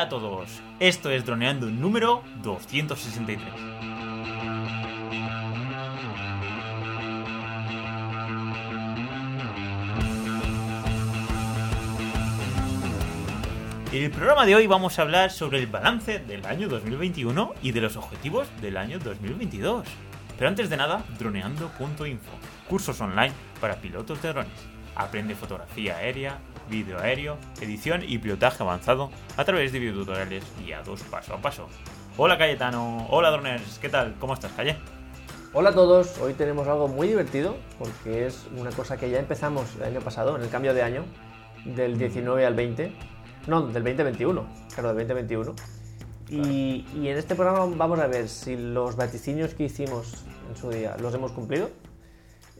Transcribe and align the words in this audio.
Hola 0.00 0.06
a 0.06 0.08
todos, 0.08 0.48
esto 0.78 1.10
es 1.10 1.26
Droneando 1.26 1.66
número 1.66 2.22
263. 2.42 3.38
En 13.92 14.02
el 14.02 14.10
programa 14.10 14.46
de 14.46 14.54
hoy 14.54 14.66
vamos 14.66 14.98
a 14.98 15.02
hablar 15.02 15.30
sobre 15.30 15.58
el 15.58 15.66
balance 15.66 16.18
del 16.20 16.46
año 16.46 16.70
2021 16.70 17.52
y 17.60 17.72
de 17.72 17.82
los 17.82 17.98
objetivos 17.98 18.48
del 18.62 18.78
año 18.78 18.98
2022. 19.00 19.86
Pero 20.38 20.48
antes 20.48 20.70
de 20.70 20.78
nada, 20.78 21.04
droneando.info, 21.18 22.30
cursos 22.70 22.98
online 23.02 23.34
para 23.60 23.76
pilotos 23.76 24.22
de 24.22 24.30
drones. 24.30 24.80
Aprende 24.96 25.34
fotografía 25.34 25.96
aérea, 25.96 26.38
vídeo 26.70 26.98
aéreo, 27.00 27.36
edición 27.60 28.02
y 28.06 28.18
pilotaje 28.18 28.62
avanzado 28.62 29.10
a 29.36 29.44
través 29.44 29.72
de 29.72 29.80
videotutoriales 29.80 30.44
guiados 30.64 31.02
paso 31.02 31.34
a 31.34 31.38
paso. 31.38 31.66
Hola 32.16 32.38
Cayetano, 32.38 33.06
hola 33.10 33.30
droners, 33.30 33.78
¿qué 33.80 33.88
tal? 33.88 34.14
¿Cómo 34.20 34.34
estás, 34.34 34.52
Calle? 34.52 34.76
Hola 35.52 35.70
a 35.70 35.74
todos, 35.74 36.18
hoy 36.18 36.34
tenemos 36.34 36.68
algo 36.68 36.86
muy 36.86 37.08
divertido 37.08 37.56
porque 37.78 38.26
es 38.26 38.46
una 38.56 38.70
cosa 38.70 38.96
que 38.96 39.10
ya 39.10 39.18
empezamos 39.18 39.74
el 39.76 39.82
año 39.82 40.00
pasado, 40.00 40.36
en 40.36 40.42
el 40.42 40.48
cambio 40.48 40.72
de 40.72 40.82
año, 40.82 41.04
del 41.64 41.98
19 41.98 42.46
al 42.46 42.54
20, 42.54 42.92
no, 43.48 43.62
del 43.62 43.82
2021, 43.82 44.46
claro, 44.72 44.94
del 44.94 45.08
2021. 45.08 45.54
Y, 46.28 46.86
y 46.94 47.08
en 47.08 47.18
este 47.18 47.34
programa 47.34 47.66
vamos 47.76 47.98
a 47.98 48.06
ver 48.06 48.28
si 48.28 48.56
los 48.56 48.94
vaticinios 48.94 49.54
que 49.54 49.64
hicimos 49.64 50.24
en 50.48 50.56
su 50.56 50.70
día 50.70 50.96
los 51.00 51.12
hemos 51.14 51.32
cumplido 51.32 51.68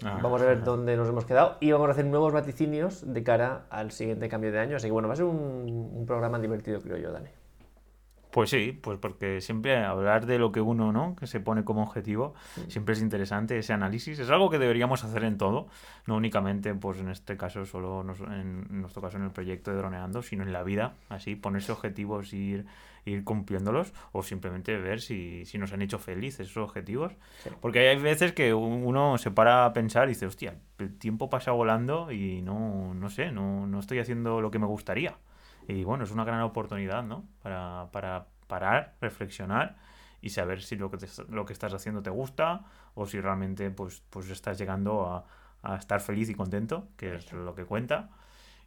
Ah, 0.04 0.18
vamos 0.22 0.40
a 0.40 0.46
ver 0.46 0.64
dónde 0.64 0.96
nos 0.96 1.09
hemos 1.09 1.24
quedado 1.24 1.56
y 1.60 1.70
vamos 1.72 1.88
a 1.88 1.92
hacer 1.92 2.06
nuevos 2.06 2.32
vaticinios 2.32 3.12
de 3.12 3.22
cara 3.22 3.66
al 3.70 3.90
siguiente 3.90 4.28
cambio 4.28 4.50
de 4.52 4.59
año. 4.59 4.76
Así 4.76 4.86
que 4.86 4.92
bueno, 4.92 5.09
va 5.09 5.14
a 5.14 5.16
ser 5.16 5.26
un, 5.26 6.04
programa 6.06 6.38
divertido, 6.38 6.80
creo 6.80 6.96
yo, 6.96 7.12
Dani. 7.12 7.28
Pues 8.30 8.50
sí, 8.50 8.78
pues 8.80 8.98
porque 8.98 9.40
siempre 9.40 9.76
hablar 9.76 10.24
de 10.24 10.38
lo 10.38 10.52
que 10.52 10.60
uno, 10.60 10.92
¿no? 10.92 11.16
Que 11.16 11.26
se 11.26 11.40
pone 11.40 11.65
como 11.65 11.82
objetivo, 11.82 12.34
siempre 12.68 12.95
es 12.95 13.02
interesante 13.02 13.59
ese 13.59 13.73
análisis. 13.73 14.18
Es 14.21 14.30
algo 14.30 14.51
que 14.51 14.59
deberíamos 14.59 15.02
hacer 15.04 15.24
en 15.24 15.37
todo, 15.37 15.66
no 16.06 16.16
únicamente, 16.16 16.73
pues 16.74 17.01
en 17.01 17.09
este 17.09 17.37
caso, 17.37 17.66
solo 17.66 18.02
en 18.28 18.80
nuestro 18.80 19.02
caso 19.02 19.16
en 19.16 19.24
el 19.24 19.32
proyecto 19.32 19.73
de 19.73 19.78
droneando, 19.78 20.23
sino 20.23 20.45
en 20.45 20.52
la 20.52 20.62
vida, 20.62 20.95
así, 21.09 21.34
ponerse 21.34 21.73
objetivos 21.73 22.32
y 22.32 22.37
ir 22.37 22.66
ir 23.04 23.24
cumpliéndolos 23.24 23.93
o 24.12 24.23
simplemente 24.23 24.76
ver 24.79 25.01
si, 25.01 25.45
nos 25.59 25.73
han 25.73 25.82
hecho 25.82 25.98
felices 25.98 26.48
esos 26.48 26.65
objetivos. 26.68 27.12
Porque 27.60 27.88
hay 27.88 27.98
veces 27.98 28.32
que 28.32 28.54
uno 28.54 29.18
se 29.18 29.30
para 29.30 29.65
a 29.65 29.73
pensar 29.73 30.06
y 30.06 30.10
dice, 30.10 30.26
hostia, 30.26 30.56
el 30.79 30.96
tiempo 30.98 31.30
pasa 31.30 31.52
volando 31.52 32.10
y 32.12 32.43
no, 32.43 32.95
no 32.95 33.10
sé, 33.10 33.32
no, 33.32 33.66
no 33.66 33.80
estoy 33.80 33.98
haciendo 33.98 34.40
lo 34.40 34.51
que 34.51 34.59
me 34.59 34.66
gustaría. 34.66 35.16
Y 35.68 35.84
bueno, 35.84 36.04
es 36.04 36.10
una 36.10 36.24
gran 36.24 36.40
oportunidad, 36.43 37.02
¿no? 37.02 37.24
Para, 37.43 37.88
para 37.93 38.26
parar, 38.46 38.95
reflexionar 39.01 39.76
y 40.21 40.30
saber 40.30 40.62
si 40.62 40.76
lo 40.76 40.90
que, 40.90 40.98
lo 41.28 41.46
que 41.46 41.52
estás 41.52 41.73
haciendo 41.73 42.02
te 42.02 42.10
gusta 42.10 42.65
o 42.95 43.06
si 43.06 43.21
realmente 43.21 43.71
pues, 43.71 44.02
pues 44.10 44.28
estás 44.30 44.59
llegando 44.59 45.06
a, 45.06 45.24
a 45.62 45.76
estar 45.76 46.01
feliz 46.01 46.28
y 46.28 46.34
contento, 46.34 46.88
que 46.96 47.15
es 47.15 47.32
lo 47.32 47.54
que 47.54 47.65
cuenta. 47.65 48.10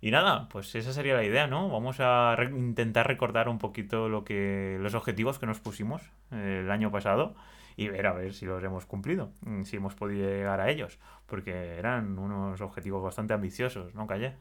Y 0.03 0.11
nada, 0.11 0.49
pues 0.49 0.75
esa 0.75 0.91
sería 0.91 1.15
la 1.15 1.23
idea, 1.23 1.47
¿no? 1.47 1.69
Vamos 1.69 1.95
a 2.01 2.35
intentar 2.51 3.07
recordar 3.07 3.47
un 3.47 3.57
poquito 3.57 4.09
lo 4.09 4.25
que 4.25 4.77
los 4.81 4.95
objetivos 4.95 5.39
que 5.39 5.45
nos 5.45 5.61
pusimos 5.61 6.01
eh, 6.29 6.59
el 6.61 6.71
año 6.71 6.91
pasado 6.91 7.35
y 7.77 7.87
ver 7.87 8.07
a 8.07 8.11
ver 8.11 8.33
si 8.33 8.45
los 8.45 8.61
hemos 8.65 8.85
cumplido, 8.85 9.31
mm, 9.45 9.63
si 9.63 9.77
hemos 9.77 9.95
podido 9.95 10.27
llegar 10.27 10.59
a 10.59 10.69
ellos, 10.69 10.99
porque 11.25 11.77
eran 11.77 12.19
unos 12.19 12.59
objetivos 12.59 13.01
bastante 13.01 13.33
ambiciosos, 13.33 13.95
¿no, 13.95 14.05
Calle? 14.05 14.33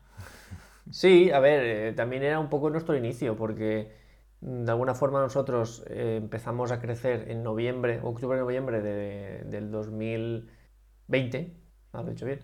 Sí, 0.90 1.30
a 1.30 1.38
ver, 1.38 1.62
eh, 1.64 1.92
también 1.92 2.24
era 2.24 2.40
un 2.40 2.48
poco 2.48 2.68
nuestro 2.68 2.96
inicio, 2.96 3.36
porque 3.36 3.92
mm, 4.40 4.64
de 4.64 4.70
alguna 4.72 4.96
forma 4.96 5.20
nosotros 5.20 5.84
eh, 5.88 6.16
empezamos 6.20 6.72
a 6.72 6.80
crecer 6.80 7.30
en 7.30 7.44
noviembre, 7.44 8.00
octubre-noviembre 8.02 8.82
de, 8.82 9.44
del 9.44 9.70
2020, 9.70 11.54
¿ha 11.92 12.02
dicho 12.02 12.26
bien? 12.26 12.40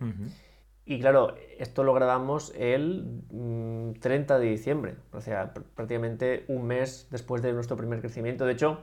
Y 0.91 1.01
claro, 1.01 1.35
esto 1.59 1.85
lo 1.85 1.93
grabamos 1.93 2.51
el 2.57 3.21
30 4.01 4.35
mm, 4.35 4.41
de 4.41 4.47
diciembre, 4.47 4.97
o 5.13 5.21
sea, 5.21 5.53
prácticamente 5.75 6.47
un 6.49 6.67
mes 6.67 7.09
después 7.11 7.43
de 7.43 7.53
nuestro 7.53 7.77
primer 7.77 8.01
crecimiento. 8.01 8.47
De 8.47 8.55
hecho, 8.55 8.79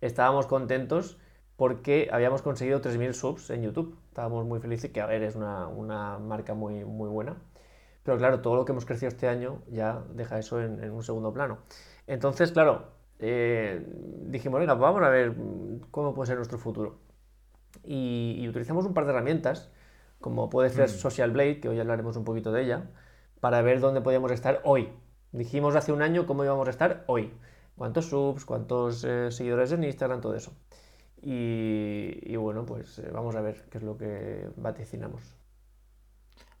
estábamos 0.00 0.46
contentos 0.46 1.18
porque 1.56 2.08
habíamos 2.12 2.40
conseguido 2.40 2.80
3.000 2.80 3.12
subs 3.12 3.50
en 3.50 3.60
YouTube. 3.60 3.94
Estábamos 4.08 4.46
muy 4.46 4.58
felices, 4.58 4.90
que 4.90 5.02
a 5.02 5.06
ver, 5.06 5.22
es 5.22 5.36
una, 5.36 5.68
una, 5.68 6.18
marca 6.18 6.54
muy, 6.54 6.86
muy 6.86 7.10
buena. 7.10 7.36
Pero 8.04 8.16
claro, 8.16 8.40
todo 8.40 8.56
lo 8.56 8.64
que 8.64 8.72
hemos 8.72 8.86
crecido 8.86 9.08
este 9.08 9.28
año 9.28 9.60
ya 9.68 10.02
deja 10.14 10.38
eso 10.38 10.62
en, 10.62 10.90
un 10.90 11.02
segundo 11.02 11.30
plano. 11.34 11.58
Entonces, 12.06 12.52
claro, 12.52 12.86
eh, 13.18 13.86
dijimos, 14.22 14.60
venga, 14.60 14.72
vamos 14.72 15.02
a 15.02 15.10
ver 15.10 15.34
cómo 15.90 16.14
puede 16.14 16.28
ser 16.28 16.36
nuestro 16.36 16.56
futuro. 16.56 17.00
Y 17.84 18.46
utilizamos 18.48 18.86
un 18.86 18.94
par 18.94 19.04
de 19.04 19.10
herramientas 19.10 19.70
como 20.20 20.50
puede 20.50 20.70
ser 20.70 20.88
mm. 20.88 20.92
Social 20.92 21.30
Blade, 21.30 21.60
que 21.60 21.68
hoy 21.68 21.80
hablaremos 21.80 22.16
un 22.16 22.24
poquito 22.24 22.52
de 22.52 22.64
ella, 22.64 22.90
para 23.40 23.62
ver 23.62 23.80
dónde 23.80 24.00
podíamos 24.00 24.30
estar 24.32 24.60
hoy. 24.64 24.90
Dijimos 25.32 25.76
hace 25.76 25.92
un 25.92 26.02
año 26.02 26.26
cómo 26.26 26.44
íbamos 26.44 26.66
a 26.68 26.70
estar 26.70 27.04
hoy. 27.06 27.32
Cuántos 27.76 28.06
subs, 28.06 28.44
cuántos 28.44 29.04
eh, 29.04 29.30
seguidores 29.30 29.72
en 29.72 29.84
Instagram, 29.84 30.20
todo 30.20 30.34
eso. 30.34 30.52
Y, 31.22 32.34
bueno, 32.36 32.64
pues 32.64 32.98
eh, 32.98 33.10
vamos 33.12 33.36
a 33.36 33.40
ver 33.40 33.66
qué 33.70 33.78
es 33.78 33.84
lo 33.84 33.96
que 33.96 34.48
vaticinamos. 34.56 35.22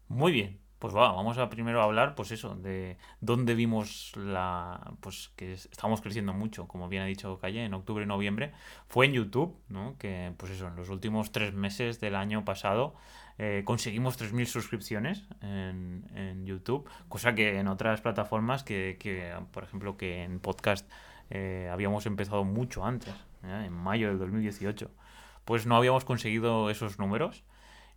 Muy 0.08 0.32
bien. 0.32 0.60
Pues 0.78 0.96
va, 0.96 1.12
vamos 1.12 1.36
a 1.36 1.50
primero 1.50 1.82
hablar, 1.82 2.14
pues 2.14 2.30
eso, 2.30 2.54
de 2.54 2.96
dónde 3.20 3.54
vimos 3.54 4.14
la, 4.16 4.94
pues 5.00 5.30
que 5.36 5.52
estamos 5.52 6.00
creciendo 6.00 6.32
mucho, 6.32 6.66
como 6.68 6.88
bien 6.88 7.02
ha 7.02 7.06
dicho 7.06 7.38
Calle, 7.38 7.66
en 7.66 7.74
octubre 7.74 8.04
y 8.04 8.06
noviembre. 8.06 8.54
Fue 8.86 9.04
en 9.04 9.12
YouTube, 9.12 9.58
¿no? 9.68 9.98
Que, 9.98 10.32
pues 10.38 10.52
eso, 10.52 10.68
en 10.68 10.76
los 10.76 10.88
últimos 10.88 11.32
tres 11.32 11.52
meses 11.52 12.00
del 12.00 12.16
año 12.16 12.46
pasado 12.46 12.94
eh, 13.42 13.62
conseguimos 13.64 14.20
3.000 14.20 14.44
suscripciones 14.44 15.24
en, 15.40 16.44
YouTube, 16.44 16.86
cosa 17.08 17.34
que 17.34 17.58
en 17.58 17.68
otras 17.68 18.02
plataformas, 18.02 18.64
que, 18.64 19.34
por 19.50 19.64
ejemplo, 19.64 19.96
que 19.96 20.24
en 20.24 20.40
podcast 20.40 20.86
eh, 21.30 21.70
habíamos 21.72 22.04
empezado 22.04 22.44
mucho 22.44 22.84
antes, 22.84 23.14
en 23.42 23.72
mayo 23.72 24.08
del 24.08 24.18
2018, 24.18 24.90
pues 25.46 25.64
no 25.64 25.76
habíamos 25.76 26.04
conseguido 26.04 26.68
esos 26.68 26.98
números. 26.98 27.42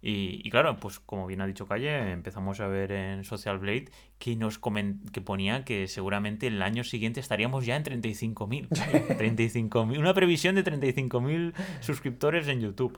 Y, 0.02 0.50
claro, 0.50 0.78
pues 0.78 1.00
como 1.00 1.28
bien 1.28 1.42
ha 1.42 1.46
dicho 1.46 1.68
Calle, 1.68 2.12
empezamos 2.12 2.62
a 2.62 2.68
ver 2.68 2.94
en 2.94 3.25
Social 3.25 3.58
Blade 3.60 3.90
que 4.20 4.38
nos 4.38 4.60
que 5.12 5.22
ponía 5.22 5.66
que 5.66 5.88
seguramente 5.90 6.48
el 6.48 6.62
año 6.62 6.86
siguiente 6.86 7.20
estaríamos 7.20 7.66
ya 7.66 7.75
en 7.75 7.84
35.000. 7.84 8.70
35.000, 8.70 9.98
una 10.00 10.14
previsión 10.14 10.56
de 10.56 10.64
35.000 10.64 11.54
suscriptores 11.81 12.48
en 12.48 12.62
YouTube. 12.62 12.98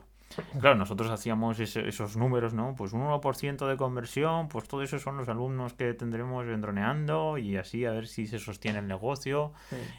Claro, 0.60 0.76
nosotros 0.76 1.10
hacíamos 1.10 1.58
esos 1.60 2.16
números, 2.16 2.54
¿no? 2.54 2.74
Pues 2.76 2.92
un 2.92 3.02
1% 3.02 3.66
de 3.66 3.76
conversión, 3.76 4.48
pues 4.48 4.68
todo 4.68 4.82
eso 4.82 4.98
son 4.98 5.16
los 5.16 5.28
alumnos 5.28 5.74
que 5.74 5.94
tendremos 5.94 6.46
en 6.46 6.60
droneando 6.60 7.38
y 7.38 7.56
así 7.56 7.84
a 7.84 7.92
ver 7.92 8.06
si 8.06 8.26
se 8.26 8.38
sostiene 8.38 8.78
el 8.78 8.88
negocio. 8.88 9.52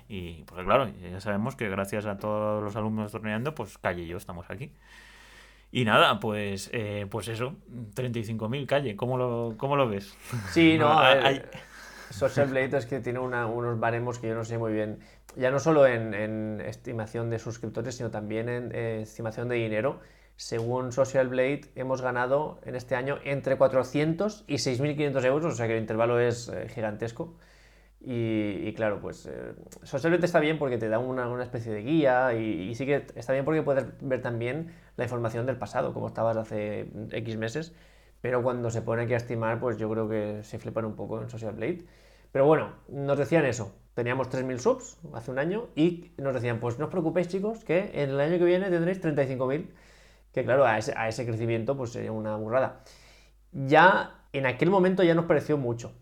Y 0.07 0.43
pues 0.43 0.65
claro, 0.65 0.89
ya 0.89 1.19
sabemos 1.21 1.55
que 1.55 1.69
gracias 1.69 2.05
a 2.05 2.17
todos 2.17 2.63
los 2.63 2.75
alumnos 2.75 3.11
droneando, 3.11 3.55
pues 3.55 3.77
Calle 3.77 4.03
y 4.03 4.07
yo 4.07 4.17
estamos 4.17 4.49
aquí. 4.49 4.71
Y 5.71 5.83
nada, 5.83 6.19
pues, 6.19 6.69
eh, 6.71 7.07
pues 7.09 7.27
eso, 7.27 7.55
35.000 7.95 8.65
calle, 8.65 8.95
¿cómo 8.95 9.17
lo, 9.17 9.55
¿cómo 9.57 9.75
lo 9.75 9.89
ves? 9.89 10.15
Sí, 10.51 10.77
no, 10.77 10.97
hay... 10.99 11.41
Social 12.09 12.47
Blade 12.47 12.77
es 12.77 12.85
que 12.85 12.99
tiene 13.01 13.19
unos 13.19 13.79
baremos 13.79 14.17
que 14.17 14.29
yo 14.29 14.35
no 14.35 14.45
sé 14.45 14.57
muy 14.57 14.71
bien, 14.71 14.99
ya 15.35 15.51
no 15.51 15.59
solo 15.59 15.85
en, 15.85 16.61
estimación 16.61 17.29
de 17.29 17.37
suscriptores, 17.37 17.95
sino 17.95 18.09
también 18.09 18.49
en 18.49 18.71
eh, 18.73 19.01
estimación 19.01 19.49
de 19.49 19.55
dinero. 19.55 19.99
Según 20.37 20.91
Social 20.91 21.29
Blade, 21.29 21.61
hemos 21.75 22.03
ganado 22.03 22.59
en 22.63 22.75
este 22.75 22.95
año 22.95 23.17
entre 23.25 23.57
400 23.57 24.45
y 24.47 24.55
6.500 24.55 25.25
euros, 25.25 25.53
o 25.53 25.57
sea 25.57 25.65
que 25.65 25.73
el 25.73 25.81
intervalo 25.81 26.19
es 26.19 26.47
eh, 26.49 26.69
gigantesco. 26.69 27.35
Y, 27.99 28.71
claro, 28.73 29.01
pues 29.01 29.25
eh, 29.25 29.53
Social 29.81 30.11
Blade 30.11 30.27
está 30.27 30.39
bien 30.39 30.59
porque 30.59 30.78
te 30.78 30.89
da 30.89 30.99
una, 30.99 31.43
especie 31.43 31.73
de 31.73 31.81
guía 31.81 32.35
y, 32.35 32.73
sí 32.75 32.85
que 32.85 33.07
está 33.16 33.34
bien 33.34 33.43
porque 33.45 33.63
puedes 33.63 33.85
ver 33.99 34.22
también 34.22 34.72
la 34.95 35.05
información 35.05 35.47
del 35.47 35.57
pasado, 35.57 35.91
como 35.93 36.07
estabas 36.07 36.37
hace 36.37 36.87
X 37.11 37.37
meses. 37.37 37.73
Pero 38.22 38.43
cuando 38.43 38.69
se 38.69 38.83
pone 38.83 39.03
aquí 39.03 39.13
a 39.16 39.17
estimar, 39.17 39.59
pues 39.59 39.78
yo 39.78 39.90
creo 39.90 40.07
que 40.07 40.43
se 40.43 40.59
flipan 40.59 40.85
un 40.85 40.95
poco 40.95 41.19
en 41.19 41.29
Social 41.29 41.53
Blade. 41.55 41.85
Pero 42.31 42.45
bueno, 42.45 42.73
nos 42.90 43.17
decían 43.17 43.45
eso. 43.45 43.73
Teníamos 43.95 44.29
3.000 44.29 44.59
subs 44.59 44.99
hace 45.13 45.31
un 45.31 45.40
año 45.40 45.69
y 45.75 46.11
nos 46.17 46.35
decían, 46.35 46.59
pues 46.59 46.78
no 46.78 46.85
os 46.85 46.91
preocupéis 46.91 47.28
chicos, 47.28 47.63
que 47.63 48.03
en 48.03 48.11
el 48.11 48.19
año 48.19 48.37
que 48.37 48.45
viene 48.45 48.69
tendréis 48.69 49.01
35.000. 49.01 49.66
Que 50.32 50.44
claro, 50.44 50.66
a 50.66 50.78
ese, 50.78 50.94
a 50.96 51.08
ese 51.08 51.26
crecimiento 51.26 51.76
pues 51.76 51.91
sería 51.91 52.12
una 52.12 52.35
burrada. 52.35 52.84
Ya 53.52 54.26
en 54.34 54.46
aquel 54.46 54.70
momento 54.70 55.03
ya 55.03 55.16
nos 55.16 55.26
pareció 55.26 55.58
mucho. 55.58 55.94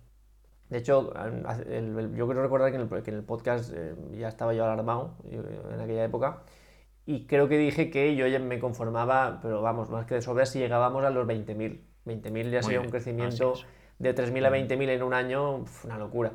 De 0.69 0.79
hecho, 0.79 1.13
yo 1.13 2.25
quiero 2.25 2.41
recordar 2.41 2.71
que 2.71 2.77
en 2.77 3.15
el, 3.17 3.23
podcast 3.23 3.71
eh, 3.73 3.95
ya 4.17 4.27
estaba 4.27 4.53
yo 4.53 4.65
alarmado 4.65 5.15
en 5.29 5.79
aquella 5.79 6.03
época 6.03 6.41
y 7.05 7.27
creo 7.27 7.47
que 7.47 7.57
dije 7.57 7.91
que 7.91 8.15
yo 8.15 8.25
ya 8.27 8.39
me 8.39 8.59
conformaba, 8.59 9.39
pero 9.41 9.61
vamos, 9.61 9.89
más 9.89 10.05
que 10.05 10.15
de 10.15 10.21
sobra 10.21 10.45
si 10.45 10.59
llegábamos 10.59 11.03
a 11.03 11.11
los 11.11 11.27
20.000. 11.27 11.81
20.000 12.05 12.49
ya 12.49 12.63
sería 12.63 12.81
un 12.81 12.89
crecimiento 12.89 13.53
de 13.99 14.15
3.000 14.15 14.45
a 14.45 14.49
20.000 14.49 14.89
en 14.89 15.03
un 15.03 15.13
año, 15.13 15.65
una 15.83 15.97
locura. 15.99 16.33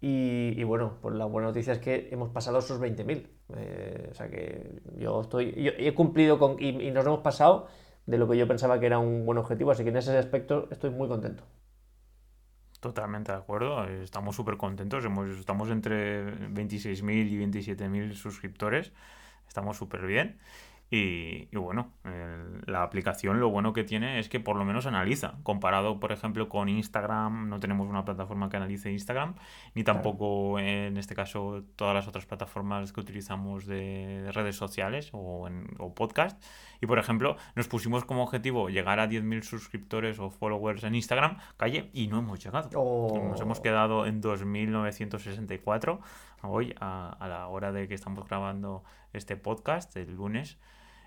Y, 0.00 0.62
bueno, 0.64 0.98
pues 1.00 1.14
la 1.14 1.24
buena 1.24 1.48
noticia 1.48 1.72
es 1.72 1.78
que 1.78 2.08
hemos 2.12 2.28
pasado 2.28 2.58
esos 2.58 2.80
20.000. 2.80 3.26
Eh, 3.54 4.08
o 4.10 4.14
sea 4.14 4.28
que 4.28 4.80
yo 4.96 5.20
estoy. 5.20 5.52
Yo 5.52 5.72
he 5.76 5.94
cumplido 5.94 6.38
con. 6.38 6.62
Y, 6.62 6.90
nos 6.90 7.06
hemos 7.06 7.20
pasado 7.20 7.68
de 8.06 8.18
lo 8.18 8.28
que 8.28 8.36
yo 8.36 8.48
pensaba 8.48 8.80
que 8.80 8.86
era 8.86 8.98
un 8.98 9.24
buen 9.24 9.38
objetivo. 9.38 9.70
Así 9.70 9.84
que 9.84 9.90
en 9.90 9.96
ese 9.96 10.16
aspecto 10.16 10.68
estoy 10.70 10.90
muy 10.90 11.08
contento. 11.08 11.44
Totalmente 12.80 13.32
de 13.32 13.38
acuerdo. 13.38 13.84
Estamos 13.84 14.36
súper 14.36 14.56
contentos. 14.56 15.04
estamos 15.38 15.70
entre 15.70 16.24
26.000 16.50 17.28
y 17.28 17.38
27.000 17.38 18.14
suscriptores. 18.14 18.92
Estamos 19.48 19.76
súper 19.76 20.06
bien. 20.06 20.38
Y, 20.88 21.46
bueno, 21.56 21.92
la 22.66 22.84
aplicación 22.84 23.40
lo 23.40 23.48
bueno 23.48 23.72
que 23.72 23.82
tiene 23.82 24.20
es 24.20 24.28
que 24.28 24.38
por 24.38 24.56
lo 24.56 24.64
menos 24.64 24.86
analiza. 24.86 25.34
Comparado, 25.42 25.98
por 25.98 26.12
ejemplo, 26.12 26.48
con 26.48 26.68
Instagram, 26.68 27.48
no 27.48 27.58
tenemos 27.58 27.88
una 27.88 28.04
plataforma 28.04 28.48
que 28.48 28.56
analice 28.56 28.92
Instagram, 28.92 29.34
ni 29.74 29.82
tampoco 29.82 30.60
en 30.60 30.96
este 30.96 31.16
caso 31.16 31.64
todas 31.74 31.92
las 31.92 32.06
otras 32.06 32.24
plataformas 32.26 32.92
que 32.92 33.00
utilizamos 33.00 33.66
de, 33.66 34.30
redes 34.32 34.54
sociales 34.54 35.10
o, 35.12 35.48
en, 35.48 35.66
o 35.78 35.92
podcast. 35.92 36.40
Y 36.80 36.86
por 36.86 37.00
ejemplo, 37.00 37.36
nos 37.56 37.66
pusimos 37.66 38.04
como 38.04 38.22
objetivo 38.22 38.68
llegar 38.68 39.00
a 39.00 39.08
10.000 39.08 39.42
suscriptores 39.42 40.20
o 40.20 40.30
followers 40.30 40.84
en 40.84 40.94
Instagram, 40.94 41.38
calle, 41.56 41.90
y 41.94 42.06
no 42.06 42.20
hemos 42.20 42.44
llegado. 42.44 42.70
Oh. 42.76 43.28
Nos 43.28 43.40
hemos 43.40 43.60
quedado 43.60 44.06
en 44.06 44.22
2.964 44.22 45.98
hoy, 46.42 46.76
a, 46.78 47.16
a 47.18 47.28
la 47.28 47.48
hora 47.48 47.72
de 47.72 47.88
que 47.88 47.94
estamos 47.94 48.28
grabando 48.28 48.84
este 49.12 49.36
podcast, 49.36 49.96
el 49.96 50.14
lunes. 50.14 50.58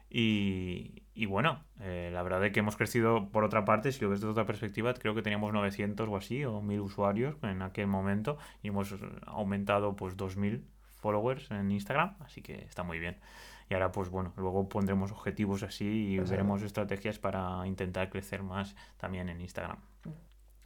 Y, 0.10 1.26
bueno, 1.28 1.64
eh, 1.82 2.10
la 2.12 2.24
verdad 2.24 2.44
es 2.46 2.52
que 2.52 2.60
hemos 2.62 2.76
crecido 2.76 3.30
por 3.30 3.44
otra 3.44 3.66
parte, 3.66 3.92
si 3.92 4.02
lo 4.02 4.10
ves 4.10 4.22
desde 4.22 4.32
otra 4.32 4.46
perspectiva, 4.46 4.94
creo 4.94 5.14
que 5.14 5.22
teníamos 5.22 5.54
900 5.54 6.08
o 6.10 6.18
así, 6.18 6.44
o 6.46 6.62
1000 6.62 6.80
usuarios 6.80 7.36
en 7.44 7.62
aquel 7.62 7.88
momento, 7.88 8.38
y 8.64 8.70
hemos 8.70 8.96
aumentado 9.28 9.96
pues 9.96 10.18
2000 10.18 10.66
followers 11.00 11.52
en 11.52 11.72
Instagram, 11.72 12.16
así 12.22 12.42
que 12.42 12.56
está 12.64 12.84
muy 12.84 13.00
bien. 13.00 13.18
Y 13.70 13.76
ahora 13.76 13.92
pues 13.92 14.10
bueno, 14.10 14.34
luego 14.36 14.68
pondremos 14.68 15.12
objetivos 15.12 15.62
así 15.62 15.86
y 15.86 16.20
veremos 16.20 16.64
estrategias 16.64 17.20
para 17.20 17.66
intentar 17.68 18.10
crecer 18.10 18.42
más 18.42 18.76
también 18.98 19.30
en 19.30 19.40
Instagram. 19.42 19.78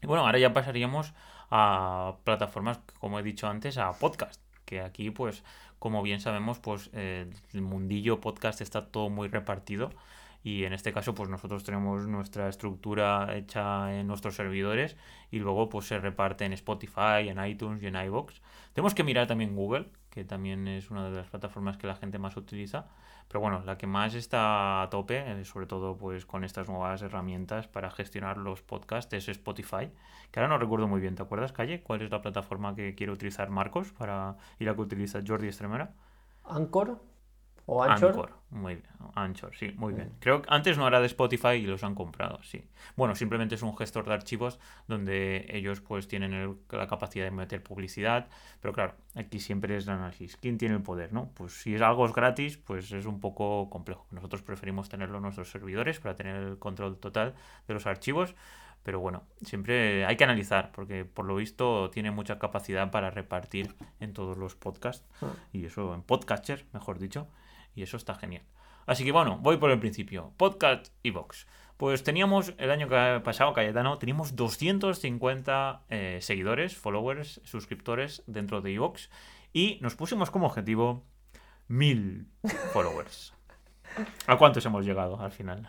Y 0.01 0.07
bueno, 0.07 0.25
ahora 0.25 0.39
ya 0.39 0.53
pasaríamos 0.53 1.13
a 1.49 2.17
plataformas, 2.23 2.79
como 2.99 3.19
he 3.19 3.23
dicho 3.23 3.47
antes, 3.47 3.77
a 3.77 3.91
podcast, 3.91 4.41
que 4.65 4.81
aquí 4.81 5.11
pues 5.11 5.43
como 5.83 6.01
bien 6.01 6.21
sabemos, 6.21 6.59
pues 6.59 6.89
el 6.93 7.61
mundillo 7.61 8.21
podcast 8.21 8.61
está 8.61 8.85
todo 8.85 9.09
muy 9.09 9.27
repartido 9.27 9.89
y 10.41 10.63
en 10.63 10.71
este 10.71 10.93
caso 10.93 11.13
pues 11.13 11.27
nosotros 11.27 11.65
tenemos 11.65 12.07
nuestra 12.07 12.47
estructura 12.47 13.35
hecha 13.35 13.93
en 13.93 14.07
nuestros 14.07 14.33
servidores 14.33 14.95
y 15.29 15.39
luego 15.39 15.67
pues 15.67 15.87
se 15.87 15.99
reparte 15.99 16.45
en 16.45 16.53
Spotify, 16.53 17.27
en 17.27 17.45
iTunes 17.45 17.83
y 17.83 17.87
en 17.87 17.97
iVoox. 17.97 18.33
Tenemos 18.71 18.95
que 18.95 19.03
mirar 19.03 19.27
también 19.27 19.57
Google, 19.57 19.87
que 20.09 20.23
también 20.23 20.69
es 20.69 20.89
una 20.89 21.09
de 21.09 21.17
las 21.17 21.27
plataformas 21.27 21.75
que 21.75 21.85
la 21.85 21.97
gente 21.97 22.17
más 22.17 22.37
utiliza 22.37 22.87
pero 23.27 23.39
bueno, 23.41 23.63
la 23.65 23.77
que 23.77 23.87
más 23.87 24.13
está 24.15 24.81
a 24.81 24.89
tope, 24.89 25.19
eh, 25.19 25.45
sobre 25.45 25.65
todo 25.67 25.97
pues 25.97 26.25
con 26.25 26.43
estas 26.43 26.67
nuevas 26.67 27.01
herramientas 27.01 27.67
para 27.67 27.89
gestionar 27.91 28.37
los 28.37 28.61
podcasts, 28.61 29.13
es 29.13 29.27
Spotify. 29.29 29.91
Que 30.31 30.39
ahora 30.39 30.49
no 30.49 30.57
recuerdo 30.57 30.87
muy 30.87 31.01
bien, 31.01 31.15
¿te 31.15 31.23
acuerdas, 31.23 31.51
Calle? 31.51 31.81
¿Cuál 31.83 32.01
es 32.01 32.11
la 32.11 32.21
plataforma 32.21 32.75
que 32.75 32.95
quiere 32.95 33.11
utilizar 33.11 33.49
Marcos 33.49 33.91
para 33.91 34.37
ir 34.59 34.69
a 34.69 34.75
que 34.75 34.81
utiliza 34.81 35.19
Jordi 35.25 35.47
Estremera? 35.47 35.93
Anchor. 36.43 37.12
¿O 37.65 37.81
Anchor? 37.81 38.31
muy 38.49 38.75
bien. 38.75 38.87
Anchor, 39.15 39.55
sí, 39.55 39.73
muy 39.77 39.93
bien. 39.93 40.11
Creo 40.19 40.41
que 40.41 40.49
antes 40.51 40.77
no 40.77 40.87
era 40.87 40.99
de 40.99 41.07
Spotify 41.07 41.55
y 41.55 41.61
los 41.61 41.83
han 41.83 41.95
comprado, 41.95 42.41
sí. 42.43 42.63
Bueno, 42.95 43.15
simplemente 43.15 43.55
es 43.55 43.61
un 43.61 43.75
gestor 43.77 44.05
de 44.05 44.13
archivos 44.13 44.59
donde 44.87 45.45
ellos 45.49 45.81
pues 45.81 46.07
tienen 46.07 46.57
la 46.69 46.87
capacidad 46.87 47.25
de 47.25 47.31
meter 47.31 47.63
publicidad, 47.63 48.27
pero 48.61 48.73
claro, 48.73 48.93
aquí 49.15 49.39
siempre 49.39 49.77
es 49.77 49.85
el 49.85 49.91
análisis. 49.91 50.37
¿Quién 50.37 50.57
tiene 50.57 50.75
el 50.75 50.81
poder, 50.81 51.13
no? 51.13 51.29
Pues 51.35 51.53
si 51.53 51.75
es 51.75 51.81
algo 51.81 52.05
es 52.05 52.13
gratis, 52.13 52.57
pues 52.57 52.91
es 52.91 53.05
un 53.05 53.19
poco 53.19 53.69
complejo. 53.69 54.05
Nosotros 54.11 54.41
preferimos 54.41 54.89
tenerlo 54.89 55.17
en 55.17 55.23
nuestros 55.23 55.49
servidores 55.49 55.99
para 55.99 56.15
tener 56.15 56.35
el 56.35 56.59
control 56.59 56.97
total 56.97 57.35
de 57.67 57.73
los 57.73 57.85
archivos. 57.85 58.35
Pero 58.83 58.99
bueno, 58.99 59.23
siempre 59.41 60.05
hay 60.05 60.17
que 60.17 60.25
analizar, 60.25 60.71
porque 60.73 61.05
por 61.05 61.25
lo 61.25 61.37
visto 61.37 61.89
tiene 61.89 62.11
mucha 62.11 62.37
capacidad 62.37 62.91
para 62.91 63.11
repartir 63.11 63.73
en 64.01 64.11
todos 64.11 64.37
los 64.37 64.55
podcasts, 64.55 65.07
ah. 65.21 65.31
y 65.53 65.65
eso 65.65 65.93
en 65.93 66.01
podcatcher, 66.01 66.65
mejor 66.73 66.99
dicho. 66.99 67.29
Y 67.75 67.83
eso 67.83 67.97
está 67.97 68.15
genial. 68.15 68.43
Así 68.85 69.03
que 69.03 69.11
bueno, 69.11 69.37
voy 69.41 69.57
por 69.57 69.71
el 69.71 69.79
principio. 69.79 70.33
Podcast 70.37 70.87
y 71.03 71.11
Vox. 71.11 71.47
Pues 71.77 72.03
teníamos 72.03 72.53
el 72.59 72.71
año 72.71 72.87
pasado, 73.23 73.53
Cayetano, 73.53 73.97
teníamos 73.97 74.35
250 74.35 75.81
eh, 75.89 76.19
seguidores, 76.21 76.77
followers, 76.77 77.41
suscriptores 77.43 78.23
dentro 78.27 78.61
de 78.61 78.71
iVox 78.71 79.09
y 79.51 79.79
nos 79.81 79.95
pusimos 79.95 80.31
como 80.31 80.45
objetivo 80.45 81.03
1000 81.67 82.27
followers. 82.71 83.33
¿A 84.27 84.37
cuántos 84.37 84.65
hemos 84.65 84.85
llegado 84.85 85.19
al 85.19 85.31
final? 85.31 85.67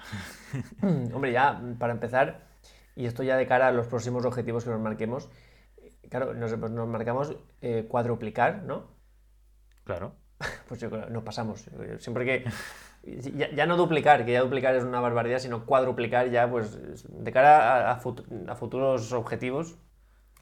Hombre, 0.83 1.33
ya 1.33 1.61
para 1.79 1.93
empezar, 1.93 2.47
y 2.95 3.07
esto 3.07 3.23
ya 3.23 3.37
de 3.37 3.47
cara 3.47 3.69
a 3.69 3.73
los 3.73 3.87
próximos 3.87 4.25
objetivos 4.25 4.65
que 4.65 4.71
nos 4.71 4.81
marquemos, 4.81 5.29
claro, 6.11 6.35
nos, 6.35 6.57
nos 6.57 6.89
marcamos 6.89 7.37
eh, 7.61 7.87
cuadruplicar, 7.89 8.63
¿no? 8.63 8.89
Claro. 9.85 10.17
pues 10.69 10.81
yo 10.81 10.91
creo, 10.91 11.09
nos 11.11 11.23
pasamos. 11.23 11.65
Siempre 11.99 12.25
que. 12.25 12.45
Ya, 13.55 13.67
no 13.67 13.77
duplicar, 13.77 14.25
que 14.25 14.33
ya 14.33 14.41
duplicar 14.41 14.75
es 14.75 14.83
una 14.83 14.99
barbaridad, 14.99 15.39
sino 15.39 15.67
cuadruplicar 15.67 16.31
ya, 16.31 16.51
pues 16.51 16.79
de 17.07 17.33
cara 17.33 17.91
a, 17.91 17.97
futuros 17.99 19.13
objetivos, 19.13 19.77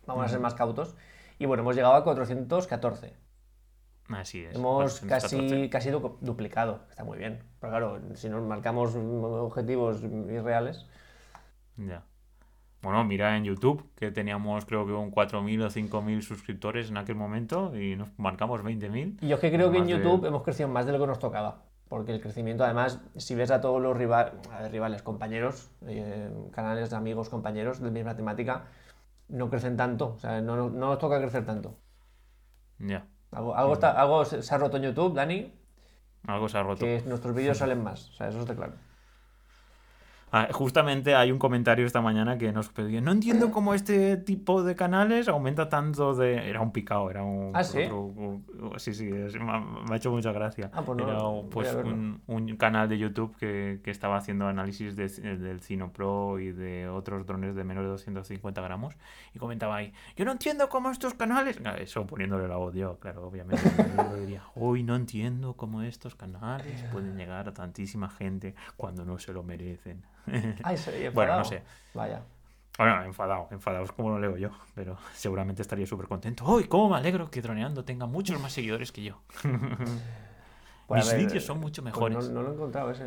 vamos 0.06 0.26
a 0.26 0.28
ser 0.28 0.38
más 0.38 0.54
cautos. 0.54 0.94
Y 1.40 1.46
bueno, 1.46 1.62
hemos 1.62 1.74
llegado 1.74 1.94
a 1.94 2.04
414. 2.04 3.14
Así 4.08 4.44
es. 4.44 4.54
Hemos 4.54 5.00
casi, 5.00 5.68
casi 5.68 5.90
duplicado, 5.90 6.86
está 6.88 7.02
muy 7.02 7.18
bien. 7.18 7.42
Pero 7.60 7.72
claro, 7.72 8.00
si 8.14 8.28
nos 8.28 8.46
marcamos 8.46 8.94
objetivos 8.94 10.00
irreales. 10.02 10.86
Ya. 11.76 12.04
Bueno, 12.82 13.05
mira 13.05 13.37
en 13.37 13.44
YouTube, 13.44 13.88
que 13.94 14.11
teníamos 14.11 14.67
creo 14.67 14.84
que 14.84 14.93
un 14.93 15.12
4.000 15.12 15.64
o 15.64 15.70
5.000 15.70 16.20
suscriptores 16.20 16.90
en 16.90 16.96
aquel 16.96 17.14
momento 17.14 17.76
y 17.76 17.94
nos 17.94 18.08
marcamos 18.19 18.62
20.000. 18.62 19.19
Y 19.20 19.29
yo 19.29 19.38
que 19.38 19.52
creo 19.52 19.70
que 19.70 19.79
en 19.79 19.87
YouTube 19.87 20.26
hemos 20.26 20.43
crecido 20.43 20.69
más 20.69 20.84
de 20.84 20.93
lo 20.93 20.99
que 20.99 21.06
nos 21.06 21.20
tocaba. 21.20 21.62
Porque 21.88 22.12
el 22.12 22.20
crecimiento, 22.20 22.64
además, 22.64 23.00
si 23.17 23.34
ves 23.34 23.50
a 23.50 23.61
todos 23.61 23.81
los 23.81 23.94
rivales, 23.94 25.02
compañeros, 25.02 25.70
eh, 25.87 26.32
canales 26.50 26.88
de 26.88 26.96
amigos, 26.96 27.29
compañeros 27.29 27.81
de 27.81 27.90
misma 27.90 28.17
temática, 28.17 28.64
no 29.29 29.50
crecen 29.50 29.76
tanto. 29.76 30.14
O 30.14 30.19
sea, 30.19 30.40
no, 30.40 30.56
no, 30.56 30.70
nos 30.70 30.99
toca 30.99 31.20
crecer 31.20 31.44
tanto. 31.44 31.76
Ya. 32.79 33.06
Algo, 33.31 33.55
algo, 33.55 33.75
está, 33.75 33.93
algo 33.93 34.25
se 34.25 34.55
ha 34.55 34.58
roto 34.58 34.79
en 34.79 34.84
YouTube, 34.84 35.14
Dani. 35.14 35.52
Algo 36.27 36.48
se 36.48 36.58
ha 36.58 36.62
roto. 36.62 36.84
Que 36.84 37.03
nuestros 37.06 37.36
vídeos 37.36 37.58
salen 37.58 37.82
más. 37.82 38.08
O 38.08 38.12
sea, 38.15 38.29
eso 38.29 38.41
está 38.41 38.56
claro. 38.56 38.72
Ah, 40.34 40.48
justamente 40.51 41.15
hay 41.15 41.31
un 41.31 41.39
comentario 41.39 41.84
esta 41.84 42.01
mañana 42.01 42.39
que 42.39 42.53
nos 42.53 42.70
pedía, 42.70 43.03
no 43.03 43.12
entiendo 43.12 43.51
cómo 43.51 43.74
este 43.74 44.17
tipo 44.17 44.62
de 44.62 44.74
canales 44.74 45.29
aumenta 45.29 45.69
tanto 45.69 46.15
de... 46.15 46.48
Era 46.48 46.62
un 46.62 46.72
picado, 46.72 47.10
era 47.10 47.22
un... 47.22 47.51
¿Ah, 47.55 47.62
sí? 47.62 47.81
sí, 48.79 48.94
sí, 48.94 49.05
me, 49.05 49.53
ha, 49.93 49.96
hecho 49.96 50.10
mucha 50.10 50.32
gracia. 50.32 50.70
Ah, 50.72 50.81
pues 50.81 50.98
era 51.01 51.19
pues, 51.51 51.74
un, 51.74 52.22
un, 52.27 52.56
canal 52.56 52.89
de 52.89 52.96
YouTube 52.96 53.36
que, 53.36 53.81
que 53.84 53.91
estaba 53.91 54.17
haciendo 54.17 54.46
análisis 54.46 54.96
de, 54.96 55.06
del 55.36 55.60
Cino 55.60 55.93
Pro 55.93 56.39
y 56.39 56.53
de 56.53 56.89
otros 56.89 57.27
drones 57.27 57.55
de 57.55 57.65
menos 57.65 57.84
de 57.84 57.91
250 57.91 58.58
gramos 58.62 58.94
y 59.34 59.39
comentaba 59.39 59.77
ahí, 59.77 59.93
yo 60.17 60.24
no 60.24 60.32
entiendo 60.32 60.70
cómo 60.70 60.91
estos 60.91 61.12
canales... 61.12 61.60
Eso 61.79 62.06
poniéndole 62.06 62.48
la 62.48 62.56
voz 62.56 62.74
yo, 62.74 62.98
claro, 62.98 63.27
obviamente. 63.27 63.62
yo 64.10 64.17
diría, 64.17 64.44
hoy 64.55 64.82
no 64.82 64.96
entiendo 64.96 65.58
cómo 65.58 65.82
estos 65.82 66.15
canales 66.15 66.84
pueden 66.91 67.19
llegar 67.19 67.48
a 67.48 67.53
tantísima 67.53 68.08
gente 68.08 68.55
cuando 68.79 69.05
no 69.05 69.19
se 69.19 69.34
lo 69.34 69.43
merecen. 69.43 70.03
bueno, 71.14 71.36
no 71.38 71.44
sé. 71.44 71.62
Vaya. 71.94 72.22
Bueno, 72.79 73.05
enfadado, 73.05 73.48
enfadado 73.50 73.84
es 73.84 73.93
como 73.93 74.10
lo 74.10 74.19
leo 74.19 74.36
yo, 74.36 74.50
pero 74.74 74.96
seguramente 75.14 75.62
estaría 75.62 75.86
súper 75.86 76.06
contento. 76.08 76.44
¡Uy, 76.46 76.64
cómo 76.64 76.88
me 76.88 76.96
alegro 76.96 77.31
que 77.31 77.43
Droneando 77.43 77.84
tenga 77.84 78.06
muchos 78.06 78.41
más 78.41 78.52
seguidores 78.52 78.93
que 78.93 79.02
yo! 79.02 79.20
Pues 80.84 81.06
Mis 81.14 81.26
vídeos 81.26 81.44
son 81.44 81.58
mucho 81.58 81.81
pues 81.81 81.94
mejores. 81.94 82.29
no, 82.31 82.43
lo 82.43 82.50
he 82.50 82.55
encontrado 82.55 82.91
ese, 82.91 83.05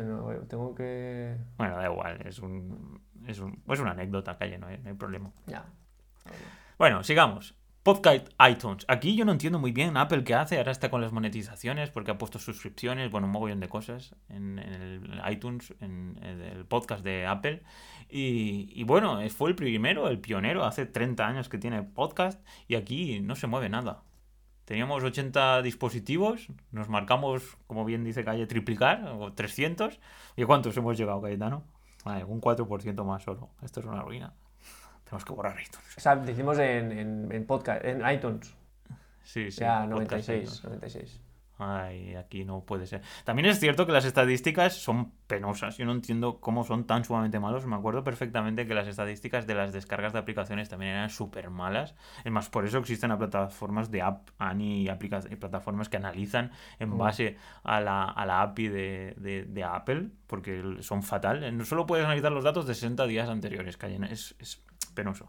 tengo 0.48 0.74
que... 0.74 1.36
Bueno, 1.56 1.76
da 1.76 1.84
igual, 1.84 2.20
es, 2.26 2.40
un, 2.40 3.00
es, 3.28 3.38
un, 3.38 3.62
es 3.68 3.78
una 3.78 3.92
anécdota, 3.92 4.36
calle, 4.36 4.58
no 4.58 4.66
hay, 4.66 4.78
no 4.78 4.88
hay 4.88 4.96
problema. 4.96 5.30
Ya. 5.46 5.66
Bueno, 6.78 7.04
sigamos. 7.04 7.54
Podcast 7.86 8.26
iTunes. 8.50 8.84
Aquí 8.88 9.14
yo 9.14 9.24
no 9.24 9.30
entiendo 9.30 9.60
muy 9.60 9.70
bien 9.70 9.96
Apple 9.96 10.24
qué 10.24 10.34
hace. 10.34 10.58
Ahora 10.58 10.72
está 10.72 10.90
con 10.90 11.00
las 11.00 11.12
monetizaciones 11.12 11.88
porque 11.88 12.10
ha 12.10 12.18
puesto 12.18 12.40
suscripciones, 12.40 13.12
bueno, 13.12 13.28
un 13.28 13.32
mogollón 13.32 13.60
de 13.60 13.68
cosas 13.68 14.16
en, 14.28 14.58
el 14.58 15.22
iTunes, 15.30 15.72
en, 15.80 16.18
el 16.20 16.64
podcast 16.64 17.04
de 17.04 17.26
Apple. 17.26 17.62
Y, 18.10 18.82
bueno, 18.82 19.20
fue 19.28 19.50
el 19.50 19.54
primero, 19.54 20.08
el 20.08 20.18
pionero, 20.18 20.64
hace 20.64 20.84
30 20.84 21.28
años 21.28 21.48
que 21.48 21.58
tiene 21.58 21.84
podcast 21.84 22.44
y 22.66 22.74
aquí 22.74 23.20
no 23.20 23.36
se 23.36 23.46
mueve 23.46 23.68
nada. 23.68 24.02
Teníamos 24.64 25.04
80 25.04 25.62
dispositivos, 25.62 26.48
nos 26.72 26.88
marcamos, 26.88 27.56
como 27.68 27.84
bien 27.84 28.02
dice 28.02 28.24
Calle, 28.24 28.48
triplicar, 28.48 29.04
o 29.16 29.32
300. 29.32 30.00
¿Y 30.34 30.42
cuántos 30.42 30.76
hemos 30.76 30.98
llegado, 30.98 31.22
Cayetano? 31.22 31.62
Vale, 32.04 32.24
un 32.24 32.40
4% 32.40 33.04
más 33.04 33.22
solo. 33.22 33.50
Esto 33.62 33.78
es 33.78 33.86
una 33.86 34.02
ruina. 34.02 34.34
Tenemos 35.06 35.24
que 35.24 35.32
borrar 35.32 35.56
iTunes. 35.60 35.96
O 35.96 36.00
sea, 36.00 36.16
decimos 36.16 36.58
en, 36.58 37.30
en, 37.32 37.46
podcast, 37.46 37.84
en 37.84 38.02
iTunes. 38.10 38.52
Sí, 39.22 39.50
sí. 39.50 39.60
Ya, 39.60 39.86
96, 39.86 40.64
96. 40.64 41.20
Ay, 41.58 42.14
aquí 42.16 42.44
no 42.44 42.64
puede 42.64 42.86
ser. 42.86 43.00
También 43.24 43.46
es 43.46 43.58
cierto 43.58 43.86
que 43.86 43.92
las 43.92 44.04
estadísticas 44.04 44.74
son 44.74 45.12
penosas. 45.26 45.78
Yo 45.78 45.86
no 45.86 45.92
entiendo 45.92 46.38
cómo 46.38 46.64
son 46.64 46.86
tan 46.86 47.04
sumamente 47.04 47.40
malos. 47.40 47.64
Me 47.64 47.76
acuerdo 47.76 48.04
perfectamente 48.04 48.66
que 48.66 48.74
las 48.74 48.86
estadísticas 48.86 49.46
de 49.46 49.54
las 49.54 49.72
descargas 49.72 50.12
de 50.12 50.18
aplicaciones 50.18 50.68
también 50.68 50.92
eran 50.92 51.08
súper 51.08 51.48
malas. 51.48 51.94
Es 52.24 52.30
más, 52.30 52.50
por 52.50 52.66
eso 52.66 52.76
existen 52.78 53.16
plataformas 53.16 53.90
de 53.90 54.02
App 54.02 54.28
Annie 54.38 54.90
y, 54.90 55.36
plataformas 55.36 55.88
que 55.88 55.96
analizan 55.96 56.50
en 56.78 56.90
mm. 56.90 56.98
base 56.98 57.36
a 57.62 57.80
la, 57.80 58.04
a 58.04 58.26
la 58.26 58.42
API 58.42 58.68
de, 58.68 59.46
de, 59.48 59.64
Apple, 59.64 60.10
porque 60.26 60.62
son 60.80 61.02
fatal. 61.02 61.56
No 61.56 61.64
solo 61.64 61.86
puedes 61.86 62.04
analizar 62.04 62.32
los 62.32 62.44
datos 62.44 62.66
de 62.66 62.74
60 62.74 63.06
días 63.06 63.30
anteriores, 63.30 63.78
que 63.78 63.86
es, 64.10 64.36
es 64.38 64.62
penoso. 64.96 65.28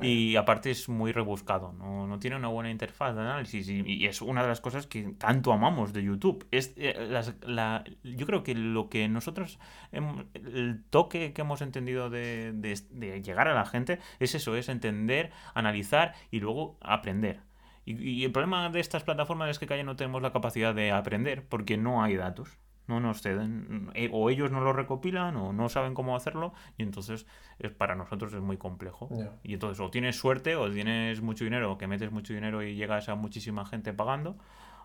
Y 0.00 0.36
aparte 0.36 0.70
es 0.70 0.88
muy 0.88 1.12
rebuscado, 1.12 1.72
no, 1.72 2.06
no, 2.06 2.18
tiene 2.18 2.36
una 2.36 2.48
buena 2.48 2.70
interfaz 2.70 3.14
de 3.14 3.22
análisis 3.22 3.68
y, 3.68 4.06
es 4.06 4.22
una 4.22 4.42
de 4.42 4.48
las 4.48 4.60
cosas 4.60 4.86
que 4.86 5.02
tanto 5.18 5.52
amamos 5.52 5.92
de 5.92 6.02
YouTube. 6.02 6.46
Es, 6.50 6.72
eh, 6.76 6.94
la, 7.42 7.84
yo 8.04 8.26
creo 8.26 8.42
que 8.42 8.54
lo 8.54 8.88
que 8.88 9.08
nosotros, 9.08 9.58
el 9.90 10.84
toque 10.90 11.32
que 11.32 11.42
hemos 11.42 11.60
entendido 11.60 12.08
de, 12.08 12.52
de, 12.52 13.22
llegar 13.22 13.48
a 13.48 13.54
la 13.54 13.66
gente 13.66 13.98
es 14.20 14.34
eso, 14.34 14.56
es 14.56 14.68
entender, 14.68 15.32
analizar 15.54 16.14
y 16.30 16.40
luego 16.40 16.78
aprender. 16.80 17.40
Y, 17.84 17.96
y 17.96 18.24
el 18.24 18.32
problema 18.32 18.70
de 18.70 18.80
estas 18.80 19.02
plataformas 19.02 19.50
es 19.50 19.58
que 19.58 19.66
calle 19.66 19.82
no 19.84 19.96
tenemos 19.96 20.22
la 20.22 20.32
capacidad 20.32 20.74
de 20.74 20.92
aprender 20.92 21.44
porque 21.48 21.76
no 21.76 22.02
hay 22.02 22.14
datos 22.14 22.58
no 22.90 23.00
nos 23.00 23.22
ceden, 23.22 23.90
eh, 23.94 24.10
o 24.12 24.28
ellos 24.28 24.50
no 24.50 24.60
lo 24.60 24.72
recopilan 24.74 25.36
o 25.36 25.52
no 25.52 25.68
saben 25.68 25.94
cómo 25.94 26.16
hacerlo 26.16 26.52
y 26.76 26.82
entonces 26.82 27.26
es, 27.58 27.70
para 27.70 27.94
nosotros 27.94 28.34
es 28.34 28.40
muy 28.40 28.58
complejo. 28.58 29.08
Y 29.42 29.54
entonces 29.54 29.80
o 29.80 29.90
tienes 29.90 30.16
suerte 30.16 30.56
o 30.56 30.70
tienes 30.70 31.22
mucho 31.22 31.44
dinero, 31.44 31.72
o 31.72 31.78
que 31.78 31.86
metes 31.86 32.10
mucho 32.10 32.34
dinero 32.34 32.62
y 32.62 32.74
llegas 32.74 33.08
a 33.08 33.14
muchísima 33.14 33.64
gente 33.64 33.94
pagando 33.94 34.36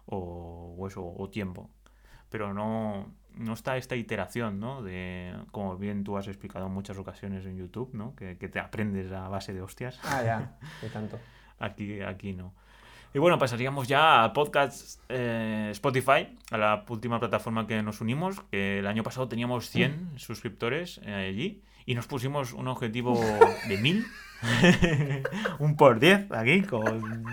o, 0.05 0.85
eso, 0.87 1.05
o 1.05 1.29
tiempo. 1.29 1.69
Pero 2.29 2.53
no, 2.53 3.11
no 3.33 3.53
está 3.53 3.77
esta 3.77 3.95
iteración, 3.95 4.59
¿no? 4.59 4.81
De, 4.81 5.33
como 5.51 5.77
bien 5.77 6.03
tú 6.03 6.17
has 6.17 6.27
explicado 6.27 6.67
en 6.67 6.71
muchas 6.71 6.97
ocasiones 6.97 7.45
en 7.45 7.57
YouTube, 7.57 7.89
¿no? 7.93 8.15
Que, 8.15 8.37
que 8.37 8.47
te 8.47 8.59
aprendes 8.59 9.11
a 9.11 9.27
base 9.27 9.53
de 9.53 9.61
hostias. 9.61 9.99
Ah, 10.03 10.23
ya, 10.23 10.57
de 10.81 10.89
tanto. 10.89 11.19
aquí, 11.59 12.01
aquí 12.01 12.33
no. 12.33 12.53
Y 13.15 13.17
bueno, 13.17 13.39
pasaríamos 13.39 13.87
ya 13.87 14.25
a 14.25 14.33
podcast 14.33 14.99
eh, 15.07 15.69
Spotify, 15.71 16.27
a 16.51 16.57
la 16.57 16.83
última 16.89 17.17
plataforma 17.17 17.65
que 17.65 17.81
nos 17.81 18.01
unimos, 18.01 18.41
que 18.51 18.79
el 18.79 18.87
año 18.87 19.03
pasado 19.03 19.29
teníamos 19.29 19.69
100 19.69 20.15
suscriptores 20.17 20.99
eh, 21.05 21.29
allí 21.29 21.61
y 21.85 21.95
nos 21.95 22.07
pusimos 22.07 22.51
un 22.51 22.67
objetivo 22.67 23.17
de 23.69 23.77
1000. 23.77 24.05
un 25.59 25.77
por 25.77 26.01
10 26.01 26.29
aquí 26.33 26.63
con, 26.63 27.23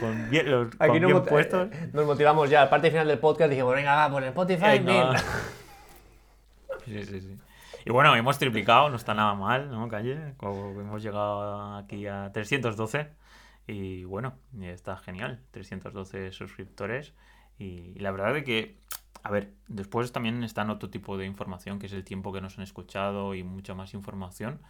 con 0.00 0.30
bien, 0.30 0.50
los, 0.50 0.70
aquí 0.80 0.98
nos, 0.98 1.28
puestos. 1.28 1.68
Eh, 1.70 1.90
nos 1.92 2.06
motivamos 2.06 2.50
ya. 2.50 2.62
A 2.62 2.64
la 2.64 2.70
parte 2.70 2.90
final 2.90 3.06
del 3.06 3.20
podcast 3.20 3.50
dijimos, 3.50 3.72
venga, 3.72 3.94
va, 3.94 4.10
por 4.10 4.20
el 4.20 4.30
Spotify, 4.30 4.84
Sí, 6.86 7.04
sí, 7.04 7.20
sí. 7.20 7.38
Y 7.84 7.90
bueno, 7.92 8.16
hemos 8.16 8.36
triplicado, 8.36 8.90
no 8.90 8.96
está 8.96 9.14
nada 9.14 9.34
mal, 9.34 9.70
¿no, 9.70 9.86
Calle? 9.86 10.34
hemos 10.40 11.02
llegado 11.04 11.76
aquí 11.76 12.04
a 12.08 12.32
312. 12.32 13.22
Y 13.66 14.04
bueno, 14.04 14.34
está 14.60 14.96
genial, 14.96 15.40
312 15.52 16.32
suscriptores. 16.32 17.14
Y, 17.58 17.98
la 17.98 18.10
verdad 18.10 18.36
es 18.36 18.44
que, 18.44 18.76
a 19.22 19.30
ver, 19.30 19.52
después 19.68 20.12
también 20.12 20.42
están 20.44 20.70
otro 20.70 20.90
tipo 20.90 21.16
de 21.16 21.26
información, 21.26 21.78
que 21.78 21.86
es 21.86 21.92
el 21.92 22.04
tiempo 22.04 22.32
que 22.32 22.40
nos 22.40 22.58
han 22.58 22.64
escuchado 22.64 23.34
y 23.34 23.42
mucha 23.42 23.74
más 23.74 23.94
información. 23.94 24.60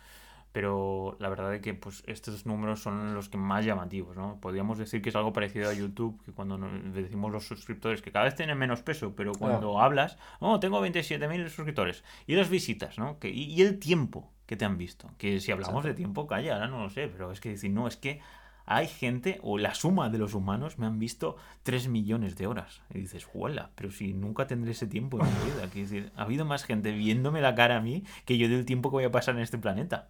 Pero 0.53 1.17
la 1.19 1.29
verdad 1.29 1.53
es 1.53 1.63
que 1.63 1.75
pues, 1.75 2.05
estos 2.07 2.47
números 2.47 2.81
son 2.81 3.13
los 3.13 3.29
que 3.29 3.37
más 3.37 3.65
llamativos, 3.65 4.17
¿no? 4.17 4.39
Podríamos 4.41 4.79
decir 4.79 5.03
que 5.03 5.09
es 5.09 5.17
algo 5.17 5.33
parecido 5.33 5.69
a 5.69 5.75
YouTube, 5.75 6.23
que 6.25 6.31
cuando 6.31 6.57
decimos 6.93 7.33
los 7.33 7.45
suscriptores, 7.45 8.03
que 8.03 8.13
cada 8.13 8.27
vez 8.27 8.37
tienen 8.37 8.57
menos 8.57 8.81
peso, 8.81 9.17
pero 9.17 9.33
cuando 9.33 9.81
hablas, 9.81 10.17
oh, 10.39 10.61
tengo 10.61 10.81
27.000 10.81 11.49
suscriptores. 11.49 12.05
Y 12.29 12.37
las 12.37 12.51
visitas, 12.51 12.99
¿no? 12.99 13.19
Que, 13.19 13.31
y, 13.31 13.61
el 13.63 13.81
tiempo 13.81 14.31
que 14.47 14.57
te 14.57 14.65
han 14.65 14.79
visto. 14.79 15.11
Que 15.19 15.41
si 15.41 15.51
hablamos 15.51 15.83
de 15.83 15.93
tiempo, 15.93 16.29
calla, 16.29 16.55
ahora 16.55 16.69
no 16.69 16.85
lo 16.85 16.89
sé, 16.89 17.09
pero 17.09 17.33
es 17.33 17.41
que 17.41 17.49
decir, 17.49 17.73
no, 17.73 17.89
es 17.89 17.97
que 17.97 18.21
hay 18.67 18.89
gente, 18.89 19.39
o 19.43 19.59
la 19.59 19.75
suma 19.75 20.09
de 20.09 20.19
los 20.19 20.35
humanos, 20.35 20.79
me 20.79 20.87
han 20.87 20.99
visto 20.99 21.37
3 21.65 21.89
millones 21.89 22.37
de 22.37 22.47
horas. 22.47 22.83
Y 22.93 23.01
dices, 23.01 23.29
¡huela! 23.35 23.71
Pero 23.75 23.91
si 23.91 24.15
nunca 24.15 24.47
tendré 24.47 24.73
ese 24.73 24.87
tiempo 24.87 25.19
en 25.21 25.27
mi 25.27 25.53
vida. 25.53 25.69
Quiero 25.71 25.89
decir, 25.89 26.13
ha 26.17 26.23
habido 26.23 26.45
más 26.45 26.65
gente 26.65 26.93
viéndome 26.93 27.43
la 27.43 27.55
cara 27.55 27.77
a 27.77 27.81
mí 27.81 28.05
que 28.25 28.39
yo 28.39 28.49
del 28.49 28.65
tiempo 28.65 28.91
que 28.91 28.95
voy 28.95 29.05
a 29.05 29.13
pasar 29.13 29.37
en 29.37 29.43
este 29.43 29.59
planeta. 29.59 30.09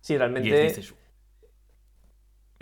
Sí, 0.00 0.18
realmente. 0.18 0.82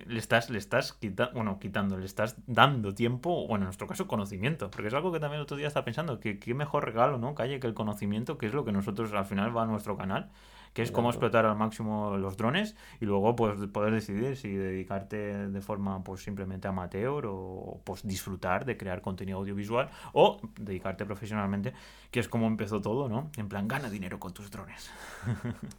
le 0.06 0.18
estás, 0.18 0.50
le 0.50 0.58
estás 0.58 0.92
quitando, 0.92 1.32
bueno, 1.32 1.58
quitando, 1.58 1.96
le 1.96 2.04
estás 2.04 2.36
dando 2.46 2.94
tiempo, 2.94 3.46
bueno, 3.46 3.64
en 3.64 3.66
nuestro 3.66 3.86
caso, 3.86 4.06
conocimiento. 4.06 4.70
Porque 4.70 4.88
es 4.88 4.94
algo 4.94 5.10
que 5.10 5.20
también 5.20 5.38
el 5.38 5.44
otro 5.44 5.56
día 5.56 5.68
estaba 5.68 5.86
pensando, 5.86 6.20
que 6.20 6.38
qué 6.38 6.52
mejor 6.52 6.84
regalo, 6.84 7.16
¿no? 7.18 7.34
Calle 7.34 7.60
que 7.60 7.66
el 7.66 7.74
conocimiento, 7.74 8.36
que 8.36 8.46
es 8.46 8.52
lo 8.52 8.64
que 8.66 8.72
nosotros 8.72 9.12
al 9.14 9.24
final 9.24 9.56
va 9.56 9.62
a 9.62 9.66
nuestro 9.66 9.96
canal 9.96 10.30
que 10.74 10.82
es 10.82 10.90
cómo 10.90 11.08
explotar 11.08 11.46
al 11.46 11.56
máximo 11.56 12.16
los 12.18 12.36
drones 12.36 12.76
y 13.00 13.06
luego 13.06 13.34
pues 13.36 13.58
poder 13.68 13.94
decidir 13.94 14.36
si 14.36 14.50
dedicarte 14.50 15.48
de 15.48 15.60
forma 15.60 16.02
pues 16.04 16.22
simplemente 16.22 16.68
amateur 16.68 17.26
o 17.26 17.80
pues 17.84 18.06
disfrutar 18.06 18.64
de 18.64 18.76
crear 18.76 19.00
contenido 19.00 19.38
audiovisual 19.38 19.88
o 20.12 20.40
dedicarte 20.58 21.06
profesionalmente, 21.06 21.72
que 22.10 22.20
es 22.20 22.28
como 22.28 22.46
empezó 22.46 22.82
todo, 22.82 23.08
¿no? 23.08 23.30
En 23.38 23.48
plan, 23.48 23.68
gana 23.68 23.88
dinero 23.88 24.18
con 24.18 24.34
tus 24.34 24.50
drones. 24.50 24.90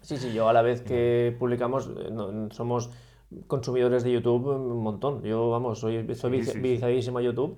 Sí, 0.01 0.17
sí, 0.17 0.33
yo 0.33 0.47
a 0.47 0.53
la 0.53 0.61
vez 0.61 0.81
que 0.81 1.35
publicamos 1.37 1.89
eh, 1.89 2.47
somos 2.51 2.89
consumidores 3.47 4.03
de 4.03 4.13
YouTube 4.13 4.47
un 4.47 4.81
montón. 4.81 5.21
Yo, 5.23 5.49
vamos, 5.49 5.79
soy, 5.79 6.15
soy 6.15 6.79
a 6.81 7.21
YouTube. 7.21 7.57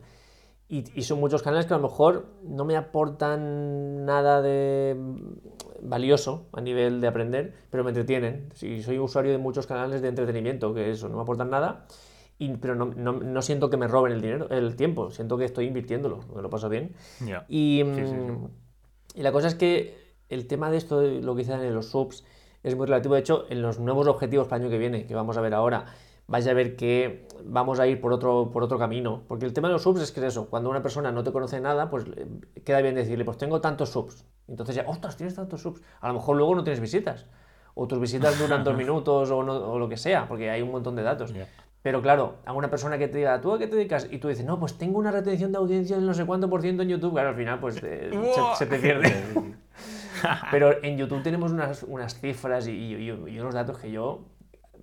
Y, 0.70 0.84
y, 1.00 1.04
son 1.04 1.22
muchos 1.22 1.44
canales 1.44 1.66
que 1.66 1.74
a 1.74 1.78
lo 1.78 1.84
mejor 1.84 2.26
no 2.44 2.66
me 2.66 2.76
aportan 2.76 4.06
nada 4.06 4.42
de 4.42 4.98
valioso 5.82 6.48
a 6.52 6.62
nivel 6.62 7.00
de 7.02 7.08
aprender, 7.08 7.54
pero 7.70 7.84
me 7.84 7.92
entretienen. 7.92 8.50
Si 8.54 8.82
soy 8.84 9.00
usuario 9.00 9.32
de 9.32 9.38
muchos 9.38 9.68
canales 9.68 10.02
de 10.02 10.10
entretenimiento, 10.10 10.74
que 10.74 10.92
eso, 10.92 11.08
no 11.10 11.16
me 11.16 11.22
aportan 11.22 11.50
nada, 11.50 11.86
y, 12.40 12.56
pero 12.58 12.76
no, 12.76 12.86
no, 12.86 13.14
no, 13.14 13.42
siento 13.42 13.70
que 13.70 13.78
me 13.78 13.88
roben 13.88 14.14
el 14.14 14.22
dinero, 14.22 14.50
el 14.50 14.76
tiempo, 14.76 15.10
siento 15.10 15.38
que 15.38 15.46
estoy 15.46 15.66
invirtiéndolo, 15.66 16.20
me 16.36 16.42
lo 16.42 16.50
paso 16.50 16.70
bien. 16.70 16.94
Y, 17.48 17.84
mm, 17.84 18.48
y, 19.16 19.22
la 19.22 19.32
cosa 19.32 19.48
es 19.48 19.56
que 19.56 19.98
el 20.30 20.48
tema 20.48 20.70
de 20.70 20.78
esto, 20.78 21.02
lo 21.02 21.36
que 21.36 21.44
dicen 21.44 21.62
en 21.62 21.74
los 21.74 21.90
subs, 21.90 22.26
es 22.64 22.76
muy 22.76 22.86
relativo. 22.86 23.16
De 23.16 23.22
hecho, 23.22 23.46
en 23.50 23.62
los 23.62 23.80
nuevos 23.80 24.08
objetivos 24.08 24.48
para 24.48 24.58
el 24.58 24.64
año 24.64 24.72
que 24.72 24.78
viene, 24.78 25.06
que 25.06 25.16
vamos 25.16 25.38
a 25.38 25.42
ver 25.42 25.54
ahora, 25.54 25.86
vais 26.28 26.48
a 26.48 26.54
ver 26.54 26.76
que 26.76 27.28
vamos 27.44 27.80
a 27.80 27.88
ir 27.88 28.00
por 28.00 28.14
otro, 28.14 28.52
por 28.52 28.64
otro 28.64 28.78
camino. 28.78 29.24
Porque 29.28 29.46
el 29.46 29.54
tema 29.54 29.68
de 29.70 29.74
los 29.74 29.84
subs 29.84 30.02
es 30.02 30.12
que 30.12 30.20
es 30.20 30.28
eso, 30.28 30.50
cuando 30.50 30.70
una 30.70 30.82
persona 30.82 31.12
no 31.12 31.24
te 31.24 31.32
conoce 31.32 31.60
nada, 31.60 31.90
pues 31.90 32.06
eh, 32.16 32.28
queda 32.64 32.82
bien 32.82 32.96
decirle, 32.96 33.26
pues 33.26 33.38
tengo 33.38 33.62
tantos 33.62 33.90
subs. 33.90 34.26
Entonces 34.48 34.76
ya, 34.76 34.86
ostras, 34.88 35.18
tienes 35.18 35.36
tantos 35.36 35.62
subs. 35.62 35.82
A 36.02 36.08
lo 36.08 36.16
mejor 36.16 36.38
luego 36.38 36.56
no 36.56 36.64
tienes 36.64 36.80
visitas. 36.80 37.26
O 37.74 37.88
tus 37.88 38.00
visitas 38.00 38.38
duran 38.40 38.64
dos 38.64 38.76
minutos 38.84 39.32
o, 39.32 39.38
o, 39.38 39.80
lo 39.80 39.90
que 39.90 39.98
sea, 39.98 40.28
porque 40.28 40.50
hay 40.50 40.62
un 40.62 40.72
montón 40.72 40.96
de 40.96 41.04
datos. 41.04 41.34
Pero 41.82 42.02
claro, 42.02 42.36
a 42.46 42.54
una 42.54 42.70
persona 42.70 42.98
que 42.98 43.08
te 43.08 43.20
diga, 43.20 43.40
¿tú 43.40 43.54
a 43.54 43.60
qué 43.60 43.68
te 43.68 43.76
dedicas? 43.76 44.08
Y 44.12 44.18
tú 44.18 44.28
dices, 44.28 44.46
no, 44.46 44.60
pues 44.60 44.78
tengo 44.78 45.00
una 45.00 45.12
retención 45.12 45.52
de 45.52 45.58
audiencia 45.58 45.96
del 45.96 46.06
no 46.06 46.14
sé 46.14 46.26
cuánto 46.26 46.50
por 46.50 46.62
ciento 46.62 46.84
en 46.84 46.90
YouTube. 46.90 47.14
Claro, 47.14 47.30
al 47.30 47.36
final, 47.36 47.60
pues 47.60 47.82
eh, 47.84 48.12
se, 48.58 48.66
te 48.66 48.80
pierde. 48.80 49.14
Pero 50.52 50.84
en 50.84 50.98
YouTube 50.98 51.24
tenemos 51.24 51.52
unas, 51.52 51.84
unas 51.84 52.20
cifras 52.20 52.68
y, 52.68 52.72
y, 52.72 53.40
unos 53.40 53.54
datos 53.54 53.78
que 53.78 53.92
yo, 53.92 54.26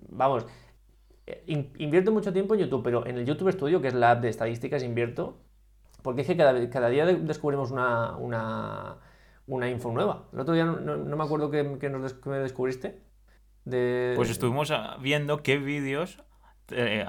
vamos, 0.09 0.45
invierto 1.47 2.11
mucho 2.11 2.33
tiempo 2.33 2.53
en 2.53 2.61
YouTube, 2.61 2.83
pero 2.83 3.05
en 3.05 3.17
el 3.17 3.25
YouTube 3.25 3.51
Studio, 3.51 3.81
que 3.81 3.87
es 3.87 3.93
la 3.93 4.11
app 4.11 4.21
de 4.21 4.29
estadísticas, 4.29 4.83
invierto, 4.83 5.37
porque 6.01 6.21
es 6.21 6.27
que 6.27 6.37
cada, 6.37 6.89
día 6.89 7.05
descubrimos 7.05 7.71
una, 7.71 8.15
una, 8.17 8.97
una, 9.47 9.69
info 9.69 9.91
nueva. 9.91 10.27
El 10.33 10.39
otro 10.39 10.53
día 10.53 10.65
no, 10.65 10.97
me 10.97 11.23
acuerdo 11.23 11.49
qué 11.49 11.89
nos 11.89 12.25
me 12.25 12.37
descubriste. 12.37 13.01
De... 13.63 14.13
Pues 14.15 14.29
estuvimos 14.29 14.71
viendo 15.01 15.41
qué 15.41 15.57
vídeos 15.57 16.19
te, 16.65 17.05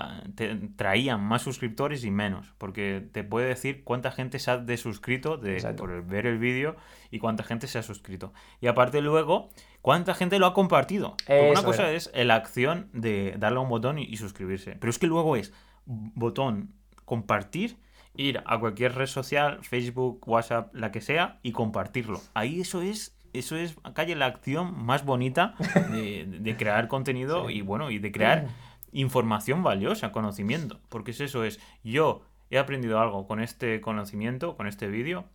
traían 0.76 1.22
más 1.22 1.42
suscriptores 1.42 2.04
y 2.04 2.10
menos, 2.10 2.52
porque 2.58 3.06
te 3.12 3.24
puede 3.24 3.48
decir 3.48 3.84
cuánta 3.84 4.10
gente 4.10 4.38
se 4.38 4.50
ha 4.50 4.58
desuscrito 4.58 5.36
de, 5.36 5.60
por 5.76 6.04
ver 6.04 6.26
el 6.26 6.38
vídeo 6.38 6.76
y 7.10 7.18
cuánta 7.18 7.42
gente 7.42 7.66
se 7.66 7.78
ha 7.78 7.82
suscrito. 7.82 8.32
Y 8.60 8.66
aparte 8.66 9.00
luego, 9.00 9.50
cuánta 9.82 10.14
gente 10.14 10.38
lo 10.38 10.46
ha 10.46 10.54
compartido. 10.54 11.16
una 11.28 11.62
cosa 11.62 11.90
es. 11.92 12.10
la 12.14 12.34
acción 12.34 12.88
de 12.92 13.34
darle 13.38 13.58
a 13.58 13.62
un 13.62 13.68
botón 13.68 13.98
y, 13.98 14.16
suscribirse, 14.16 14.76
pero 14.78 14.90
es 14.90 14.98
que 14.98 15.06
luego 15.06 15.36
es 15.36 15.52
botón 15.84 16.74
compartir 17.04 17.78
ir 18.14 18.42
a 18.46 18.58
cualquier 18.58 18.94
red 18.94 19.06
social, 19.06 19.58
Facebook, 19.62 20.26
WhatsApp, 20.26 20.74
la 20.74 20.90
que 20.90 21.00
sea, 21.00 21.38
y 21.42 21.52
compartirlo. 21.52 22.20
Ahí 22.34 22.60
eso 22.60 22.80
es 22.80 23.16
eso 23.38 23.56
es, 23.56 23.76
calle 23.94 24.14
la 24.14 24.26
acción 24.26 24.74
más 24.84 25.04
bonita 25.04 25.54
de, 25.90 26.56
crear 26.58 26.88
contenido 26.88 27.50
y 27.50 27.60
bueno, 27.60 27.90
y 27.90 27.98
de 27.98 28.12
crear 28.12 28.48
información 28.96 29.62
valiosa, 29.62 30.12
conocimiento. 30.12 30.80
Porque 30.88 31.12
es 31.12 31.20
eso, 31.20 31.44
es 31.44 31.60
yo 31.84 32.22
he 32.50 32.58
aprendido 32.58 33.00
algo 33.00 33.26
con 33.26 33.40
este 33.40 33.80
conocimiento, 33.80 34.56
con 34.56 34.66
este 34.66 34.88
vídeo, 34.88 35.26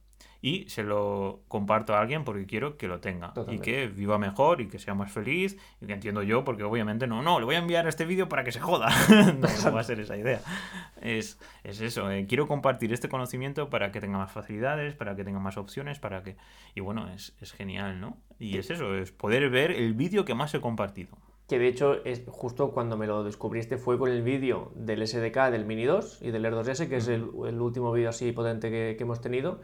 y 0.42 0.68
se 0.70 0.84
lo 0.84 1.42
comparto 1.48 1.94
a 1.94 2.02
alguien 2.02 2.24
porque 2.24 2.48
quiero 2.48 2.76
que 2.78 2.88
lo 2.88 3.00
tenga 3.00 3.32
y 3.48 3.60
que 3.60 3.88
viva 3.88 4.18
mejor 4.18 4.60
y 4.60 4.68
que 4.68 4.80
sea 4.80 4.96
más 4.96 5.12
feliz 5.12 5.58
y 5.80 5.86
que 5.86 5.94
entiendo 5.94 6.24
yo 6.24 6.44
porque 6.44 6.64
obviamente 6.64 7.06
no, 7.06 7.22
no, 7.22 7.40
le 7.40 7.46
voy 7.46 7.56
a 7.56 7.60
enviar 7.60 7.88
este 7.88 8.06
vídeo 8.06 8.28
para 8.28 8.44
que 8.44 8.52
se 8.52 8.60
joda. 8.60 8.90
no, 9.38 9.72
va 9.72 9.82
a 9.82 9.84
ser 9.84 10.00
esa 10.00 10.18
idea. 10.18 10.42
Es, 11.00 11.38
eso, 11.64 12.10
eh, 12.10 12.26
quiero 12.28 12.48
compartir 12.48 12.92
este 12.92 13.08
conocimiento 13.08 13.70
para 13.70 13.92
que 13.92 14.02
tenga 14.02 14.18
más 14.18 14.32
facilidades, 14.32 14.96
para 14.96 15.16
que 15.16 15.24
tenga 15.24 15.40
más 15.40 15.58
opciones, 15.58 16.00
para 16.00 16.24
que... 16.24 16.38
Y 16.74 16.80
bueno, 16.80 17.08
es, 17.10 17.36
es 17.40 17.52
genial, 17.52 18.02
¿no? 18.02 18.18
Y 18.40 18.58
es 18.58 18.72
eso, 18.72 18.96
es 18.96 19.12
poder 19.12 19.48
ver 19.52 19.70
el 19.70 19.94
vídeo 19.94 20.26
que 20.26 20.34
más 20.34 20.54
he 20.56 20.60
compartido 20.62 21.18
que 21.52 21.60
de 21.60 21.68
hecho 21.68 21.98
es 22.06 22.22
justo 22.30 22.72
cuando 22.72 22.96
me 22.96 23.08
lo 23.08 23.26
descubriste 23.26 23.78
fue 23.78 24.00
con 24.00 24.10
el 24.10 24.22
vídeo 24.22 24.72
del 24.74 25.06
SDK 25.06 25.52
del 25.52 25.66
Mini 25.66 25.84
2 25.84 26.20
y 26.22 26.32
del 26.32 26.46
Air 26.46 26.54
2S, 26.54 26.88
que 26.88 26.96
es 26.96 27.10
el, 27.10 27.26
último 27.26 27.92
vídeo 27.92 28.08
así 28.08 28.32
potente 28.32 28.70
que, 28.70 28.96
hemos 28.98 29.20
tenido. 29.20 29.60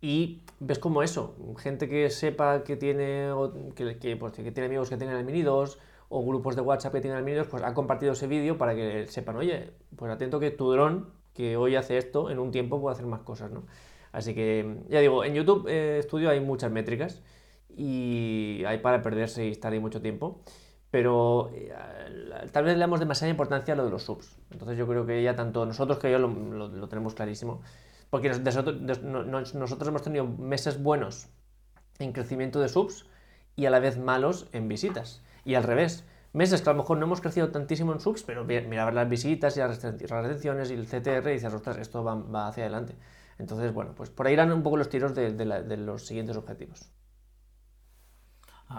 Y 0.00 0.40
ves 0.58 0.78
como 0.78 1.02
eso, 1.02 1.36
gente 1.58 1.86
que 1.86 2.08
sepa 2.08 2.64
que 2.64 2.76
tiene, 2.76 3.28
que, 3.74 4.16
pues, 4.16 4.32
que, 4.32 4.52
tiene 4.52 4.68
amigos 4.68 4.88
que 4.88 4.96
tienen 4.96 5.18
el 5.18 5.24
Mini 5.26 5.42
2 5.42 5.78
o 6.08 6.24
grupos 6.24 6.56
de 6.56 6.62
WhatsApp 6.62 6.94
que 6.94 7.02
tienen 7.02 7.18
el 7.18 7.24
Mini 7.26 7.36
2, 7.36 7.46
pues 7.46 7.62
ha 7.62 7.74
compartido 7.74 8.12
ese 8.12 8.26
vídeo 8.26 8.56
para 8.56 8.74
que 8.74 9.06
sepan, 9.06 9.36
oye, 9.36 9.74
pues 9.94 10.10
atento 10.10 10.40
que 10.40 10.50
tu 10.50 10.72
dron, 10.72 11.10
que 11.34 11.58
hoy 11.58 11.76
hace 11.76 11.98
esto, 11.98 12.30
en 12.30 12.38
un 12.38 12.50
tiempo 12.52 12.80
puede 12.80 12.94
hacer 12.94 13.04
más 13.04 13.20
cosas, 13.20 13.50
¿no? 13.50 13.66
Así 14.12 14.34
que, 14.34 14.78
ya 14.88 15.00
digo, 15.00 15.24
en 15.24 15.34
YouTube 15.34 15.66
eh, 15.68 16.00
Studio 16.04 16.30
hay 16.30 16.40
muchas 16.40 16.72
métricas 16.72 17.22
y 17.68 18.62
hay 18.66 18.78
para 18.78 19.02
perderse 19.02 19.46
y 19.46 19.50
estar 19.50 19.74
ahí 19.74 19.78
mucho 19.78 20.00
tiempo 20.00 20.42
pero 20.92 21.50
eh, 21.54 21.72
tal 22.52 22.64
vez 22.64 22.74
le 22.74 22.80
damos 22.80 23.00
demasiada 23.00 23.30
importancia 23.30 23.72
a 23.72 23.76
lo 23.78 23.86
de 23.86 23.90
los 23.90 24.02
subs. 24.02 24.36
Entonces 24.50 24.76
yo 24.76 24.86
creo 24.86 25.06
que 25.06 25.22
ya 25.22 25.34
tanto 25.34 25.64
nosotros 25.64 25.98
que 25.98 26.12
yo 26.12 26.18
lo, 26.18 26.88
tenemos 26.88 27.14
clarísimo, 27.14 27.62
porque 28.10 28.28
nosotros, 28.28 29.88
hemos 29.88 30.02
tenido 30.02 30.26
meses 30.26 30.82
buenos 30.82 31.30
en 31.98 32.12
crecimiento 32.12 32.60
de 32.60 32.68
subs 32.68 33.06
y 33.56 33.64
a 33.64 33.70
la 33.70 33.78
vez 33.80 33.98
malos 33.98 34.50
en 34.52 34.68
visitas. 34.68 35.22
Y 35.46 35.54
al 35.54 35.62
revés, 35.62 36.04
meses 36.34 36.60
que 36.60 36.68
a 36.68 36.74
lo 36.74 36.80
mejor 36.80 36.98
no 36.98 37.06
hemos 37.06 37.22
crecido 37.22 37.50
tantísimo 37.50 37.94
en 37.94 38.00
subs, 38.00 38.22
pero 38.22 38.44
mira 38.44 38.92
las 38.92 39.08
visitas 39.08 39.56
y 39.56 39.60
las 39.60 39.82
retenciones 39.82 40.70
y 40.70 40.74
el 40.74 40.86
CTR 40.86 41.30
y 41.30 41.32
dices, 41.32 41.54
ostras, 41.54 41.78
esto 41.78 42.04
va, 42.04 42.48
hacia 42.48 42.64
adelante. 42.64 42.96
Entonces, 43.38 43.72
bueno, 43.72 43.94
pues 43.94 44.10
por 44.10 44.26
ahí 44.26 44.34
irán 44.34 44.52
un 44.52 44.62
poco 44.62 44.76
los 44.76 44.90
tiros 44.90 45.14
de 45.14 45.76
los 45.78 46.06
siguientes 46.06 46.36
objetivos. 46.36 46.92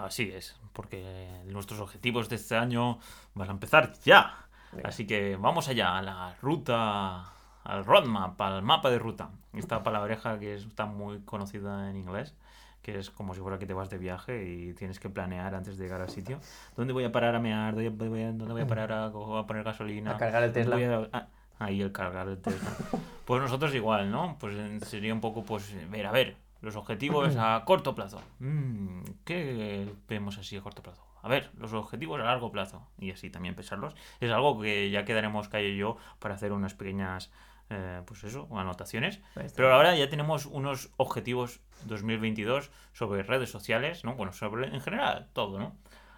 Así 0.02 0.30
es, 0.30 0.56
porque 0.72 1.42
nuestros 1.46 1.80
objetivos 1.80 2.28
de 2.28 2.36
este 2.36 2.56
año 2.56 2.98
van 3.34 3.48
a 3.48 3.52
empezar 3.52 3.92
ya. 4.04 4.46
Así 4.82 5.06
que 5.06 5.36
vamos 5.36 5.68
allá, 5.68 5.98
a 5.98 6.02
la 6.02 6.34
ruta, 6.42 7.32
al 7.62 7.84
roadmap, 7.84 8.40
al 8.40 8.62
mapa 8.62 8.90
de 8.90 8.98
ruta. 8.98 9.30
Esta 9.52 9.82
palabreja 9.82 10.38
que 10.38 10.54
está 10.54 10.86
muy 10.86 11.20
conocida 11.20 11.90
en 11.90 11.96
inglés, 11.96 12.34
que 12.82 12.98
es 12.98 13.10
como 13.10 13.34
si 13.34 13.40
fuera 13.40 13.58
que 13.58 13.66
te 13.66 13.74
vas 13.74 13.88
de 13.88 13.98
viaje 13.98 14.44
y 14.44 14.74
tienes 14.74 14.98
que 14.98 15.08
planear 15.08 15.54
antes 15.54 15.78
de 15.78 15.84
llegar 15.84 16.00
al 16.00 16.10
sitio. 16.10 16.40
¿Dónde 16.76 16.92
voy 16.92 17.04
a 17.04 17.12
parar 17.12 17.34
a 17.34 17.38
mear? 17.38 17.74
¿Dónde 17.74 18.08
voy 18.08 18.62
a, 18.62 18.66
parar 18.66 18.92
a, 18.92 19.12
poner 19.46 19.62
gasolina? 19.62 20.12
A 20.12 20.16
cargar 20.16 20.42
el 20.42 20.52
Tesla. 20.52 21.08
Ah, 21.12 21.28
ahí 21.58 21.80
el 21.80 21.92
cargar 21.92 22.28
el 22.28 22.38
Tesla. 22.38 22.70
pues 23.24 23.40
nosotros 23.40 23.74
igual, 23.74 24.10
¿no? 24.10 24.36
Pues 24.40 24.56
sería 24.84 25.14
un 25.14 25.20
poco, 25.20 25.44
pues, 25.44 25.72
ver, 25.90 26.06
a 26.06 26.12
ver, 26.12 26.36
los 26.64 26.76
objetivos 26.76 27.36
a 27.36 27.62
corto 27.64 27.94
plazo. 27.94 28.20
Mm, 28.40 29.02
¿Qué 29.24 29.92
vemos 30.08 30.38
así 30.38 30.56
a 30.56 30.62
corto 30.62 30.82
plazo? 30.82 31.04
A 31.22 31.28
ver, 31.28 31.50
los 31.58 31.72
objetivos 31.72 32.20
a 32.20 32.24
largo 32.24 32.50
plazo. 32.50 32.86
Y 32.98 33.10
así 33.10 33.30
también 33.30 33.54
pensarlos. 33.54 33.94
Es 34.20 34.30
algo 34.30 34.60
que 34.60 34.90
ya 34.90 35.04
quedaremos 35.04 35.48
Calle 35.48 35.70
y 35.70 35.76
yo 35.76 35.96
para 36.18 36.34
hacer 36.34 36.52
unas 36.52 36.74
pequeñas, 36.74 37.30
eh, 37.70 38.02
pues 38.06 38.24
eso, 38.24 38.48
anotaciones. 38.52 39.20
Pero 39.56 39.72
ahora 39.72 39.94
ya 39.96 40.08
tenemos 40.08 40.46
unos 40.46 40.90
objetivos 40.96 41.60
2022 41.86 42.70
sobre 42.92 43.22
redes 43.22 43.50
sociales, 43.50 44.04
¿no? 44.04 44.14
Bueno, 44.14 44.32
sobre 44.32 44.66
en 44.66 44.80
general 44.80 45.28
todo, 45.32 45.58
¿no? 45.58 45.76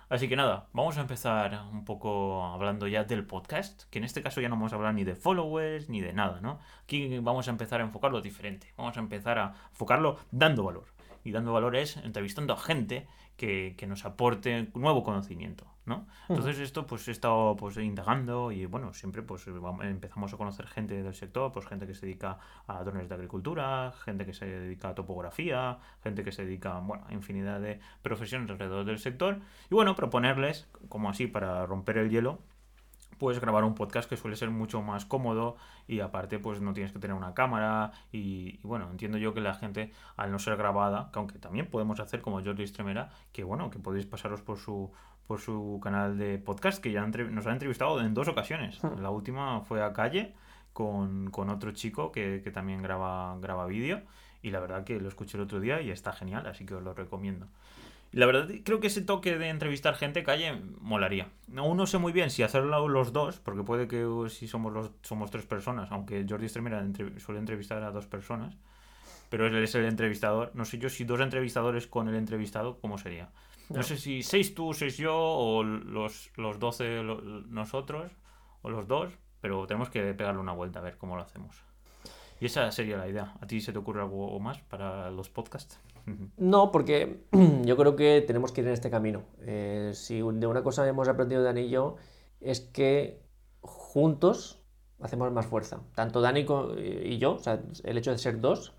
Así 0.09 0.29
que 0.29 0.37
nada, 0.37 0.69
vamos 0.73 0.99
a 0.99 1.01
empezar 1.01 1.67
un 1.73 1.85
poco 1.85 2.45
hablando 2.45 2.87
ya 2.87 3.03
del 3.03 3.27
podcast, 3.27 3.85
que 3.91 3.99
en 3.99 4.05
este 4.05 4.23
caso 4.23 4.41
ya 4.41 4.49
no 4.49 4.55
vamos 4.55 4.73
a 4.73 4.77
hablar 4.77 4.95
ni 4.95 5.03
de 5.03 5.17
followers 5.17 5.89
ni 5.89 6.01
de 6.01 6.13
nada, 6.13 6.41
¿no? 6.41 6.61
Aquí 6.85 7.19
vamos 7.19 7.49
a 7.49 7.51
empezar 7.51 7.81
a 7.81 7.85
enfocarlo 7.85 8.21
diferente, 8.21 8.73
vamos 8.77 8.97
a 8.97 9.01
empezar 9.01 9.39
a 9.39 9.55
enfocarlo 9.71 10.19
dando 10.31 10.63
valor. 10.63 10.87
Y 11.25 11.33
dando 11.33 11.53
valor 11.53 11.75
es 11.75 11.97
entrevistando 11.97 12.55
a 12.55 12.57
gente 12.57 13.09
que, 13.37 13.75
que 13.77 13.89
nos 13.89 14.05
aporte 14.05 14.71
nuevo 14.75 15.03
conocimiento. 15.03 15.67
¿No? 15.87 16.07
Entonces 16.29 16.59
esto 16.59 16.87
pues 16.87 17.07
he 17.09 17.13
estado 17.13 17.57
pues 17.57 17.77
indagando 17.77 18.51
y 18.51 18.67
bueno, 18.67 18.93
siempre 18.93 19.23
pues 19.23 19.47
empezamos 19.47 20.35
a 20.35 20.37
conocer 20.37 20.67
gente 20.67 21.01
del 21.01 21.15
sector, 21.15 21.53
pues 21.53 21.67
gente 21.67 21.87
que 21.87 21.95
se 21.95 22.07
dedica 22.07 22.39
a 22.67 22.83
drones 22.83 23.09
de 23.09 23.15
agricultura, 23.15 23.93
gente 24.05 24.27
que 24.27 24.35
se 24.35 24.47
dedica 24.47 24.91
a 24.91 24.95
topografía, 24.95 25.79
gente 26.03 26.25
que 26.25 26.33
se 26.33 26.45
dedica, 26.45 26.81
bueno, 26.81 27.05
a 27.09 27.13
infinidad 27.13 27.61
de 27.61 27.81
profesiones 28.03 28.51
alrededor 28.51 28.85
del 28.85 28.99
sector 28.99 29.39
y 29.71 29.75
bueno, 29.75 29.95
proponerles, 29.95 30.69
como 30.89 31.09
así 31.09 31.29
para 31.29 31.65
romper 31.67 31.99
el 31.99 32.11
hielo, 32.11 32.41
pues 33.19 33.41
grabar 33.41 33.65
un 33.65 33.75
podcast 33.75 34.09
que 34.09 34.17
suele 34.17 34.37
ser 34.37 34.51
mucho 34.51 34.83
más 34.83 35.05
cómodo 35.05 35.57
y 35.87 36.01
aparte 36.01 36.39
pues 36.39 36.61
no 36.61 36.73
tienes 36.73 36.93
que 36.93 36.99
tener 36.99 37.17
una 37.17 37.35
cámara 37.35 37.93
y, 38.13 38.59
bueno, 38.63 38.91
entiendo 38.91 39.19
yo 39.19 39.33
que 39.35 39.41
la 39.41 39.55
gente 39.55 39.93
al 40.17 40.31
no 40.33 40.39
ser 40.39 40.57
grabada, 40.57 41.11
que 41.13 41.19
aunque 41.19 41.39
también 41.39 41.67
podemos 41.67 42.01
hacer 42.01 42.21
como 42.21 42.43
Jordi 42.43 42.67
Stremera, 42.67 43.11
que 43.33 43.45
bueno, 43.45 43.71
que 43.71 43.79
podéis 43.79 44.07
pasaros 44.07 44.43
por 44.43 44.59
su 44.59 44.93
por 45.27 45.41
su 45.41 45.81
canal 45.83 46.19
de 46.19 46.39
podcast, 46.39 46.83
que 46.83 46.93
ya 46.93 47.07
nos 47.07 47.47
ha 47.47 47.53
entrevistado 47.53 48.01
en 48.01 48.15
dos 48.15 48.29
ocasiones. 48.29 48.83
Hmm. 48.83 49.01
La 49.01 49.11
última 49.11 49.61
fue 49.63 49.83
a 49.83 49.93
calle 49.93 50.35
con, 50.73 51.31
otro 51.51 51.73
chico 51.73 52.13
que, 52.13 52.39
también 52.53 52.83
graba, 52.83 53.37
graba 53.41 53.67
vídeo. 53.67 54.03
Y 54.43 54.51
la 54.51 54.61
verdad 54.61 54.85
que 54.85 55.01
lo 55.01 55.09
escuché 55.09 55.39
el 55.39 55.45
otro 55.45 55.59
día 55.59 55.81
y 55.81 55.91
está 55.91 56.13
genial, 56.13 56.47
así 56.47 56.65
que 56.67 56.75
os 56.75 56.83
lo 56.83 56.95
recomiendo. 56.95 57.47
La 58.13 58.27
verdad 58.27 58.49
creo 58.65 58.81
que 58.81 58.87
ese 58.87 59.03
toque 59.03 59.37
de 59.37 59.49
entrevistar 59.49 59.95
gente 59.97 60.23
calle 60.23 60.61
molaría. 60.81 61.29
Aún 61.57 61.77
no 61.77 61.87
sé 61.87 61.99
muy 61.99 62.13
bien 62.13 62.31
si 62.31 62.43
hacerlo 62.43 62.89
los 62.89 63.13
dos, 63.13 63.41
porque 63.41 63.63
puede 63.63 63.89
que 63.89 64.07
uh, 64.07 64.29
si 64.29 64.47
somos 64.47 64.73
los 64.73 64.91
somos 65.03 65.31
tres 65.31 65.45
personas, 65.45 65.91
aunque 65.91 66.25
Jordi 66.29 66.49
Stremera 66.49 66.87
suele 67.19 67.41
entrevistar 67.41 67.83
a 67.83 67.91
dos 67.91 68.07
personas, 68.07 68.57
pero 69.29 69.47
él 69.47 69.57
es 69.57 69.75
el 69.75 69.85
entrevistador. 69.85 70.53
No 70.55 70.65
sé 70.65 70.79
yo 70.79 70.89
si 70.89 71.05
dos 71.05 71.21
entrevistadores 71.21 71.87
con 71.87 72.09
el 72.09 72.15
entrevistado, 72.15 72.79
¿cómo 72.81 72.97
sería? 72.97 73.29
No, 73.71 73.83
sé 73.83 73.97
si 73.97 74.23
seis 74.23 74.55
tú, 74.55 74.73
seis 74.73 74.97
yo, 74.97 75.15
o 75.17 75.63
los, 75.63 76.31
los 76.37 76.59
12 76.59 77.03
nosotros, 77.49 78.13
o 78.63 78.71
los 78.71 78.87
dos, 78.87 79.13
pero 79.41 79.67
tenemos 79.67 79.91
que 79.91 80.15
pegarle 80.15 80.41
una 80.41 80.53
vuelta 80.53 80.79
a 80.79 80.83
ver 80.83 80.97
cómo 80.99 81.17
lo 81.17 81.23
hacemos. 81.23 81.65
Y 82.41 82.47
esa 82.47 82.71
sería 82.71 82.97
la 82.97 83.09
idea. 83.09 83.35
¿A 83.41 83.47
ti 83.47 83.61
se 83.61 83.73
te 83.73 83.79
ocurre 83.79 84.03
algo 84.03 84.39
más 84.41 84.59
para 84.63 85.11
los 85.11 85.29
podcasts? 85.29 85.81
No, 86.37 86.71
porque 86.71 87.25
yo 87.65 87.77
creo 87.77 87.97
que 87.97 88.23
tenemos 88.25 88.53
que 88.53 88.61
ir 88.61 88.69
en 88.69 88.75
este 88.75 88.91
camino. 88.91 89.25
Eh, 89.41 89.91
si 89.95 90.19
de 90.19 90.47
una 90.47 90.63
cosa 90.63 90.87
hemos 90.87 91.09
aprendido 91.09 91.43
Dani 91.43 91.63
y 91.63 91.71
yo, 91.71 91.97
es 92.41 92.61
que 92.61 93.23
juntos 93.61 94.63
hacemos 95.01 95.33
más 95.33 95.47
fuerza. 95.47 95.81
Tanto 95.97 96.21
Dani 96.21 96.47
y 96.79 97.19
yo, 97.19 97.35
o 97.35 97.39
sea, 97.39 97.61
el 97.83 97.99
hecho 97.99 98.13
de 98.13 98.19
ser 98.19 98.41
dos, 98.41 98.73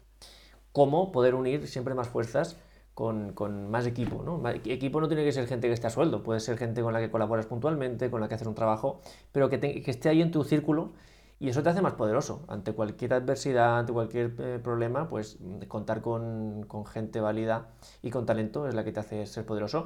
como 0.72 1.12
poder 1.12 1.36
unir 1.36 1.68
siempre 1.68 1.96
más 1.96 2.08
fuerzas 2.08 2.58
con, 2.98 3.70
más 3.70 3.86
equipo. 3.86 4.24
¿no? 4.24 4.42
Equipo 4.50 5.00
no 5.00 5.08
tiene 5.08 5.24
que 5.24 5.32
ser 5.32 5.46
gente 5.46 5.68
que 5.68 5.74
esté 5.74 5.86
a 5.86 5.92
sueldo, 5.92 6.24
puede 6.24 6.40
ser 6.40 6.58
gente 6.58 6.82
con 6.82 6.94
la 6.94 7.00
que 7.00 7.12
colaboras 7.12 7.46
puntualmente, 7.46 8.10
con 8.10 8.22
la 8.22 8.28
que 8.28 8.34
haces 8.34 8.48
un 8.48 8.56
trabajo, 8.56 9.02
pero 9.32 9.50
que, 9.50 9.84
esté 9.86 10.10
ahí 10.10 10.20
en 10.20 10.32
tu 10.32 10.44
círculo 10.44 10.94
y 11.40 11.50
eso 11.50 11.62
te 11.62 11.70
hace 11.70 11.84
más 11.84 11.94
poderoso. 11.94 12.44
Ante 12.48 12.74
cualquier 12.74 13.14
adversidad, 13.14 13.78
ante 13.78 13.94
cualquier 13.94 14.34
eh, 14.40 14.60
problema, 14.64 15.08
pues 15.10 15.38
contar 15.68 16.02
con, 16.02 16.66
gente 16.92 17.22
válida 17.22 17.68
y 18.02 18.10
con 18.10 18.26
talento 18.26 18.68
es 18.68 18.74
la 18.74 18.84
que 18.84 18.92
te 18.92 19.00
hace 19.00 19.28
ser 19.28 19.46
poderoso. 19.46 19.86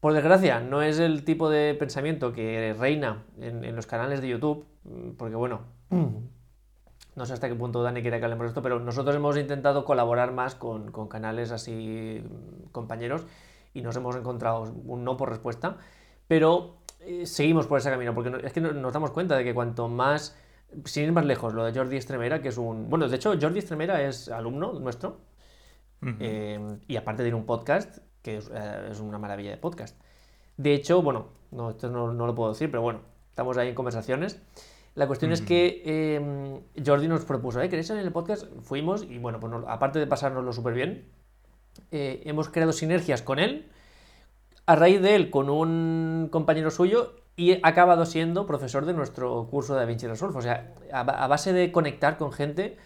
Por 0.00 0.12
desgracia, 0.12 0.60
no 0.60 0.82
es 0.82 0.98
el 0.98 1.24
tipo 1.24 1.48
de 1.48 1.74
pensamiento 1.74 2.34
que 2.34 2.76
reina 2.78 3.24
en, 3.40 3.64
en 3.64 3.74
los 3.74 3.86
canales 3.86 4.20
de 4.20 4.28
YouTube, 4.28 4.66
porque 5.16 5.34
bueno, 5.34 5.60
no 7.16 7.26
sé 7.26 7.32
hasta 7.32 7.48
qué 7.48 7.54
punto 7.54 7.82
Dani 7.82 8.02
quiere 8.02 8.18
que 8.18 8.24
hablemos 8.24 8.46
esto, 8.46 8.62
pero 8.62 8.78
nosotros 8.80 9.14
hemos 9.16 9.36
intentado 9.36 9.84
colaborar 9.84 10.32
más 10.32 10.54
con, 10.54 10.90
canales 11.08 11.50
así 11.50 12.22
compañeros 12.72 13.26
y 13.74 13.82
nos 13.82 13.96
hemos 13.96 14.16
encontrado 14.16 14.62
un 14.84 15.04
no 15.04 15.16
por 15.16 15.28
respuesta, 15.28 15.76
pero 16.28 16.76
eh, 17.00 17.26
seguimos 17.26 17.66
por 17.66 17.78
ese 17.78 17.90
camino, 17.90 18.14
porque 18.14 18.46
es 18.46 18.52
que 18.52 18.60
nos 18.60 18.92
damos 18.92 19.10
cuenta 19.10 19.36
de 19.36 19.44
que 19.44 19.54
cuanto 19.54 19.88
más, 19.88 20.36
sin 20.84 21.04
ir 21.04 21.12
más 21.12 21.24
lejos, 21.24 21.54
lo 21.54 21.64
de 21.64 21.72
Jordi 21.72 21.96
Estremera, 21.96 22.40
que 22.40 22.48
es 22.48 22.58
un... 22.58 22.88
Bueno, 22.88 23.08
de 23.08 23.16
hecho, 23.16 23.34
Jordi 23.40 23.58
Estremera 23.58 24.02
es 24.02 24.28
alumno 24.28 24.72
nuestro 24.74 25.18
eh, 26.18 26.78
y 26.88 26.96
aparte 26.96 27.22
tiene 27.22 27.36
un 27.36 27.46
podcast, 27.46 27.98
que 28.22 28.36
eh, 28.38 28.88
es, 28.90 29.00
una 29.00 29.18
maravilla 29.18 29.50
de 29.50 29.56
podcast. 29.56 30.00
De 30.56 30.74
hecho, 30.74 31.02
bueno, 31.02 31.28
no, 31.50 31.70
esto 31.70 31.90
no, 31.90 32.12
no 32.12 32.26
lo 32.26 32.34
puedo 32.34 32.52
decir, 32.52 32.70
pero 32.70 32.82
bueno, 32.82 33.00
estamos 33.30 33.56
ahí 33.56 33.68
en 33.68 33.74
conversaciones. 33.74 34.40
La 34.94 35.06
cuestión 35.06 35.32
es 35.32 35.40
que 35.40 35.82
em, 35.84 36.60
Jordi 36.84 37.06
nos 37.06 37.24
propuso, 37.24 37.60
¿eh? 37.60 37.68
¿queréis 37.68 37.90
en 37.90 37.98
el 37.98 38.12
podcast? 38.12 38.46
Fuimos 38.62 39.04
y 39.04 39.18
bueno, 39.18 39.38
pues 39.38 39.52
aparte 39.68 39.98
de 39.98 40.06
pasárnoslo 40.06 40.52
súper 40.52 40.74
bien, 40.74 41.08
eh, 41.92 42.22
hemos 42.24 42.48
creado 42.48 42.72
sinergias 42.72 43.22
con 43.22 43.38
él, 43.38 43.70
a 44.66 44.74
raíz 44.76 45.00
de 45.00 45.14
él 45.14 45.30
con 45.30 45.48
un 45.48 46.28
compañero 46.30 46.70
suyo 46.70 47.14
y 47.36 47.54
ha 47.54 47.68
acabado 47.68 48.04
siendo 48.04 48.46
profesor 48.46 48.84
de 48.84 48.92
nuestro 48.92 49.46
curso 49.48 49.74
de 49.74 49.80
Da 49.80 49.86
Vinci 49.86 50.06
Resolve. 50.06 50.38
O 50.38 50.42
sea, 50.42 50.74
a, 50.92 51.26
base 51.26 51.52
de 51.52 51.72
conectar 51.72 52.18
con 52.18 52.32
gente, 52.32 52.76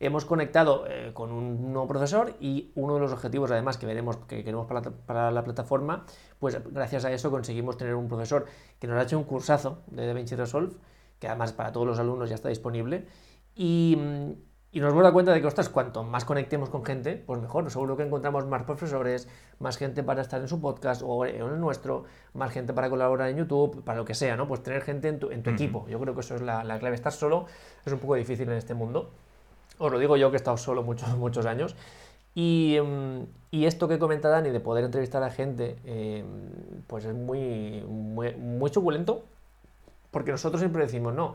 hemos 0.00 0.24
conectado 0.24 0.84
eh, 0.86 1.12
con 1.14 1.32
un 1.32 1.72
nuevo 1.72 1.88
profesor 1.88 2.34
y 2.40 2.72
uno 2.74 2.94
de 2.94 3.00
los 3.00 3.12
objetivos 3.12 3.50
además 3.50 3.78
que 3.78 3.86
veremos 3.86 4.18
que 4.28 4.44
queremos 4.44 4.66
para 4.66 4.80
la, 4.80 4.90
para 4.90 5.30
la, 5.30 5.42
plataforma, 5.44 6.04
pues 6.38 6.58
gracias 6.72 7.04
a 7.04 7.12
eso 7.12 7.30
conseguimos 7.30 7.76
tener 7.76 7.94
un 7.94 8.06
profesor 8.06 8.46
que 8.78 8.86
nos 8.86 8.98
ha 8.98 9.02
hecho 9.02 9.18
un 9.18 9.24
cursazo 9.24 9.82
de 9.88 10.06
DaVinci 10.06 10.36
Resolve, 10.36 10.74
que 11.18 11.28
además 11.28 11.52
para 11.52 11.72
todos 11.72 11.86
los 11.86 11.98
alumnos 11.98 12.28
ya 12.28 12.34
está 12.34 12.48
disponible, 12.48 13.06
y, 13.54 13.96
y 14.74 14.80
nos 14.80 14.90
hemos 14.90 15.04
dado 15.04 15.12
cuenta 15.12 15.32
de 15.32 15.40
que, 15.40 15.46
ostras, 15.46 15.68
cuanto 15.68 16.02
más 16.02 16.24
conectemos 16.24 16.68
con 16.68 16.84
gente, 16.84 17.14
pues 17.14 17.40
mejor. 17.40 17.70
Seguro 17.70 17.96
que 17.96 18.02
encontramos 18.02 18.44
más 18.46 18.64
profesores, 18.64 19.28
más 19.60 19.76
gente 19.76 20.02
para 20.02 20.20
estar 20.20 20.40
en 20.40 20.48
su 20.48 20.60
podcast 20.60 21.02
o 21.04 21.24
en 21.24 21.42
el 21.42 21.60
nuestro, 21.60 22.06
más 22.32 22.50
gente 22.50 22.72
para 22.72 22.90
colaborar 22.90 23.28
en 23.30 23.36
YouTube, 23.36 23.84
para 23.84 23.98
lo 23.98 24.04
que 24.04 24.14
sea, 24.14 24.36
¿no? 24.36 24.48
Pues 24.48 24.64
tener 24.64 24.82
gente 24.82 25.06
en 25.06 25.20
tu, 25.20 25.30
en 25.30 25.44
tu 25.44 25.50
equipo. 25.50 25.86
Yo 25.88 26.00
creo 26.00 26.14
que 26.14 26.22
eso 26.22 26.34
es 26.34 26.42
la, 26.42 26.64
la, 26.64 26.80
clave. 26.80 26.96
Estar 26.96 27.12
solo 27.12 27.46
es 27.86 27.92
un 27.92 28.00
poco 28.00 28.16
difícil 28.16 28.48
en 28.48 28.56
este 28.56 28.74
mundo. 28.74 29.12
Os 29.78 29.92
lo 29.92 29.98
digo 30.00 30.16
yo 30.16 30.30
que 30.30 30.36
he 30.36 30.38
estado 30.38 30.56
solo 30.56 30.82
muchos, 30.82 31.08
muchos 31.18 31.46
años. 31.46 31.76
Y, 32.34 32.76
y, 33.52 33.66
esto 33.66 33.86
que 33.86 34.00
comenta 34.00 34.28
Dani 34.28 34.50
de 34.50 34.58
poder 34.58 34.84
entrevistar 34.84 35.22
a 35.22 35.30
gente, 35.30 35.76
eh, 35.84 36.24
pues 36.88 37.04
es 37.04 37.14
muy, 37.14 37.84
muy, 37.86 38.34
muy 38.34 38.70
suculento, 38.70 39.24
porque 40.14 40.30
nosotros 40.30 40.60
siempre 40.60 40.82
decimos, 40.82 41.12
no, 41.12 41.34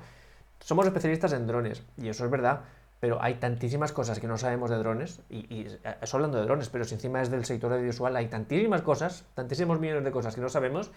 somos 0.59 0.87
especialistas 0.87 1.33
en 1.33 1.45
drones, 1.45 1.83
y 1.97 2.09
eso 2.09 2.25
es 2.25 2.31
verdad, 2.31 2.61
pero 2.99 3.21
hay 3.21 3.35
tantísimas 3.35 3.91
cosas 3.91 4.19
que 4.19 4.27
no 4.27 4.39
sabemos 4.39 4.71
de 4.71 4.77
drones, 4.77 5.21
y, 5.29 5.53
y 5.53 5.67
eso 6.01 6.17
hablando 6.17 6.39
de 6.39 6.45
drones, 6.45 6.69
pero 6.69 6.83
si 6.83 6.95
encima 6.95 7.21
es 7.21 7.29
del 7.29 7.45
sector 7.45 7.71
audiovisual, 7.71 8.15
hay 8.15 8.27
tantísimas 8.27 8.81
cosas, 8.81 9.25
tantísimos 9.35 9.79
millones 9.79 10.03
de 10.03 10.11
cosas 10.11 10.33
que 10.33 10.41
no 10.41 10.49
sabemos, 10.49 10.89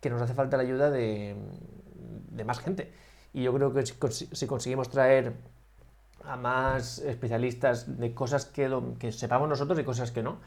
que 0.00 0.10
nos 0.10 0.20
hace 0.20 0.34
falta 0.34 0.56
la 0.56 0.64
ayuda 0.64 0.90
de, 0.90 1.36
de 2.30 2.44
más 2.44 2.58
gente. 2.58 2.92
Y 3.32 3.44
yo 3.44 3.54
creo 3.54 3.72
que 3.72 3.86
si, 3.86 3.94
si 4.32 4.46
conseguimos 4.46 4.88
traer 4.88 5.34
a 6.24 6.36
más 6.36 6.98
especialistas 6.98 7.98
de 7.98 8.12
cosas 8.14 8.46
que 8.46 9.12
sepamos 9.12 9.48
nosotros 9.48 9.78
y 9.78 9.84
cosas 9.84 10.10
que 10.10 10.22
no, 10.22 10.38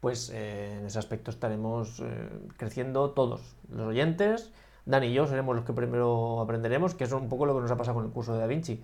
pues 0.00 0.30
eh, 0.30 0.78
en 0.78 0.86
ese 0.86 0.98
aspecto 0.98 1.30
estaremos 1.30 2.00
eh, 2.00 2.28
creciendo 2.56 3.10
todos, 3.10 3.56
los 3.70 3.88
oyentes, 3.88 4.52
Dani 4.86 5.08
y 5.08 5.12
yo 5.12 5.26
seremos 5.26 5.54
los 5.54 5.64
que 5.64 5.72
primero 5.72 6.40
aprenderemos, 6.40 6.94
que 6.94 7.04
es 7.04 7.12
un 7.12 7.28
poco 7.28 7.44
lo 7.44 7.54
que 7.54 7.60
nos 7.60 7.70
ha 7.70 7.76
pasado 7.76 7.96
con 7.96 8.06
el 8.06 8.12
curso 8.12 8.32
de 8.32 8.40
Da 8.40 8.46
Vinci 8.46 8.82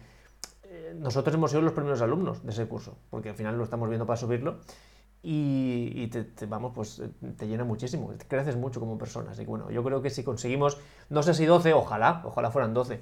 nosotros 0.94 1.34
hemos 1.34 1.50
sido 1.50 1.62
los 1.62 1.72
primeros 1.72 2.00
alumnos 2.02 2.44
de 2.44 2.52
ese 2.52 2.66
curso, 2.66 2.96
porque 3.10 3.30
al 3.30 3.34
final 3.34 3.56
lo 3.56 3.64
estamos 3.64 3.88
viendo 3.88 4.06
para 4.06 4.16
subirlo 4.16 4.60
y, 5.22 5.92
y 5.94 6.08
te, 6.08 6.24
te, 6.24 6.46
vamos, 6.46 6.72
pues 6.74 7.02
te 7.36 7.46
llena 7.46 7.64
muchísimo, 7.64 8.12
te 8.12 8.26
creces 8.26 8.56
mucho 8.56 8.80
como 8.80 8.98
persona. 8.98 9.30
Así 9.30 9.42
que 9.42 9.50
bueno, 9.50 9.70
yo 9.70 9.82
creo 9.84 10.02
que 10.02 10.10
si 10.10 10.24
conseguimos, 10.24 10.78
no 11.10 11.22
sé 11.22 11.34
si 11.34 11.46
12, 11.46 11.72
ojalá, 11.74 12.22
ojalá 12.24 12.50
fueran 12.50 12.74
12, 12.74 13.00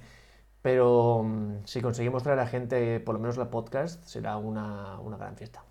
pero 0.62 1.16
um, 1.16 1.64
si 1.64 1.80
conseguimos 1.80 2.22
traer 2.22 2.40
a 2.40 2.46
gente, 2.46 3.00
por 3.00 3.14
lo 3.14 3.20
menos 3.20 3.36
la 3.36 3.50
podcast, 3.50 4.04
será 4.04 4.36
una, 4.36 4.98
una 5.00 5.16
gran 5.16 5.36
fiesta. 5.36 5.64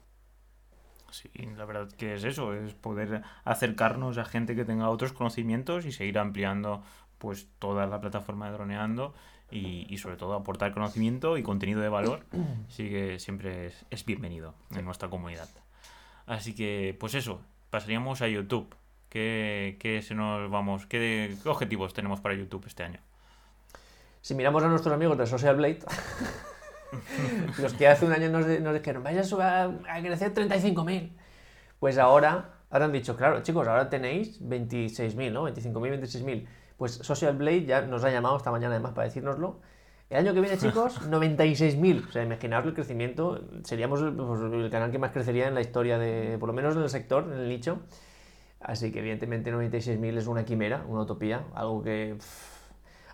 Sí, 1.11 1.29
la 1.57 1.65
verdad 1.65 1.89
que 1.91 2.15
es 2.15 2.23
eso, 2.23 2.53
es 2.53 2.75
poder 2.75 3.23
acercarnos 3.43 4.19
a 4.19 4.25
gente 4.25 4.55
que 4.55 4.63
tenga 4.63 4.89
otros 4.89 5.11
conocimientos 5.11 5.85
y 5.85 5.91
seguir 5.91 6.19
ampliando 6.19 6.83
pues 7.19 7.47
toda 7.59 7.85
la 7.85 8.01
plataforma 8.01 8.47
de 8.47 8.53
droneando 8.53 9.13
y, 9.51 9.85
y, 9.89 9.97
sobre 9.97 10.15
todo 10.15 10.33
aportar 10.33 10.73
conocimiento 10.73 11.37
y 11.37 11.43
contenido 11.43 11.81
de 11.81 11.89
valor, 11.89 12.25
sí 12.69 12.89
que 12.89 13.19
siempre 13.19 13.67
es, 13.67 13.85
es 13.89 14.05
bienvenido 14.05 14.55
en 14.75 14.85
nuestra 14.85 15.09
comunidad. 15.09 15.49
Así 16.25 16.55
que, 16.55 16.95
pues 16.99 17.15
eso, 17.15 17.41
pasaríamos 17.69 18.21
a 18.21 18.27
YouTube. 18.27 18.75
¿Qué, 19.09 19.77
qué 19.79 20.03
se 20.03 20.13
nos 20.13 20.49
vamos, 20.51 20.85
qué, 20.85 21.35
qué, 21.41 21.49
objetivos 21.49 21.95
tenemos 21.95 22.21
para 22.21 22.35
YouTube 22.35 22.65
este 22.67 22.83
año? 22.83 22.99
Si 24.21 24.35
miramos 24.35 24.63
a 24.63 24.67
nuestros 24.67 24.93
amigos 24.93 25.17
de 25.17 25.25
Social 25.25 25.55
Blade, 25.55 25.79
los 27.57 27.73
que 27.73 27.87
hace 27.87 28.05
un 28.05 28.13
año 28.13 28.29
nos, 28.29 28.45
nos 28.45 28.73
dijeron, 28.75 29.01
vayas 29.01 29.33
a, 29.33 29.63
a 29.63 30.01
crecer 30.01 30.33
35.000, 30.35 31.09
pues 31.79 31.97
ahora, 31.97 32.59
ahora 32.69 32.85
han 32.85 32.91
dicho, 32.91 33.15
claro, 33.15 33.41
chicos, 33.41 33.67
ahora 33.67 33.89
tenéis 33.89 34.39
26.000, 34.43 35.31
¿no? 35.31 35.49
25.000, 35.49 35.99
26.000 35.99 36.47
pues 36.79 36.93
Social 36.93 37.35
Blade 37.35 37.65
ya 37.65 37.81
nos 37.81 38.03
ha 38.05 38.09
llamado 38.09 38.37
esta 38.37 38.49
mañana 38.49 38.73
además 38.73 38.93
para 38.93 39.05
decírnoslo. 39.05 39.59
El 40.09 40.17
año 40.17 40.33
que 40.33 40.41
viene, 40.41 40.57
chicos, 40.57 41.01
96.000. 41.07 42.07
O 42.07 42.11
sea, 42.11 42.23
imaginaos 42.23 42.65
el 42.65 42.73
crecimiento. 42.73 43.41
Seríamos 43.63 44.01
pues, 44.01 44.41
el 44.41 44.69
canal 44.71 44.89
que 44.89 44.97
más 44.97 45.11
crecería 45.11 45.47
en 45.47 45.53
la 45.53 45.61
historia 45.61 45.99
de, 45.99 46.37
por 46.39 46.47
lo 46.47 46.53
menos 46.53 46.75
en 46.75 46.81
el 46.81 46.89
sector, 46.89 47.25
en 47.31 47.37
el 47.37 47.49
nicho. 47.49 47.79
Así 48.61 48.91
que 48.91 48.99
evidentemente 48.99 49.53
96.000 49.53 50.17
es 50.17 50.27
una 50.27 50.45
quimera, 50.45 50.83
una 50.87 51.01
utopía, 51.01 51.43
algo 51.53 51.83
que... 51.83 52.15
Pff, 52.17 52.59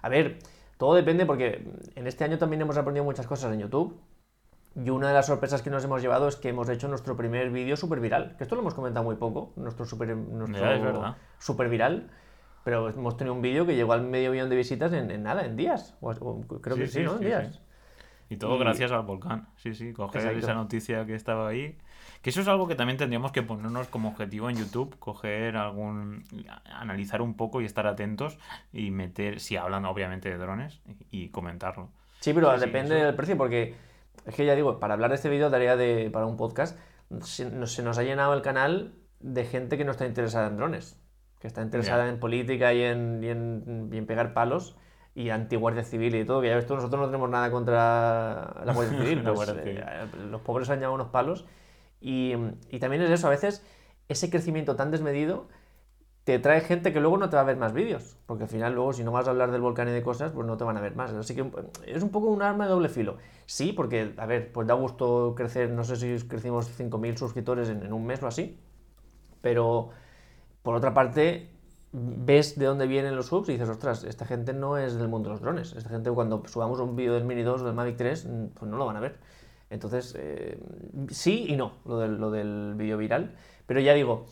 a 0.03 0.09
ver, 0.09 0.37
todo 0.77 0.93
depende 0.93 1.25
porque 1.25 1.67
en 1.95 2.07
este 2.07 2.23
año 2.23 2.37
también 2.37 2.61
hemos 2.61 2.77
aprendido 2.77 3.03
muchas 3.03 3.25
cosas 3.25 3.51
en 3.51 3.59
YouTube. 3.59 3.99
Y 4.75 4.89
una 4.89 5.07
de 5.07 5.13
las 5.15 5.25
sorpresas 5.25 5.61
que 5.61 5.69
nos 5.71 5.83
hemos 5.83 6.01
llevado 6.01 6.27
es 6.27 6.35
que 6.35 6.49
hemos 6.49 6.69
hecho 6.69 6.87
nuestro 6.87 7.17
primer 7.17 7.49
vídeo 7.49 7.75
super 7.75 7.99
viral. 7.99 8.35
Que 8.37 8.43
esto 8.43 8.55
lo 8.55 8.61
hemos 8.61 8.75
comentado 8.75 9.03
muy 9.03 9.15
poco, 9.15 9.53
nuestro 9.55 9.85
super, 9.85 10.15
nuestro 10.15 11.15
super 11.39 11.69
viral. 11.69 12.11
Pero 12.65 12.89
hemos 12.89 13.15
tenido 13.15 13.33
un 13.33 13.41
vídeo 13.41 13.65
que 13.65 13.75
llegó 13.75 13.93
al 13.93 14.01
medio 14.01 14.31
millón 14.31 14.49
de 14.49 14.57
visitas 14.57 14.91
en, 14.91 15.09
en 15.11 15.23
nada, 15.23 15.45
en 15.45 15.55
días. 15.55 15.95
O, 16.01 16.09
o, 16.11 16.41
creo 16.61 16.75
sí, 16.75 16.81
que 16.81 16.87
sí, 16.87 16.93
sí 16.99 17.03
¿no? 17.05 17.13
En 17.13 17.19
días. 17.21 17.61
Y 18.27 18.35
todo 18.37 18.55
Y- 18.55 18.59
gracias 18.59 18.91
al 18.91 19.03
volcán. 19.03 19.47
Sí, 19.55 19.73
sí, 19.75 19.93
coger 19.93 20.21
Exacto. 20.21 20.39
esa 20.39 20.53
noticia 20.55 21.05
que 21.05 21.15
estaba 21.15 21.47
ahí. 21.47 21.77
Que 22.23 22.31
eso 22.31 22.41
es 22.41 22.47
algo 22.47 22.67
que 22.67 22.73
también 22.73 22.97
tendríamos 22.97 23.31
que 23.31 23.43
ponernos 23.43 23.87
como 23.87 24.09
objetivo 24.09 24.49
en 24.49 24.57
YouTube, 24.57 24.97
coger 24.97 25.55
algún, 25.57 26.23
analizar 26.65 27.21
un 27.21 27.35
poco 27.35 27.61
y 27.61 27.65
estar 27.65 27.85
atentos 27.85 28.39
y 28.73 28.89
meter, 28.89 29.39
si 29.39 29.57
hablan 29.57 29.85
obviamente 29.85 30.29
de 30.29 30.37
drones, 30.37 30.81
y, 31.11 31.25
y 31.25 31.29
comentarlo. 31.29 31.89
Sí, 32.19 32.33
pero 32.33 32.51
Sí, 32.55 32.65
depende 32.65 32.95
eso. 32.97 33.05
del 33.05 33.15
precio, 33.15 33.37
porque 33.37 33.75
es 34.25 34.33
que 34.33 34.43
ya 34.43 34.55
digo, 34.55 34.79
para 34.79 34.95
hablar 34.95 35.11
de 35.11 35.17
este 35.17 35.29
vídeo 35.29 35.51
daría 35.51 35.75
de, 35.75 36.09
para 36.11 36.25
un 36.25 36.35
podcast, 36.35 36.79
se 37.21 37.67
se 37.67 37.83
nos 37.83 37.97
ha 37.99 38.03
llenado 38.03 38.33
el 38.33 38.41
canal 38.41 38.95
de 39.19 39.45
gente 39.45 39.77
que 39.77 39.85
no 39.85 39.91
está 39.91 40.07
interesada 40.07 40.47
en 40.47 40.57
drones, 40.57 40.99
que 41.45 41.47
está 41.47 41.61
interesada 41.61 42.05
Ya. 42.05 42.09
en 42.09 42.19
política 42.19 42.73
y 42.73 42.81
en, 42.81 43.23
y 43.23 43.27
en, 43.29 43.89
y 43.93 43.97
en 43.97 44.05
pegar 44.07 44.33
palos 44.33 44.75
y 45.13 45.29
anti-guardia 45.29 45.83
civil 45.83 46.15
y 46.15 46.25
todo, 46.25 46.41
que 46.41 46.47
ya 46.49 46.55
ves 46.55 46.65
tú, 46.65 46.75
nosotros 46.75 46.99
no 46.99 47.05
tenemos 47.07 47.29
nada 47.29 47.51
contra 47.51 48.63
la 48.65 48.73
guardia 48.73 48.97
civil, 49.03 49.21
pues, 49.21 49.35
Guardia 49.35 49.63
Civil. 49.63 49.77
eh, 49.79 50.07
los 50.31 50.41
pobres 50.41 50.69
han 50.71 50.79
llevado 50.79 50.95
unos 50.95 51.09
palos 51.09 51.45
y, 52.01 52.33
y 52.71 52.79
también 52.79 53.03
es 53.03 53.11
eso, 53.11 53.27
a 53.27 53.29
veces 53.29 53.63
ese 54.09 54.29
crecimiento 54.31 54.75
tan 54.75 54.89
desmedido 54.91 55.47
te 56.25 56.39
trae 56.39 56.59
gente 56.61 56.91
que 56.91 56.99
luego 56.99 57.17
no 57.17 57.29
te 57.29 57.35
va 57.35 57.43
a 57.43 57.45
ver 57.45 57.55
más 57.57 57.71
vídeos, 57.73 58.17
porque 58.25 58.43
al 58.45 58.49
final 58.49 58.73
luego 58.73 58.93
si 58.93 59.03
no 59.03 59.11
vas 59.11 59.27
a 59.27 59.29
hablar 59.29 59.51
del 59.51 59.61
volcán 59.61 59.87
y 59.89 59.91
de 59.91 60.01
cosas, 60.01 60.31
pues 60.31 60.47
no 60.47 60.57
te 60.57 60.63
van 60.63 60.75
a 60.75 60.81
ver 60.81 60.95
más. 60.95 61.13
Así 61.13 61.35
que 61.35 61.45
es 61.85 62.01
un 62.01 62.09
poco 62.09 62.27
un 62.31 62.41
arma 62.41 62.65
de 62.65 62.71
doble 62.71 62.89
filo. 62.89 63.17
Sí, 63.45 63.73
porque, 63.73 64.15
a 64.17 64.25
ver, 64.25 64.51
pues 64.51 64.67
da 64.67 64.73
gusto 64.73 65.35
crecer, 65.37 65.69
no 65.69 65.83
sé 65.83 65.95
si 65.97 66.27
crecimos 66.27 66.67
5.000 66.75 67.15
suscriptores 67.15 67.69
en, 67.69 67.83
en 67.85 67.93
un 67.93 68.07
mes 68.07 68.23
o 68.23 68.27
así, 68.27 68.57
pero 69.41 69.91
por 70.65 70.75
otra 70.75 70.93
parte 70.93 71.47
ves 71.93 72.57
de 72.59 72.65
dónde 72.65 72.87
vienen 72.87 73.15
los 73.15 73.27
subs 73.27 73.47
y 73.47 73.53
dices, 73.53 73.69
ostras, 73.69 74.03
esta 74.03 74.25
gente 74.25 74.51
no 74.51 74.77
es 74.77 74.95
del 74.95 75.07
mundo 75.07 75.29
de 75.29 75.35
los 75.35 75.41
drones. 75.41 75.73
Esta 75.73 75.89
gente 75.91 76.09
cuando 76.11 76.43
subamos 76.47 76.79
un 76.79 76.95
vídeo 76.95 77.13
del 77.13 77.23
Mini 77.23 77.43
2 77.43 77.61
o 77.61 77.65
del 77.65 77.75
Mavic 77.75 77.95
3, 77.95 78.25
mm, 78.25 78.45
pues 78.47 78.69
no 78.69 78.75
lo 78.75 78.85
van 78.85 78.97
a 78.97 78.99
ver. 78.99 79.17
Entonces, 79.69 80.15
eh, 80.17 80.59
sí 81.09 81.45
y 81.47 81.55
no, 81.55 81.73
lo 81.85 81.99
del, 81.99 82.17
lo 82.17 82.31
del 82.31 82.73
vídeo 82.75 82.97
viral. 82.97 83.35
Pero 83.67 83.79
ya 83.79 83.93
digo, 83.93 84.25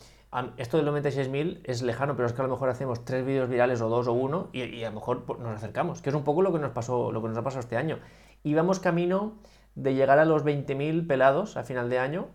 esto 0.56 0.76
del 0.76 0.88
96.000 0.88 1.60
es 1.62 1.82
lejano, 1.82 2.16
pero 2.16 2.26
es 2.26 2.32
que 2.32 2.42
a 2.42 2.44
lo 2.44 2.50
mejor 2.50 2.68
hacemos 2.68 3.04
tres 3.04 3.24
vídeos 3.24 3.48
virales 3.48 3.80
o 3.80 3.88
dos 3.88 4.08
o 4.08 4.12
uno 4.12 4.48
y, 4.52 4.64
y 4.64 4.82
a 4.82 4.90
lo 4.90 4.96
mejor 4.96 5.24
pues, 5.24 5.38
nos 5.38 5.56
acercamos, 5.56 6.02
que 6.02 6.10
es 6.10 6.16
un 6.16 6.24
poco 6.24 6.42
lo 6.42 6.52
que 6.52 6.58
nos 6.58 6.72
pasó, 6.72 7.12
lo 7.12 7.22
que 7.22 7.28
nos 7.28 7.38
ha 7.38 7.42
pasado 7.42 7.60
este 7.60 7.76
año. 7.76 8.00
Íbamos 8.42 8.80
camino 8.80 9.34
de 9.76 9.94
llegar 9.94 10.18
a 10.18 10.24
los 10.24 10.44
20.000 10.44 11.06
pelados 11.06 11.56
a 11.56 11.62
final 11.62 11.88
de 11.88 12.00
año 12.00 12.26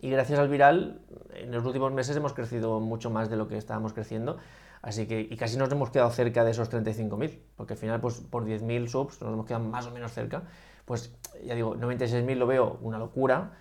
y 0.00 0.10
gracias 0.10 0.38
al 0.38 0.48
viral, 0.48 1.00
en 1.34 1.50
los 1.52 1.64
últimos 1.64 1.92
meses 1.92 2.16
hemos 2.16 2.32
crecido 2.32 2.80
mucho 2.80 3.10
más 3.10 3.30
de 3.30 3.36
lo 3.36 3.48
que 3.48 3.56
estábamos 3.56 3.92
creciendo. 3.92 4.38
Así 4.82 5.06
que, 5.06 5.20
y 5.20 5.36
casi 5.36 5.56
nos 5.56 5.70
hemos 5.72 5.90
quedado 5.90 6.10
cerca 6.10 6.44
de 6.44 6.52
esos 6.52 6.70
35.000, 6.70 7.38
porque 7.56 7.72
al 7.72 7.78
final, 7.78 8.00
pues 8.00 8.20
por 8.20 8.44
10.000 8.44 8.86
subs 8.88 9.20
nos 9.20 9.32
hemos 9.32 9.46
quedado 9.46 9.64
más 9.64 9.86
o 9.86 9.90
menos 9.90 10.12
cerca. 10.12 10.44
Pues 10.84 11.12
ya 11.44 11.54
digo, 11.54 11.74
96.000 11.74 12.36
lo 12.36 12.46
veo 12.46 12.78
una 12.82 12.98
locura, 12.98 13.52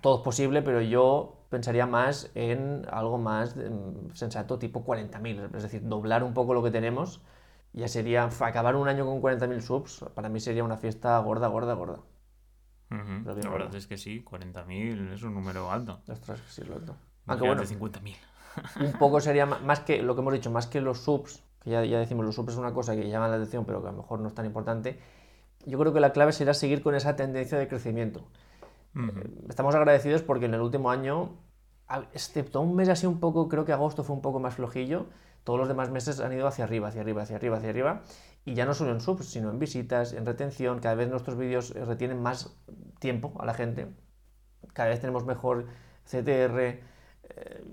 todo 0.00 0.18
es 0.18 0.22
posible, 0.22 0.62
pero 0.62 0.80
yo 0.80 1.38
pensaría 1.50 1.86
más 1.86 2.30
en 2.34 2.86
algo 2.90 3.18
más 3.18 3.56
mm, 3.56 4.12
sensato, 4.14 4.58
tipo 4.58 4.84
40.000, 4.84 5.56
es 5.56 5.62
decir, 5.62 5.88
doblar 5.88 6.22
un 6.22 6.34
poco 6.34 6.54
lo 6.54 6.62
que 6.62 6.70
tenemos. 6.70 7.20
Ya 7.72 7.88
sería, 7.88 8.24
acabar 8.24 8.76
un 8.76 8.86
año 8.88 9.04
con 9.04 9.20
40.000 9.20 9.60
subs, 9.60 10.04
para 10.14 10.28
mí 10.28 10.38
sería 10.38 10.62
una 10.62 10.76
fiesta 10.76 11.18
gorda, 11.18 11.48
gorda, 11.48 11.74
gorda. 11.74 11.98
La 13.24 13.50
verdad 13.50 13.74
es 13.74 13.86
que 13.86 13.96
sí, 13.98 14.24
40.000 14.24 15.12
es 15.12 15.22
un 15.22 15.34
número 15.34 15.70
alto. 15.70 16.00
Ostras, 16.08 16.40
sí, 16.48 16.62
es 16.62 16.68
loco. 16.68 16.96
Aunque 17.26 17.46
bueno, 17.46 17.62
Imagínate 17.62 18.00
50.000. 18.00 18.16
un 18.86 18.92
poco 18.98 19.20
sería 19.20 19.46
más 19.46 19.80
que 19.80 20.02
lo 20.02 20.14
que 20.14 20.20
hemos 20.20 20.32
dicho, 20.32 20.50
más 20.50 20.66
que 20.66 20.80
los 20.80 21.00
subs, 21.00 21.42
que 21.60 21.70
ya, 21.70 21.84
ya 21.84 21.98
decimos, 21.98 22.24
los 22.24 22.34
subs 22.34 22.52
es 22.52 22.58
una 22.58 22.72
cosa 22.72 22.94
que 22.94 23.08
llama 23.08 23.28
la 23.28 23.36
atención, 23.36 23.64
pero 23.64 23.82
que 23.82 23.88
a 23.88 23.92
lo 23.92 23.98
mejor 23.98 24.20
no 24.20 24.28
es 24.28 24.34
tan 24.34 24.46
importante. 24.46 25.00
Yo 25.66 25.78
creo 25.78 25.92
que 25.92 26.00
la 26.00 26.12
clave 26.12 26.32
será 26.32 26.52
seguir 26.54 26.82
con 26.82 26.94
esa 26.94 27.16
tendencia 27.16 27.58
de 27.58 27.68
crecimiento. 27.68 28.26
Ujú. 28.94 29.48
Estamos 29.48 29.74
agradecidos 29.74 30.22
porque 30.22 30.46
en 30.46 30.54
el 30.54 30.60
último 30.60 30.90
año, 30.90 31.38
excepto 32.12 32.60
un 32.60 32.76
mes 32.76 32.88
así 32.88 33.06
un 33.06 33.18
poco, 33.18 33.48
creo 33.48 33.64
que 33.64 33.72
agosto 33.72 34.04
fue 34.04 34.14
un 34.14 34.22
poco 34.22 34.40
más 34.40 34.54
flojillo, 34.54 35.06
todos 35.42 35.58
los 35.58 35.68
demás 35.68 35.90
meses 35.90 36.20
han 36.20 36.32
ido 36.32 36.46
hacia 36.46 36.64
arriba, 36.64 36.88
hacia 36.88 37.00
arriba, 37.00 37.22
hacia 37.22 37.36
arriba, 37.36 37.56
hacia 37.56 37.70
arriba. 37.70 38.02
Y 38.44 38.54
ya 38.54 38.66
no 38.66 38.74
solo 38.74 38.92
en 38.92 39.00
subs, 39.00 39.26
sino 39.26 39.50
en 39.50 39.58
visitas, 39.58 40.12
en 40.12 40.26
retención. 40.26 40.80
Cada 40.80 40.94
vez 40.94 41.08
nuestros 41.08 41.38
vídeos 41.38 41.70
retienen 41.70 42.20
más 42.20 42.56
tiempo 42.98 43.34
a 43.40 43.46
la 43.46 43.54
gente. 43.54 43.88
Cada 44.72 44.90
vez 44.90 45.00
tenemos 45.00 45.24
mejor 45.24 45.66
CTR. 46.04 46.60
Eh, 46.60 46.82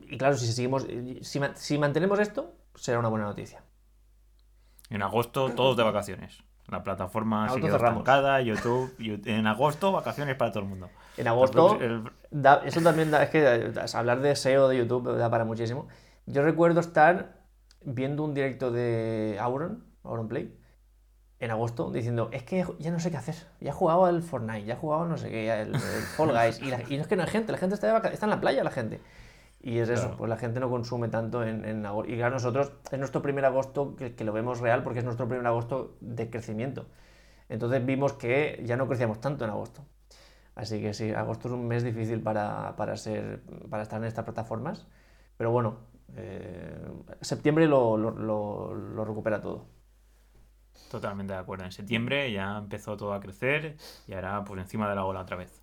y 0.10 0.18
claro, 0.18 0.38
si 0.38 0.52
seguimos, 0.52 0.88
si, 1.22 1.42
si 1.56 1.78
mantenemos 1.78 2.20
esto, 2.20 2.56
será 2.76 3.00
una 3.00 3.10
buena 3.10 3.26
noticia. 3.26 3.64
En 4.90 5.02
agosto, 5.02 5.50
todos 5.50 5.78
de 5.78 5.84
vacaciones. 5.84 6.44
La 6.68 6.84
plataforma 6.84 7.50
sigue 7.50 7.68
estancada, 7.68 8.40
YouTube, 8.42 8.94
En 9.26 9.46
agosto, 9.46 9.92
vacaciones 9.92 10.36
para 10.36 10.52
todo 10.52 10.64
el 10.64 10.70
mundo. 10.70 10.90
En 11.18 11.28
agosto, 11.28 11.78
eso 12.64 12.82
también 12.82 13.12
da, 13.12 13.24
es 13.24 13.30
que 13.30 13.74
hablar 13.94 14.22
de 14.22 14.36
SEO 14.36 14.70
de 14.70 14.78
YouTube 14.78 15.18
da 15.18 15.30
para 15.30 15.44
muchísimo. 15.44 15.90
Yo 16.28 16.44
recuerdo 16.44 16.80
estar 16.80 17.42
viendo 17.84 18.24
un 18.24 18.34
directo 18.34 18.72
de 18.72 19.38
Auron, 19.42 19.84
Auron 20.04 20.30
Play, 20.30 20.58
en 21.42 21.52
agosto, 21.52 21.92
diciendo, 21.92 22.30
es 22.32 22.44
que 22.44 22.66
ya 22.80 22.92
no 22.92 23.00
sé 23.00 23.12
qué 23.12 23.18
hacer. 23.18 23.36
Ya 23.60 23.72
he 23.72 23.74
jugado 23.74 24.06
al 24.06 24.22
Fortnite, 24.22 24.64
ya 24.64 24.76
he 24.76 24.78
jugado 24.78 25.06
no 25.06 25.18
sé 25.18 25.30
qué, 25.30 25.52
el, 25.62 25.76
Fall 26.16 26.32
Guys. 26.32 26.62
Y, 26.62 26.94
y, 26.94 26.98
no 26.98 27.02
es 27.02 27.08
que 27.08 27.16
no 27.16 27.24
hay 27.24 27.30
gente, 27.30 27.52
la 27.52 27.58
gente 27.58 27.76
está, 27.76 28.00
de 28.00 28.14
está 28.14 28.26
en 28.26 28.30
la 28.30 28.40
playa, 28.40 28.64
la 28.64 28.72
gente. 28.72 29.02
Y 29.64 29.80
es 29.80 29.90
eso, 29.90 30.16
pues 30.18 30.30
la 30.30 30.38
gente 30.38 30.60
no 30.60 30.70
consume 30.70 31.08
tanto 31.10 31.44
en, 31.44 31.66
en 31.66 31.86
agosto. 31.86 32.12
Y 32.12 32.16
claro, 32.16 32.34
nosotros 32.34 32.72
es 32.92 32.98
nuestro 32.98 33.22
primer 33.22 33.46
agosto 33.46 33.96
que, 33.96 34.16
que, 34.16 34.24
lo 34.24 34.34
vemos 34.34 34.60
real 34.60 34.82
porque 34.84 35.00
es 35.00 35.06
nuestro 35.06 35.28
primer 35.28 35.46
agosto 35.46 35.98
de 36.00 36.30
crecimiento. 36.30 36.88
Entonces 37.50 37.86
vimos 37.86 38.14
que 38.14 38.62
ya 38.66 38.78
no 38.78 38.88
crecíamos 38.88 39.20
tanto 39.20 39.44
en 39.44 39.52
agosto. 39.52 39.84
Así 40.56 40.82
que 40.82 40.94
sí, 40.94 41.12
agosto 41.12 41.48
es 41.48 41.54
un 41.54 41.68
mes 41.68 41.84
difícil 41.84 42.22
para, 42.22 42.76
para, 42.76 42.98
ser, 42.98 43.42
para 43.70 43.84
estar 43.84 44.00
en 44.00 44.08
estas 44.08 44.26
plataformas. 44.26 44.88
Pero 45.38 45.52
bueno, 45.52 45.78
eh, 46.16 46.78
septiembre 47.22 47.68
lo, 47.68 47.98
lo, 47.98 48.12
lo, 48.74 49.06
recupera 49.06 49.42
todo. 49.42 49.66
Totalmente 50.90 51.34
de 51.34 51.40
acuerdo. 51.40 51.66
En 51.66 51.72
septiembre 51.72 52.32
ya 52.32 52.58
empezó 52.58 52.98
todo 52.98 53.14
a 53.14 53.20
crecer 53.20 53.78
y 54.08 54.14
ahora 54.14 54.44
pues 54.44 54.62
encima 54.62 54.90
de 54.90 54.96
la 54.96 55.06
ola 55.06 55.22
otra 55.22 55.38
vez. 55.38 55.62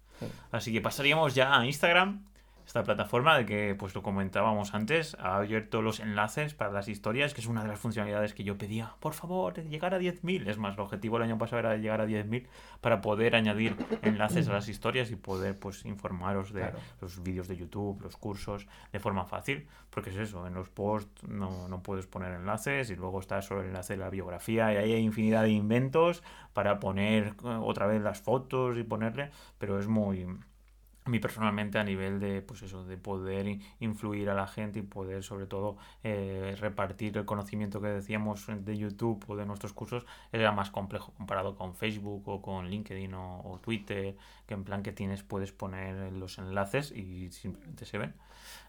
Así 0.50 0.72
que 0.72 0.80
pasaríamos 0.80 1.34
ya 1.34 1.58
a 1.58 1.66
Instagram 1.66 2.24
esta 2.68 2.84
plataforma 2.84 3.38
de 3.38 3.46
que, 3.46 3.74
pues 3.74 3.94
lo 3.94 4.02
comentábamos 4.02 4.74
antes, 4.74 5.16
ha 5.18 5.36
abierto 5.36 5.80
los 5.80 6.00
enlaces 6.00 6.52
para 6.52 6.70
las 6.70 6.88
historias, 6.88 7.32
que 7.32 7.40
es 7.40 7.46
una 7.46 7.62
de 7.62 7.68
las 7.68 7.80
funcionalidades 7.80 8.34
que 8.34 8.44
yo 8.44 8.58
pedía, 8.58 8.92
por 9.00 9.14
favor, 9.14 9.54
llegar 9.54 9.94
a 9.94 9.98
10.000. 9.98 10.46
Es 10.46 10.58
más, 10.58 10.74
el 10.74 10.80
objetivo 10.80 11.16
el 11.16 11.22
año 11.22 11.38
pasado 11.38 11.60
era 11.60 11.78
llegar 11.78 12.02
a 12.02 12.06
10.000 12.06 12.46
para 12.82 13.00
poder 13.00 13.36
añadir 13.36 13.74
enlaces 14.02 14.48
a 14.48 14.52
las 14.52 14.68
historias 14.68 15.10
y 15.10 15.16
poder 15.16 15.58
pues 15.58 15.86
informaros 15.86 16.52
de 16.52 16.70
los 17.00 17.22
vídeos 17.22 17.48
de 17.48 17.56
YouTube, 17.56 18.02
los 18.02 18.18
cursos, 18.18 18.66
de 18.92 19.00
forma 19.00 19.24
fácil, 19.24 19.66
porque 19.88 20.10
es 20.10 20.16
eso, 20.16 20.46
en 20.46 20.52
los 20.52 20.68
posts 20.68 21.22
no, 21.26 21.68
no 21.68 21.82
puedes 21.82 22.06
poner 22.06 22.34
enlaces 22.34 22.90
y 22.90 22.96
luego 22.96 23.20
está 23.20 23.40
solo 23.40 23.62
el 23.62 23.68
enlace 23.68 23.94
de 23.94 24.00
la 24.00 24.10
biografía 24.10 24.74
y 24.74 24.76
ahí 24.76 24.92
hay 24.92 25.00
infinidad 25.00 25.44
de 25.44 25.52
inventos 25.52 26.22
para 26.52 26.80
poner 26.80 27.28
eh, 27.28 27.58
otra 27.62 27.86
vez 27.86 28.02
las 28.02 28.20
fotos 28.20 28.76
y 28.76 28.82
ponerle, 28.82 29.30
pero 29.58 29.78
es 29.78 29.86
muy 29.86 30.26
a 31.08 31.10
mí 31.10 31.20
personalmente 31.20 31.78
a 31.78 31.84
nivel 31.84 32.20
de 32.20 32.42
pues 32.42 32.60
eso 32.62 32.84
de 32.84 32.98
poder 32.98 33.58
influir 33.80 34.28
a 34.28 34.34
la 34.34 34.46
gente 34.46 34.80
y 34.80 34.82
poder 34.82 35.22
sobre 35.22 35.46
todo 35.46 35.78
eh, 36.04 36.54
repartir 36.60 37.16
el 37.16 37.24
conocimiento 37.24 37.80
que 37.80 37.88
decíamos 37.88 38.44
de 38.46 38.76
YouTube 38.76 39.24
o 39.26 39.34
de 39.34 39.46
nuestros 39.46 39.72
cursos 39.72 40.04
era 40.32 40.52
más 40.52 40.70
complejo 40.70 41.14
comparado 41.14 41.56
con 41.56 41.74
Facebook 41.74 42.28
o 42.28 42.42
con 42.42 42.68
LinkedIn 42.68 43.14
o, 43.14 43.58
Twitter 43.62 44.16
que 44.46 44.52
en 44.52 44.64
plan 44.64 44.82
que 44.82 44.92
tienes 44.92 45.22
puedes 45.22 45.50
poner 45.50 46.12
los 46.12 46.36
enlaces 46.38 46.92
y 46.92 47.30
simplemente 47.30 47.86
se 47.86 47.96
ven. 47.96 48.14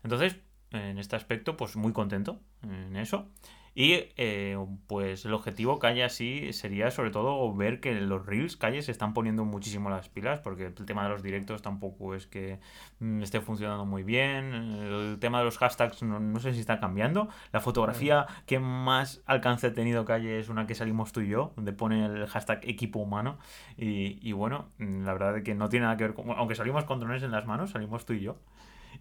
Entonces 0.04 0.38
en 0.72 0.98
este 0.98 1.18
aspecto 1.18 1.58
pues 1.58 1.76
muy 1.76 1.92
contento 1.92 2.40
en 2.64 2.96
eso 2.96 3.28
y 3.76 4.10
eh, 4.18 4.58
pues 4.88 5.26
el 5.26 5.34
objetivo 5.34 5.80
Calle 5.80 6.04
así 6.04 6.54
sería 6.54 6.92
sobre 6.92 7.12
todo 7.12 7.54
ver 7.54 7.80
que 7.80 7.94
los 7.94 8.26
reels 8.26 8.58
Calle 8.58 8.82
se 8.82 8.92
están 8.92 9.14
poniendo 9.14 9.46
muchísimo 9.46 9.90
las 9.90 10.10
pilas 10.10 10.40
porque 10.40 10.68
el 10.68 10.74
tema 10.74 11.04
de 11.04 11.10
los 11.10 11.24
directos 11.24 11.62
tampoco 11.62 12.16
es 12.16 12.28
que 12.28 12.60
mm, 13.00 13.22
esté 13.22 13.42
funcionando 13.42 13.86
muy 13.86 14.04
bien. 14.04 14.54
El 14.54 15.18
tema 15.20 15.40
de 15.40 15.46
los 15.46 15.58
hashtags 15.58 16.04
no, 16.04 16.40
sé 16.40 16.54
si 16.54 16.60
está 16.60 16.80
cambiando. 16.80 17.30
La 17.52 17.60
fotografía 17.60 18.28
que 18.46 18.60
más 18.60 19.22
alcance 19.26 19.68
ha 19.68 19.74
tenido 19.74 20.06
Calle 20.06 20.40
es 20.40 20.50
una 20.50 20.68
que 20.68 20.76
salimos 20.76 21.12
tú 21.12 21.22
y 21.22 21.30
yo, 21.30 21.54
donde 21.56 21.74
pone 21.74 22.06
el 22.06 22.28
hashtag 22.28 22.62
equipo 22.64 23.00
humano. 23.00 23.38
Y, 23.78 24.20
y 24.28 24.32
bueno, 24.34 24.70
mm, 24.80 25.06
la 25.06 25.14
verdad 25.14 25.38
es 25.38 25.44
que 25.44 25.56
no 25.56 25.70
tiene 25.70 25.86
nada 25.86 25.98
que 25.98 26.06
ver 26.06 26.14
con... 26.14 26.30
Aunque 26.32 26.56
salimos 26.56 26.84
con 26.86 27.00
drones 27.00 27.24
en 27.24 27.32
las 27.32 27.46
manos, 27.46 27.72
salimos 27.72 28.06
tú 28.06 28.14
y 28.14 28.22
yo. 28.22 28.38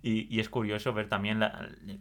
Y, 0.03 0.39
es 0.39 0.49
curioso 0.49 0.93
ver 0.93 1.09
también 1.09 1.41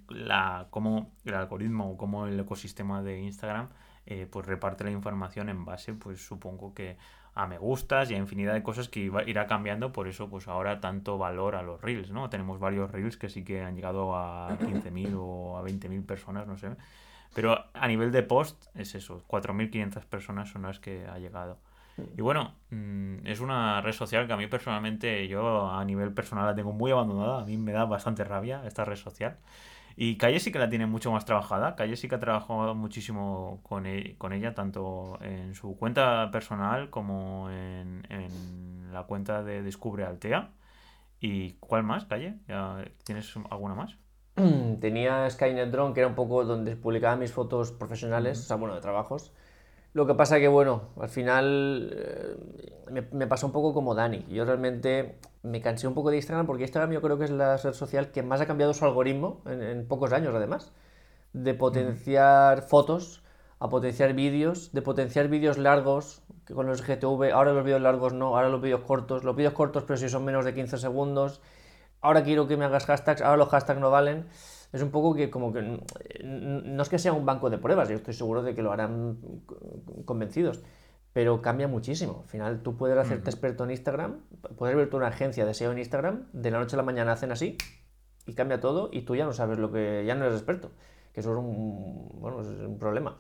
la, 0.10 0.68
cómo 0.70 1.12
el 1.26 1.34
algoritmo 1.34 1.92
o 1.92 1.98
cómo 1.98 2.28
el 2.28 2.40
ecosistema 2.40 3.02
de 3.02 3.22
Instagram 3.22 3.70
eh, 4.06 4.28
pues 4.30 4.46
reparte 4.46 4.84
la 4.84 4.92
información 4.92 5.50
en 5.50 5.66
base, 5.66 5.94
pues 5.94 6.26
supongo 6.26 6.74
que 6.74 6.98
a 7.34 7.46
me 7.46 7.58
gustas 7.58 8.10
y 8.10 8.16
a 8.16 8.18
infinidad 8.18 8.54
de 8.54 8.64
cosas 8.64 8.90
que 8.90 9.12
irá 9.26 9.46
cambiando, 9.46 9.92
por 9.92 10.08
eso 10.08 10.30
pues 10.30 10.48
ahora 10.48 10.80
tanto 10.80 11.18
valor 11.18 11.56
a 11.56 11.62
los 11.62 11.82
reels, 11.82 12.10
¿no? 12.10 12.30
Tenemos 12.30 12.60
varios 12.60 12.90
reels 12.92 13.18
que 13.18 13.30
sí 13.30 13.44
que 13.44 13.62
han 13.62 13.76
llegado 13.76 14.16
a 14.16 14.58
15.000 14.58 15.16
o 15.20 15.58
a 15.58 15.64
20.000 15.64 16.06
personas, 16.06 16.48
no 16.48 16.58
sé. 16.58 16.70
Pero 17.36 17.66
a 17.74 17.88
nivel 17.88 18.12
de 18.12 18.24
post 18.24 18.66
es 18.74 18.96
eso, 18.96 19.24
4.500 19.28 20.06
personas 20.06 20.50
son 20.50 20.64
las 20.64 20.80
que 20.80 21.06
ha 21.06 21.20
llegado. 21.20 21.60
Y 22.16 22.22
bueno, 22.22 22.56
mm, 22.70 23.26
es 23.26 23.40
una 23.40 23.82
red 23.82 23.94
social 23.94 24.28
que 24.28 24.34
a 24.34 24.38
mí 24.38 24.48
personalmente, 24.48 25.28
yo 25.28 25.70
a 25.70 25.84
nivel 25.86 26.14
personal 26.14 26.46
la 26.46 26.56
tengo 26.56 26.74
muy 26.74 26.92
abandonada, 26.92 27.42
a 27.42 27.46
mí 27.46 27.58
me 27.58 27.72
da 27.72 27.86
bastante 27.86 28.24
rabia 28.24 28.64
esta 28.66 28.86
red 28.86 28.98
social. 28.98 29.38
Y 29.96 30.18
Calle 30.18 30.40
sí 30.40 30.52
que 30.52 30.60
la 30.60 30.70
tiene 30.70 30.86
mucho 30.86 31.12
más 31.12 31.26
trabajada, 31.26 31.76
Calle 31.76 31.96
sí 31.96 32.08
que 32.08 32.16
ha 32.16 32.20
trabajado 32.20 32.76
muchísimo 32.76 33.62
con, 33.64 33.88
e, 33.88 34.16
con 34.18 34.32
ella, 34.32 34.54
tanto 34.54 35.18
en 35.22 35.56
su 35.56 35.76
cuenta 35.78 36.30
personal 36.32 36.90
como 36.92 37.50
en, 37.50 38.06
en 38.10 38.94
la 38.94 39.04
cuenta 39.04 39.44
de 39.44 39.64
Descubre 39.64 40.06
Altea. 40.06 40.52
¿Y 41.20 41.54
cuál 41.54 41.84
más, 41.84 42.06
Calle? 42.06 42.36
¿Tienes 43.04 43.34
alguna 43.50 43.74
más? 43.74 43.98
Tenía 44.80 45.28
Skynet 45.30 45.72
Drone, 45.72 45.94
que 45.94 46.02
era 46.02 46.08
un 46.08 46.16
poco 46.16 46.46
donde 46.46 46.76
publicaba 46.76 47.16
mis 47.16 47.32
fotos 47.32 47.72
profesionales, 47.72 48.40
o 48.40 48.44
sea, 48.44 48.56
bueno, 48.58 48.76
de 48.76 48.82
trabajos. 48.82 49.34
Lo 49.98 50.06
que 50.06 50.14
pasa 50.14 50.38
que, 50.38 50.48
bueno, 50.48 50.90
al 51.02 51.10
final 51.10 51.90
eh, 51.92 53.02
me, 53.12 53.26
pasó 53.26 53.48
un 53.48 53.52
poco 53.52 53.74
como 53.74 53.96
Dani. 53.96 54.28
Yo 54.30 54.46
realmente 54.46 55.18
me 55.42 55.60
cansé 55.60 55.88
un 55.88 55.96
poco 55.96 56.12
de 56.12 56.18
Instagram 56.18 56.46
porque 56.46 56.62
Instagram 56.66 56.92
yo 56.92 57.02
creo 57.02 57.18
que 57.18 57.24
es 57.24 57.32
la 57.32 57.58
red 57.58 57.74
social 57.74 58.12
que 58.12 58.22
más 58.22 58.40
ha 58.40 58.46
cambiado 58.46 58.76
su 58.76 58.86
algoritmo 58.86 59.42
en, 59.48 59.88
pocos 59.88 60.14
años, 60.14 60.36
además. 60.36 60.72
De 61.34 61.56
potenciar 61.56 62.62
fotos 62.62 63.24
a 63.58 63.70
potenciar 63.70 64.14
vídeos, 64.14 64.72
de 64.72 64.84
potenciar 64.84 65.30
vídeos 65.30 65.58
largos 65.58 66.22
que 66.46 66.54
con 66.54 66.68
los 66.68 66.84
GTV. 66.84 67.32
Ahora 67.34 67.54
los 67.54 67.64
vídeos 67.64 67.82
largos 67.82 68.14
no, 68.14 68.38
ahora 68.38 68.50
los 68.50 68.62
vídeos 68.62 68.82
cortos. 68.82 69.24
Los 69.24 69.36
vídeos 69.36 69.54
cortos, 69.54 69.84
pero 69.88 69.98
si 69.98 70.10
son 70.10 70.24
menos 70.24 70.46
de 70.46 70.54
15 70.54 70.78
segundos. 70.78 71.42
Ahora 72.02 72.24
quiero 72.24 72.48
que 72.48 72.56
me 72.56 72.66
hagas 72.66 72.86
hashtags, 72.86 73.24
ahora 73.24 73.38
los 73.38 73.50
hashtags 73.50 73.80
no 73.80 73.90
valen 73.90 74.28
es 74.72 74.82
un 74.82 74.92
poco 74.92 75.14
que 75.14 75.30
como 75.30 75.54
que 75.54 75.62
no 76.24 76.82
es 76.84 76.90
que 76.90 77.00
sea 77.00 77.14
un 77.14 77.26
banco 77.26 77.50
de 77.50 77.58
pruebas, 77.58 77.90
yo 77.90 77.96
estoy 77.96 78.14
seguro 78.14 78.44
de 78.44 78.54
que 78.54 78.62
lo 78.62 78.72
harán 78.72 79.18
convencidos, 80.06 80.62
pero 81.14 81.42
cambia 81.42 81.68
muchísimo. 81.68 82.22
Al 82.24 82.30
final 82.30 82.62
tú 82.64 82.78
puedes 82.78 82.98
hacerte 82.98 83.30
experto 83.30 83.64
en 83.64 83.72
Instagram, 83.72 84.22
puedes 84.58 84.76
ver 84.76 84.94
una 84.94 85.08
agencia 85.08 85.46
de 85.46 85.54
SEO 85.54 85.72
en 85.72 85.80
Instagram, 85.80 86.28
de 86.34 86.52
la 86.52 86.60
noche 86.60 86.76
a 86.76 86.78
la 86.78 86.84
mañana 86.84 87.14
hacen 87.14 87.32
así 87.32 87.58
y 88.26 88.34
cambia 88.34 88.60
todo 88.60 88.90
y 88.92 89.02
tú 89.02 89.16
ya 89.16 89.26
no 89.26 89.34
sabes 89.34 89.58
lo 89.58 89.72
que, 89.72 90.04
ya 90.06 90.16
no 90.16 90.26
eres 90.26 90.38
experto, 90.38 90.72
que 91.14 91.22
eso 91.22 91.32
es 91.32 91.38
un, 91.38 92.20
bueno, 92.20 92.42
es 92.42 92.48
un 92.48 92.78
problema. 92.78 93.16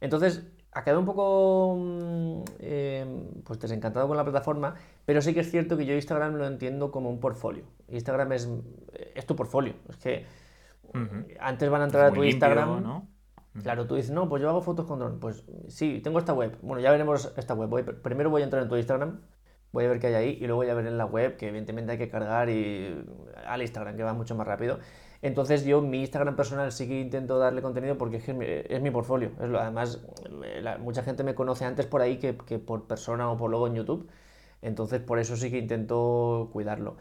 Entonces, 0.00 0.46
ha 0.72 0.84
quedado 0.84 1.00
un 1.00 1.06
poco 1.06 1.76
mm, 1.78 2.42
eh, 2.60 3.40
pues 3.44 3.58
desencantado 3.58 4.06
con 4.06 4.16
la 4.16 4.24
plataforma, 4.24 4.74
pero 5.06 5.22
sí 5.22 5.34
que 5.34 5.40
es 5.40 5.50
cierto 5.50 5.76
que 5.76 5.86
yo 5.86 5.94
Instagram 5.94 6.34
lo 6.34 6.46
entiendo 6.46 6.90
como 6.90 7.08
un 7.08 7.20
portfolio. 7.20 7.64
Instagram 7.88 8.32
es, 8.32 8.48
es 9.14 9.26
tu 9.26 9.34
portfolio. 9.34 9.74
Es 9.88 9.96
que 9.96 10.26
antes 11.40 11.70
van 11.70 11.82
a 11.82 11.84
entrar 11.84 12.06
a 12.06 12.12
tu 12.12 12.24
Instagram. 12.24 12.82
¿no? 12.82 13.08
Claro, 13.62 13.86
tú 13.86 13.96
dices, 13.96 14.10
no, 14.10 14.28
pues 14.28 14.42
yo 14.42 14.48
hago 14.48 14.62
fotos 14.62 14.86
con 14.86 14.98
drone. 14.98 15.18
Pues 15.18 15.44
sí, 15.68 16.00
tengo 16.02 16.18
esta 16.18 16.32
web. 16.32 16.56
Bueno, 16.62 16.80
ya 16.80 16.90
veremos 16.90 17.32
esta 17.36 17.54
web. 17.54 18.00
primero 18.02 18.30
voy 18.30 18.42
a 18.42 18.44
entrar 18.44 18.62
en 18.62 18.68
tu 18.68 18.76
Instagram, 18.76 19.20
voy 19.72 19.84
a 19.84 19.88
ver 19.88 19.98
qué 19.98 20.08
hay 20.08 20.14
ahí 20.14 20.38
y 20.40 20.46
luego 20.46 20.56
voy 20.56 20.70
a 20.70 20.74
ver 20.74 20.86
en 20.86 20.98
la 20.98 21.06
web, 21.06 21.36
que 21.36 21.48
evidentemente 21.48 21.92
hay 21.92 21.98
que 21.98 22.08
cargar 22.08 22.48
y 22.50 23.04
al 23.46 23.62
Instagram, 23.62 23.96
que 23.96 24.02
va 24.02 24.12
mucho 24.12 24.34
más 24.34 24.46
rápido. 24.46 24.78
Entonces 25.20 25.64
yo 25.64 25.82
mi 25.82 26.00
Instagram 26.00 26.36
personal 26.36 26.70
sí 26.70 26.86
que 26.86 27.00
intento 27.00 27.38
darle 27.38 27.60
contenido 27.60 27.98
porque 27.98 28.18
es, 28.18 28.28
mi, 28.28 28.46
es 28.46 28.80
mi 28.80 28.90
portfolio. 28.90 29.32
Es 29.40 29.48
lo, 29.48 29.58
además, 29.58 30.00
mucha 30.80 31.02
gente 31.02 31.24
me 31.24 31.34
conoce 31.34 31.64
antes 31.64 31.86
por 31.86 32.02
ahí 32.02 32.18
que, 32.18 32.36
que, 32.36 32.58
por 32.58 32.86
persona 32.86 33.30
o 33.30 33.36
por 33.36 33.50
luego 33.50 33.66
en 33.66 33.74
YouTube. 33.74 34.08
Entonces 34.62 35.00
por 35.00 35.18
eso 35.18 35.36
sí 35.36 35.50
que 35.50 35.58
intento 35.58 36.50
cuidarlo. 36.52 36.96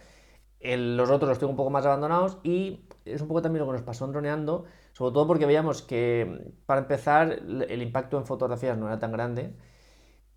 los 0.61 1.09
otros 1.11 1.29
los 1.29 1.39
tengo 1.39 1.51
un 1.51 1.57
poco 1.57 1.69
más 1.69 1.85
abandonados 1.85 2.39
y 2.43 2.86
es 3.13 3.21
un 3.21 3.27
poco 3.27 3.41
también 3.41 3.65
lo 3.65 3.71
que 3.71 3.77
nos 3.77 3.85
pasó 3.85 4.05
en 4.05 4.11
droneando, 4.11 4.65
sobre 4.93 5.13
todo 5.13 5.27
porque 5.27 5.45
veíamos 5.45 5.81
que, 5.81 6.53
para 6.65 6.81
empezar, 6.81 7.39
el 7.69 7.81
impacto 7.81 8.17
en 8.17 8.25
fotografías 8.25 8.77
no 8.77 8.87
era 8.87 8.99
tan 8.99 9.11
grande. 9.11 9.53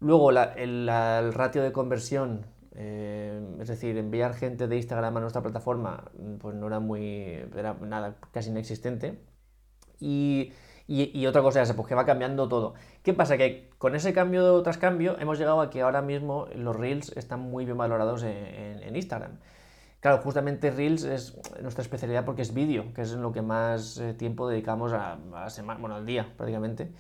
Luego, 0.01 0.31
el, 0.31 1.33
ratio 1.35 1.63
de 1.63 1.73
conversión, 1.73 2.47
eh, 2.75 3.57
es 3.61 3.69
decir, 3.69 3.97
enviar 3.99 4.35
gente 4.35 4.67
de 4.69 4.77
Instagram 4.77 5.17
a 5.17 5.21
nuestra 5.21 5.43
plataforma, 5.43 6.05
pues 6.41 6.55
no 6.55 6.67
era 6.67 6.81
muy, 6.81 7.45
era 7.57 7.75
nada, 7.75 8.17
casi 8.33 8.51
inexistente. 8.51 9.19
Y, 10.01 10.53
Y, 10.93 11.27
otra 11.27 11.43
cosa 11.43 11.63
es 11.63 11.73
pues 11.73 11.87
que 11.87 11.95
va 11.95 12.05
cambiando 12.05 12.49
todo. 12.49 12.75
¿Qué 13.05 13.15
pasa? 13.15 13.37
Que 13.37 13.71
con 13.79 13.95
ese 13.95 14.13
cambio 14.13 14.61
tras 14.63 14.77
cambio 14.77 15.17
hemos 15.21 15.39
llegado 15.39 15.61
a 15.61 15.71
que 15.71 15.83
ahora 15.83 16.03
mismo 16.03 16.49
los 16.57 16.75
Reels 16.75 17.17
están 17.17 17.41
muy 17.41 17.65
bien 17.65 17.79
valorados 17.79 18.25
en, 18.25 18.97
Instagram. 18.97 19.39
Claro, 20.01 20.23
justamente 20.23 20.71
Reels 20.71 21.05
es 21.05 21.39
nuestra 21.61 21.83
especialidad 21.83 22.25
porque 22.25 22.43
es 22.43 22.55
vídeo, 22.55 22.93
que 22.95 23.03
es 23.03 23.13
en 23.13 23.23
lo 23.23 23.33
que 23.33 23.43
más 23.43 23.99
eh, 23.99 24.15
tiempo 24.15 24.49
dedicamos 24.49 24.93
a, 24.93 25.19
a 25.35 25.51
semana, 25.51 25.79
bueno, 25.79 25.97
al 25.97 26.07
día 26.07 26.33
prácticamente. 26.37 26.93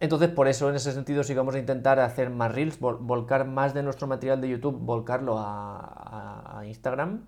Entonces, 0.00 0.30
por 0.30 0.48
eso, 0.48 0.70
en 0.70 0.76
ese 0.76 0.92
sentido, 0.92 1.22
sí 1.22 1.34
vamos 1.34 1.54
a 1.54 1.58
intentar 1.58 2.00
hacer 2.00 2.30
más 2.30 2.54
Reels, 2.54 2.80
volcar 2.80 3.46
más 3.46 3.74
de 3.74 3.82
nuestro 3.82 4.06
material 4.06 4.40
de 4.40 4.48
YouTube, 4.48 4.78
volcarlo 4.78 5.36
a, 5.38 6.62
Instagram, 6.66 7.26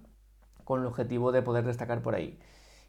con 0.65 0.81
el 0.81 0.87
objetivo 0.87 1.33
de 1.33 1.43
poder 1.43 1.65
destacar 1.67 2.01
por 2.01 2.15
ahí. 2.15 2.39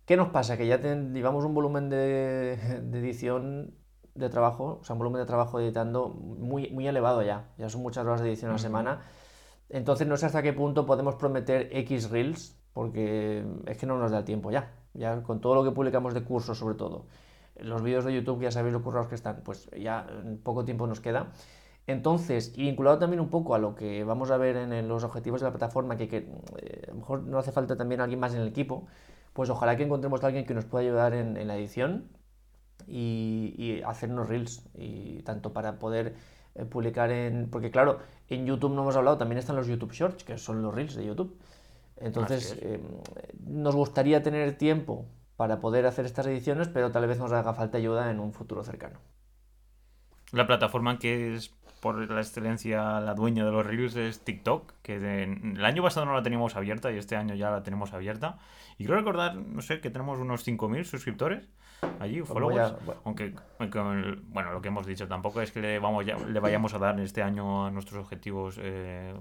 ¿Qué 0.06 0.16
nos 0.16 0.30
pasa? 0.30 0.58
Que 0.58 0.68
ya 0.68 0.78
llevamos 0.78 1.44
un 1.44 1.54
volumen 1.54 1.90
de, 1.90 2.54
edición 2.94 3.76
de 4.16 4.30
trabajo, 4.30 4.80
o 4.82 4.84
sea, 4.86 4.94
un 4.94 5.00
volumen 5.00 5.20
de 5.22 5.26
trabajo 5.26 5.60
editando 5.60 6.08
muy, 6.08 6.70
muy 6.70 6.88
elevado 6.88 7.22
ya. 7.22 7.50
Ya 7.58 7.70
son 7.70 7.82
muchas 7.82 8.06
horas 8.06 8.22
de 8.22 8.30
edición 8.30 8.52
a 8.52 8.54
la 8.54 8.60
semana. 8.60 9.02
Entonces, 9.74 10.08
no 10.08 10.16
sé 10.18 10.28
hasta 10.28 10.42
qué 10.42 10.54
punto 10.54 10.86
podemos 10.86 11.16
prometer 11.16 11.68
X 11.72 12.10
Reels, 12.10 12.56
porque 12.74 13.44
es 13.66 13.78
que 13.78 13.86
no 13.86 13.98
nos 13.98 14.12
da 14.12 14.20
el 14.20 14.26
tiempo 14.26 14.52
ya. 14.52 14.72
Ya 14.94 15.24
con 15.24 15.42
todo 15.42 15.56
lo 15.56 15.64
que 15.64 15.72
publicamos 15.72 16.14
de 16.14 16.24
cursos, 16.24 16.60
sobre 16.60 16.76
todo 16.76 17.08
los 17.60 17.82
vídeos 17.84 18.06
de 18.06 18.14
YouTube 18.14 18.42
ya 18.42 18.52
sabéis 18.52 18.74
lo 18.74 18.84
currados 18.84 19.08
que 19.08 19.16
están, 19.16 19.42
pues 19.44 19.70
ya 19.78 20.08
poco 20.44 20.66
tiempo 20.66 20.88
nos 20.88 21.00
queda. 21.00 21.32
Entonces, 21.88 22.54
y 22.56 22.64
vinculado 22.64 22.98
también 23.00 23.20
un 23.20 23.30
poco 23.30 23.56
a 23.56 23.60
lo 23.60 23.76
que 23.76 24.04
vamos 24.04 24.32
a 24.32 24.38
ver 24.38 24.56
en 24.56 24.88
los 24.88 25.04
objetivos 25.04 25.42
de 25.42 25.46
la 25.48 25.52
plataforma, 25.52 25.98
que, 25.98 26.18
eh, 26.18 26.84
a 26.88 26.92
lo 26.92 26.98
mejor 26.98 27.24
no 27.24 27.38
hace 27.38 27.52
falta 27.52 27.76
también 27.76 28.00
alguien 28.00 28.20
más 28.20 28.34
en 28.34 28.42
el 28.42 28.48
equipo, 28.48 28.88
pues 29.34 29.50
ojalá 29.50 29.76
que 29.76 29.84
encontremos 29.84 30.24
a 30.24 30.28
alguien 30.28 30.46
que 30.46 30.54
nos 30.54 30.66
pueda 30.66 30.84
ayudar 30.84 31.14
en, 31.14 31.48
la 31.48 31.58
edición 31.58 32.10
y, 32.88 33.54
y, 33.58 33.82
hacernos 33.82 34.30
reels, 34.30 34.64
y 34.76 35.24
tanto 35.24 35.52
para 35.52 35.80
poder 35.80 36.16
eh, 36.56 36.66
publicar 36.66 37.12
en... 37.12 37.50
Porque 37.50 37.72
claro, 37.72 38.00
en 38.30 38.46
YouTube 38.46 38.74
no 38.74 38.82
hemos 38.82 38.96
hablado, 38.96 39.18
también 39.18 39.40
están 39.40 39.56
los 39.56 39.68
YouTube 39.68 39.92
Shorts, 39.92 40.24
que 40.24 40.38
son 40.38 40.62
los 40.62 40.74
reels 40.74 40.96
de 40.96 41.06
YouTube. 41.06 41.38
Entonces, 41.98 42.58
eh, 42.62 42.80
nos 43.46 43.76
gustaría 43.76 44.22
tener 44.24 44.58
tiempo 44.58 45.06
para 45.36 45.60
poder 45.60 45.86
hacer 45.86 46.06
estas 46.06 46.28
ediciones, 46.28 46.68
pero 46.68 46.92
tal 46.92 47.08
vez 47.08 47.18
nos 47.20 47.32
haga 47.32 47.54
falta 47.54 47.78
ayuda 47.78 48.12
en 48.12 48.20
un 48.20 48.34
futuro 48.34 48.64
cercano. 48.64 49.00
La 50.32 50.48
plataforma 50.48 51.00
que 51.00 51.36
es 51.36 51.54
por 51.80 52.10
la 52.10 52.22
excelencia 52.22 53.02
la 53.02 53.14
dueña 53.14 53.44
de 53.44 53.52
los 53.52 53.66
Reels 53.66 53.96
es 53.98 54.22
TikTok, 54.22 54.72
que 54.82 54.96
el 54.96 55.66
año 55.66 55.84
pasado 55.84 56.06
no 56.06 56.14
la 56.14 56.24
teníamos 56.24 56.56
abierta 56.56 56.92
y 56.92 56.98
este 56.98 57.18
año 57.18 57.36
ya 57.36 57.52
la 57.52 57.62
tenemos 57.62 57.94
abierta. 57.94 58.40
Y 58.78 58.86
creo 58.86 58.98
recordar, 58.98 59.36
no 59.36 59.62
sé, 59.62 59.82
que 59.82 59.90
tenemos 59.90 60.20
unos 60.20 60.48
5.000 60.48 60.86
suscriptores 60.86 61.50
allí, 62.00 62.20
pues 62.20 62.30
followers. 62.30 62.76
Aunque, 63.04 63.34
bueno, 64.30 64.54
lo 64.54 64.62
que 64.62 64.68
hemos 64.68 64.86
dicho 64.86 65.08
tampoco 65.08 65.42
es 65.42 65.52
que 65.52 65.62
le, 65.62 65.80
vamos 65.80 66.06
le 66.06 66.40
vayamos 66.40 66.74
a 66.74 66.80
dar 66.80 67.00
este 67.00 67.22
año 67.22 67.66
a 67.66 67.72
nuestros 67.72 68.04
objetivos 68.04 68.60
eh, 68.62 69.14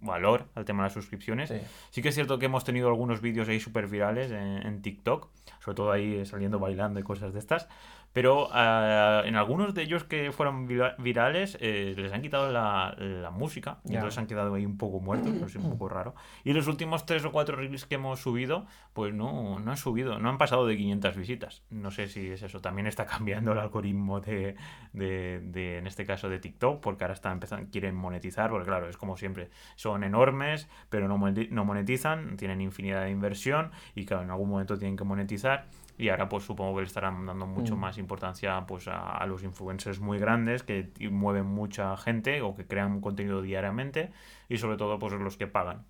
valor 0.00 0.46
al 0.54 0.64
tema 0.64 0.82
de 0.82 0.86
las 0.86 0.92
suscripciones. 0.92 1.52
Sí. 1.90 2.02
que 2.02 2.08
es 2.08 2.14
cierto 2.14 2.38
que 2.38 2.46
hemos 2.46 2.64
tenido 2.64 2.88
algunos 2.88 3.20
vídeos 3.20 3.48
ahí 3.48 3.60
súper 3.60 3.86
virales 3.86 4.30
en, 4.30 4.82
TikTok, 4.82 5.28
sobre 5.60 5.74
todo 5.74 5.92
ahí 5.92 6.24
saliendo 6.24 6.58
bailando 6.58 7.00
y 7.00 7.02
cosas 7.02 7.32
de 7.32 7.38
estas. 7.38 7.68
Pero 8.12 8.48
ah, 8.52 9.22
en 9.24 9.36
algunos 9.36 9.74
de 9.74 9.82
ellos 9.82 10.04
que 10.04 10.32
fueron 10.32 10.66
virales 10.66 11.58
eh, 11.60 11.94
les 11.96 12.12
han 12.12 12.22
quitado 12.22 12.50
la, 12.50 12.96
música 13.32 13.78
y 13.84 13.94
entonces 13.94 14.18
han 14.18 14.26
quedado 14.26 14.54
ahí 14.54 14.64
un 14.64 14.78
poco 14.78 15.00
muertos, 15.00 15.32
es 15.42 15.56
un 15.56 15.70
poco 15.70 15.88
raro. 15.88 16.14
Y 16.44 16.52
los 16.52 16.66
últimos 16.66 17.06
tres 17.06 17.24
o 17.24 17.30
cuatro 17.30 17.56
reels 17.56 17.86
que 17.86 17.96
hemos 17.96 18.20
subido, 18.20 18.66
pues 18.94 19.14
no, 19.14 19.58
no 19.60 19.70
han 19.70 19.76
subido, 19.76 20.18
no 20.18 20.30
han 20.30 20.38
pasado 20.38 20.66
de 20.66 20.76
500 20.76 21.16
visitas. 21.16 21.62
No 21.70 21.90
sé 21.90 22.08
si 22.08 22.28
es 22.30 22.42
eso. 22.42 22.60
También 22.60 22.86
está 22.86 23.06
cambiando 23.18 23.52
el 23.52 23.58
algoritmo 23.58 24.20
de, 24.20 24.56
de, 24.92 25.78
en 25.78 25.86
este 25.86 26.04
caso, 26.04 26.28
de 26.28 26.38
TikTok, 26.38 26.80
porque 26.80 27.04
ahora 27.04 27.14
están 27.14 27.34
empezando, 27.34 27.70
quieren 27.70 27.94
monetizar, 27.94 28.50
porque 28.50 28.66
claro, 28.66 28.88
es 28.88 28.96
como 28.96 29.16
siempre, 29.16 29.50
son 29.76 30.02
enormes, 30.02 30.68
pero 30.88 31.08
no 31.08 31.64
monetizan, 31.64 32.36
tienen 32.36 32.60
infinidad 32.60 33.04
de 33.04 33.10
inversión 33.10 33.70
y 33.94 34.06
claro, 34.06 34.22
en 34.22 34.30
algún 34.30 34.50
momento 34.50 34.78
tienen 34.78 34.96
que 34.96 35.04
monetizar 35.04 35.66
y 35.98 36.10
ahora 36.10 36.28
pues 36.28 36.44
supongo 36.44 36.76
que 36.76 36.82
le 36.82 36.86
estarán 36.86 37.26
dando 37.26 37.44
mucho 37.44 37.76
mm. 37.76 37.80
más 37.80 37.98
importancia 37.98 38.64
pues 38.66 38.86
a, 38.86 39.26
los 39.26 39.42
influencers 39.42 39.98
muy 39.98 40.18
grandes 40.18 40.62
que 40.62 40.90
mueven 41.10 41.44
mucha 41.44 41.96
gente 41.96 42.40
o 42.40 42.54
que 42.54 42.66
crean 42.66 43.00
contenido 43.00 43.42
diariamente 43.42 44.12
y 44.48 44.58
sobre 44.58 44.76
todo 44.76 44.98
pues 45.00 45.12
los 45.14 45.36
que 45.36 45.48
pagan 45.48 45.84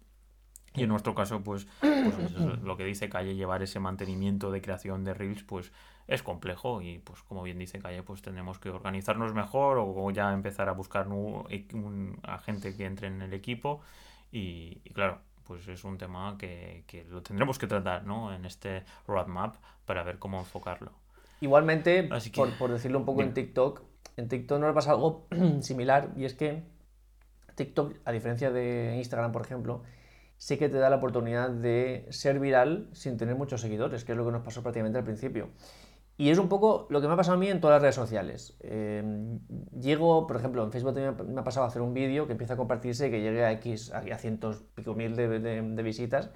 y 0.75 0.85
en 0.85 0.89
nuestro 0.89 1.15
caso 1.15 1.43
pues, 1.45 1.67
pues 1.81 2.33
lo 2.63 2.77
que 2.79 2.85
dice 2.85 3.11
Calle 3.11 3.35
llevar 3.35 3.63
ese 3.63 3.81
mantenimiento 3.81 4.51
de 4.51 4.63
creación 4.63 5.05
de 5.05 5.13
reels 5.13 5.45
pues 5.45 5.73
es 6.07 6.23
complejo 6.23 6.81
y 6.81 7.01
pues 7.01 7.23
como 7.23 7.43
bien 7.43 7.59
dice 7.59 7.79
Calle 7.79 8.03
pues 8.03 8.23
tenemos 8.23 8.59
que 8.59 8.71
organizarnos 8.71 9.35
mejor 9.35 9.77
o 9.79 10.11
ya 10.11 10.33
empezar 10.33 10.71
a 10.71 10.73
buscar 10.73 11.09
un, 11.09 12.19
a 12.23 12.39
gente 12.39 12.75
que 12.75 12.87
entre 12.87 13.09
en 13.09 13.21
el 13.21 13.35
equipo 13.35 13.83
y 14.33 14.81
claro 14.95 15.21
pues 15.49 15.67
es 15.67 15.83
un 15.83 15.97
tema 15.97 16.37
que, 16.39 16.85
lo 17.09 17.23
tendremos 17.23 17.59
que 17.59 17.67
tratar 17.67 18.05
¿no? 18.05 18.35
en 18.35 18.45
este 18.45 18.85
roadmap 19.07 19.57
para 19.87 20.05
ver 20.05 20.19
cómo 20.19 20.39
enfocarlo. 20.39 20.93
Igualmente, 21.41 22.09
por, 22.59 22.71
decirlo 22.71 22.99
un 22.99 23.07
poco 23.07 23.23
en 23.23 23.33
TikTok, 23.33 23.81
en 24.19 24.29
TikTok 24.29 24.61
no 24.61 24.69
le 24.69 24.75
pasa 24.75 24.91
algo 24.91 25.27
similar 25.61 26.11
y 26.17 26.27
es 26.27 26.35
que 26.35 26.65
TikTok, 27.55 27.95
a 28.05 28.13
diferencia 28.13 28.51
de 28.51 28.97
Instagram, 28.99 29.33
por 29.33 29.43
ejemplo, 29.43 29.83
sí 30.37 30.59
que 30.59 30.69
te 30.69 30.77
da 30.77 30.91
la 30.91 30.97
oportunidad 30.97 31.49
de 31.49 32.07
ser 32.11 32.39
viral 32.39 32.91
sin 32.93 33.17
tener 33.17 33.35
muchos 33.35 33.63
seguidores, 33.63 34.05
que 34.05 34.13
es 34.13 34.19
lo 34.19 34.27
que 34.27 34.33
nos 34.33 34.43
pasó 34.43 34.63
prácticamente 34.63 34.99
al 34.99 35.05
principio. 35.05 35.49
Y 36.21 36.31
es 36.31 36.39
un 36.39 36.49
poco 36.49 36.89
lo 36.91 37.01
que 37.01 37.07
me 37.07 37.13
ha 37.13 37.17
pasado 37.17 37.37
a 37.37 37.41
mí 37.41 37.49
en 37.49 37.61
todas 37.61 37.77
las 37.77 37.83
redes 37.83 37.95
sociales. 37.95 38.57
Eh, 38.61 39.05
llego, 39.81 40.27
por 40.27 40.37
ejemplo, 40.37 40.65
en 40.65 40.73
Facebook 40.73 40.99
me 41.29 41.41
ha 41.41 41.45
pasado 41.45 41.65
a 41.65 41.69
hacer 41.69 41.81
un 41.81 41.95
vídeo 41.95 42.27
que 42.27 42.33
empieza 42.33 42.55
a 42.55 42.57
compartirse 42.57 43.07
y 43.07 43.11
que 43.13 43.21
llegue 43.21 43.45
a 43.45 43.53
X, 43.53 43.93
a, 43.93 44.03
cientos, 44.19 44.65
pico 44.75 44.97
mil 44.97 45.15
de, 45.15 45.83
visitas. 45.85 46.31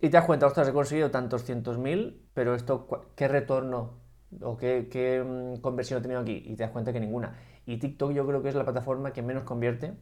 Y 0.00 0.10
te 0.10 0.18
das 0.18 0.26
cuenta, 0.26 0.46
ostras, 0.46 0.68
he 0.68 0.74
conseguido 0.74 1.10
tantos 1.10 1.44
cientos 1.44 1.78
mil, 1.78 2.28
pero 2.34 2.54
esto, 2.54 2.86
¿qué 3.16 3.26
retorno 3.26 4.00
o 4.42 4.58
qué, 4.58 4.88
qué 4.90 5.24
mm, 5.24 5.62
conversión 5.62 6.00
he 6.00 6.02
tenido 6.02 6.20
aquí? 6.20 6.42
Y 6.44 6.54
te 6.56 6.64
das 6.64 6.72
cuenta 6.72 6.92
que 6.92 7.00
ninguna. 7.00 7.38
Y 7.64 7.78
TikTok 7.78 8.12
yo 8.12 8.26
creo 8.26 8.42
que 8.42 8.50
es 8.50 8.54
la 8.54 8.64
plataforma 8.64 9.14
que 9.14 9.22
menos 9.22 9.44
convierte. 9.44 9.94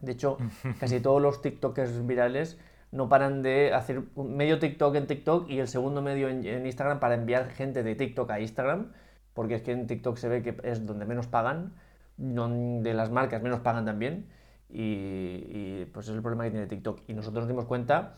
De 0.00 0.12
hecho, 0.12 0.38
casi 0.80 1.00
todos 1.00 1.20
los 1.20 1.42
TikTokers 1.42 2.06
virales 2.06 2.58
no 2.92 3.08
paran 3.08 3.42
de 3.42 3.72
hacer 3.72 4.04
medio 4.16 4.58
TikTok 4.58 4.94
en 4.94 5.06
TikTok 5.06 5.50
y 5.50 5.58
el 5.58 5.66
segundo 5.66 6.02
medio 6.02 6.28
en, 6.28 6.66
Instagram 6.66 7.00
para 7.00 7.14
enviar 7.14 7.48
gente 7.50 7.82
de 7.82 7.94
TikTok 7.94 8.30
a 8.30 8.40
Instagram, 8.40 8.92
porque 9.34 9.56
es 9.56 9.62
que 9.62 9.72
en 9.72 9.86
TikTok 9.86 10.16
se 10.18 10.28
ve 10.28 10.42
que 10.42 10.56
es 10.62 10.86
donde 10.86 11.06
menos 11.06 11.26
pagan, 11.26 11.74
donde 12.18 12.92
las 12.92 13.10
marcas 13.10 13.42
menos 13.42 13.60
pagan 13.60 13.86
también, 13.86 14.28
y, 14.68 15.86
pues 15.86 16.08
es 16.08 16.14
el 16.14 16.22
problema 16.22 16.44
que 16.44 16.50
tiene 16.50 16.66
TikTok. 16.66 17.00
Y 17.08 17.14
nosotros 17.14 17.42
nos 17.44 17.48
dimos 17.48 17.64
cuenta, 17.64 18.14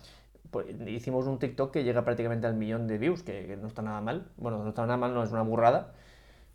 pues, 0.50 0.66
hicimos 0.88 1.26
un 1.26 1.38
TikTok 1.38 1.72
que 1.72 1.84
llega 1.84 2.04
prácticamente 2.04 2.46
al 2.48 2.54
millón 2.54 2.88
de 2.88 2.98
views, 2.98 3.22
que, 3.22 3.56
no 3.56 3.68
está 3.68 3.82
nada 3.82 4.00
mal, 4.00 4.26
bueno, 4.36 4.62
no 4.62 4.68
está 4.70 4.82
nada 4.82 4.96
mal, 4.96 5.14
no 5.14 5.22
es 5.22 5.30
una 5.30 5.42
burrada, 5.42 5.94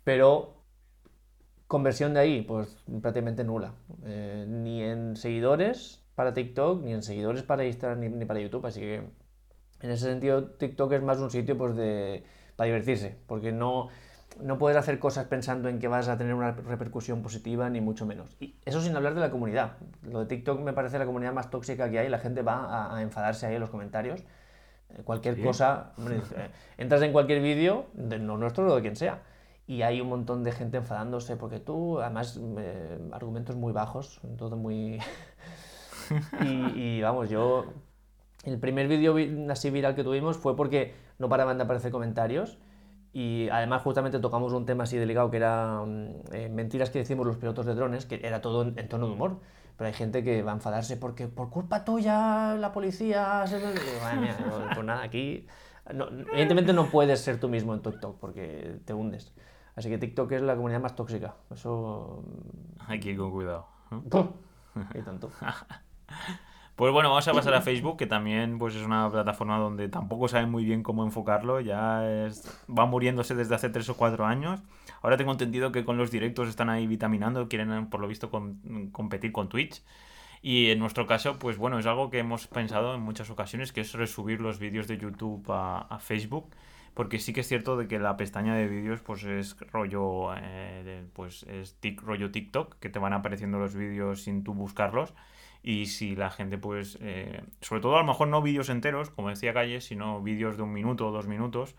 pero 0.04 0.56
conversión 1.66 2.12
de 2.14 2.20
ahí, 2.20 2.42
pues 2.42 2.84
prácticamente 3.00 3.44
nula, 3.44 3.72
eh, 4.04 4.44
ni 4.46 4.82
en 4.82 5.16
seguidores, 5.16 5.99
para 6.20 6.34
TikTok, 6.34 6.82
ni 6.82 6.92
en 6.92 7.02
seguidores 7.02 7.42
para 7.42 7.64
Instagram, 7.64 8.18
ni, 8.18 8.24
para 8.26 8.40
YouTube. 8.40 8.66
Así 8.66 8.78
que 8.78 8.96
en 9.80 9.90
ese 9.90 10.04
sentido, 10.04 10.50
TikTok 10.50 10.92
es 10.92 11.02
más 11.02 11.16
un 11.16 11.30
sitio 11.30 11.56
pues, 11.56 11.74
de, 11.74 12.24
para 12.56 12.66
divertirse, 12.66 13.16
porque 13.26 13.52
no, 13.52 13.88
no 14.38 14.58
puedes 14.58 14.76
hacer 14.76 14.98
cosas 14.98 15.24
pensando 15.28 15.70
en 15.70 15.78
que 15.78 15.88
vas 15.88 16.08
a 16.08 16.18
tener 16.18 16.34
una 16.34 16.52
repercusión 16.52 17.22
positiva, 17.22 17.70
ni 17.70 17.80
mucho 17.80 18.04
menos. 18.04 18.36
Y 18.38 18.54
eso 18.66 18.82
sin 18.82 18.94
hablar 18.94 19.14
de 19.14 19.20
la 19.20 19.30
comunidad. 19.30 19.78
Lo 20.02 20.20
de 20.20 20.26
TikTok 20.26 20.60
me 20.60 20.74
parece 20.74 20.98
la 20.98 21.06
comunidad 21.06 21.32
más 21.32 21.48
tóxica 21.48 21.90
que 21.90 21.98
hay, 21.98 22.10
la 22.10 22.18
gente 22.18 22.42
va 22.42 22.94
a, 22.94 23.00
enfadarse 23.00 23.46
ahí 23.46 23.54
en 23.54 23.60
los 23.62 23.70
comentarios. 23.70 24.20
Eh, 24.90 25.00
cualquier 25.02 25.42
cosa, 25.42 25.94
eh, 26.06 26.50
entras 26.76 27.00
en 27.00 27.12
cualquier 27.12 27.40
vídeo, 27.40 27.86
de 27.94 28.18
no 28.18 28.36
nuestro 28.36 28.70
o 28.70 28.76
de 28.76 28.82
quien 28.82 28.96
sea, 28.96 29.22
y 29.66 29.80
hay 29.80 30.02
un 30.02 30.10
montón 30.10 30.44
de 30.44 30.52
gente 30.52 30.76
enfadándose 30.76 31.36
porque 31.36 31.60
tú, 31.60 31.98
además, 31.98 32.38
eh, 32.58 32.98
argumentos 33.10 33.56
muy 33.56 33.72
bajos, 33.72 34.20
todo 34.36 34.58
muy... 34.58 34.98
y, 36.44 37.00
vamos, 37.00 37.30
yo. 37.30 37.66
El 38.44 38.58
primer 38.58 38.88
vídeo 38.88 39.16
así 39.50 39.68
viral 39.70 39.94
que 39.94 40.02
tuvimos 40.02 40.38
fue 40.38 40.56
porque 40.56 40.94
no 41.18 41.28
paraban 41.28 41.58
de 41.58 41.64
aparecer 41.64 41.92
comentarios. 41.92 42.58
Y 43.12 43.48
además, 43.50 43.82
justamente 43.82 44.18
tocamos 44.18 44.52
un 44.52 44.66
tema 44.66 44.84
así 44.84 44.96
delicado 44.96 45.30
que 45.30 45.36
era 45.36 45.82
mm, 45.84 46.08
eh, 46.32 46.48
mentiras 46.48 46.90
que 46.90 47.00
decimos 47.00 47.26
los 47.26 47.36
pilotos 47.36 47.66
de 47.66 47.74
drones, 47.74 48.06
que 48.06 48.20
era 48.22 48.40
todo 48.40 48.62
en, 48.62 48.88
tono 48.88 49.06
de 49.06 49.12
humor. 49.12 49.40
Pero 49.76 49.88
hay 49.88 49.94
gente 49.94 50.22
que 50.22 50.42
va 50.42 50.52
a 50.52 50.54
enfadarse 50.54 50.96
porque 50.96 51.26
por 51.26 51.50
culpa 51.50 51.84
tuya 51.84 52.54
la 52.54 52.72
policía 52.72 53.46
se... 53.46 53.58
mía, 53.58 54.36
pues 54.74 54.86
nada, 54.86 55.02
aquí... 55.02 55.46
evidentemente 56.32 56.72
no 56.72 56.86
puedes 56.86 57.20
ser 57.20 57.40
tú 57.40 57.48
mismo 57.48 57.74
en 57.74 57.80
TikTok 57.80 58.18
porque 58.18 58.78
te 58.84 58.92
hundes. 58.92 59.32
Así 59.76 59.88
que 59.88 59.98
TikTok 59.98 60.32
es 60.32 60.42
la 60.42 60.54
comunidad 60.54 60.80
más 60.80 60.94
tóxica. 60.94 61.34
Eso... 61.50 62.22
Hay 62.86 63.00
que 63.00 63.10
ir 63.10 63.18
con 63.18 63.30
cuidado. 63.30 63.66
Y 64.94 65.02
tanto. 65.02 65.30
Pues 66.80 66.94
bueno, 66.94 67.10
vamos 67.10 67.28
a 67.28 67.34
pasar 67.34 67.52
a 67.52 67.60
Facebook, 67.60 67.98
que 67.98 68.06
también 68.06 68.58
pues, 68.58 68.74
es 68.74 68.82
una 68.82 69.10
plataforma 69.10 69.58
donde 69.58 69.90
tampoco 69.90 70.28
saben 70.28 70.50
muy 70.50 70.64
bien 70.64 70.82
cómo 70.82 71.04
enfocarlo. 71.04 71.60
Ya 71.60 72.02
va 72.70 72.86
muriéndose 72.86 73.34
desde 73.34 73.54
hace 73.54 73.68
tres 73.68 73.90
o 73.90 73.98
cuatro 73.98 74.24
años. 74.24 74.62
Ahora 75.02 75.18
tengo 75.18 75.30
entendido 75.30 75.72
que 75.72 75.84
con 75.84 75.98
los 75.98 76.10
directos 76.10 76.48
están 76.48 76.70
ahí 76.70 76.86
vitaminando, 76.86 77.50
quieren 77.50 77.90
por 77.90 78.00
lo 78.00 78.08
visto 78.08 78.30
competir 78.30 79.30
con 79.30 79.50
Twitch. 79.50 79.82
Y 80.40 80.70
en 80.70 80.78
nuestro 80.78 81.06
caso, 81.06 81.38
pues 81.38 81.58
bueno, 81.58 81.78
es 81.78 81.84
algo 81.84 82.08
que 82.08 82.18
hemos 82.18 82.46
pensado 82.46 82.94
en 82.94 83.02
muchas 83.02 83.28
ocasiones, 83.28 83.72
que 83.72 83.82
es 83.82 83.92
resubir 83.92 84.40
los 84.40 84.58
vídeos 84.58 84.88
de 84.88 84.96
YouTube 84.96 85.44
a, 85.50 85.98
Facebook. 86.00 86.48
Porque 86.94 87.18
sí 87.18 87.34
que 87.34 87.40
es 87.40 87.46
cierto 87.46 87.76
de 87.76 87.88
que 87.88 87.98
la 87.98 88.16
pestaña 88.16 88.54
de 88.54 88.66
vídeos 88.66 89.00
pues 89.00 89.22
es 89.24 89.54
rollo 89.70 90.34
eh, 90.34 91.04
pues 91.12 91.42
es 91.42 91.76
rollo 91.96 92.30
TikTok, 92.30 92.78
que 92.78 92.88
te 92.88 92.98
van 92.98 93.12
apareciendo 93.12 93.58
los 93.58 93.74
vídeos 93.74 94.22
sin 94.22 94.44
tú 94.44 94.54
buscarlos. 94.54 95.12
Y 95.62 95.86
si 95.86 96.16
la 96.16 96.30
gente, 96.30 96.58
pues, 96.58 96.98
eh, 97.00 97.42
sobre 97.60 97.82
todo 97.82 97.96
a 97.96 98.00
lo 98.00 98.06
mejor 98.06 98.28
no 98.28 98.42
vídeos 98.42 98.68
enteros, 98.70 99.10
como 99.10 99.28
decía 99.28 99.52
Calle, 99.52 99.80
sino 99.80 100.22
vídeos 100.22 100.56
de 100.56 100.62
un 100.62 100.72
minuto 100.72 101.08
o 101.08 101.12
dos 101.12 101.26
minutos, 101.26 101.74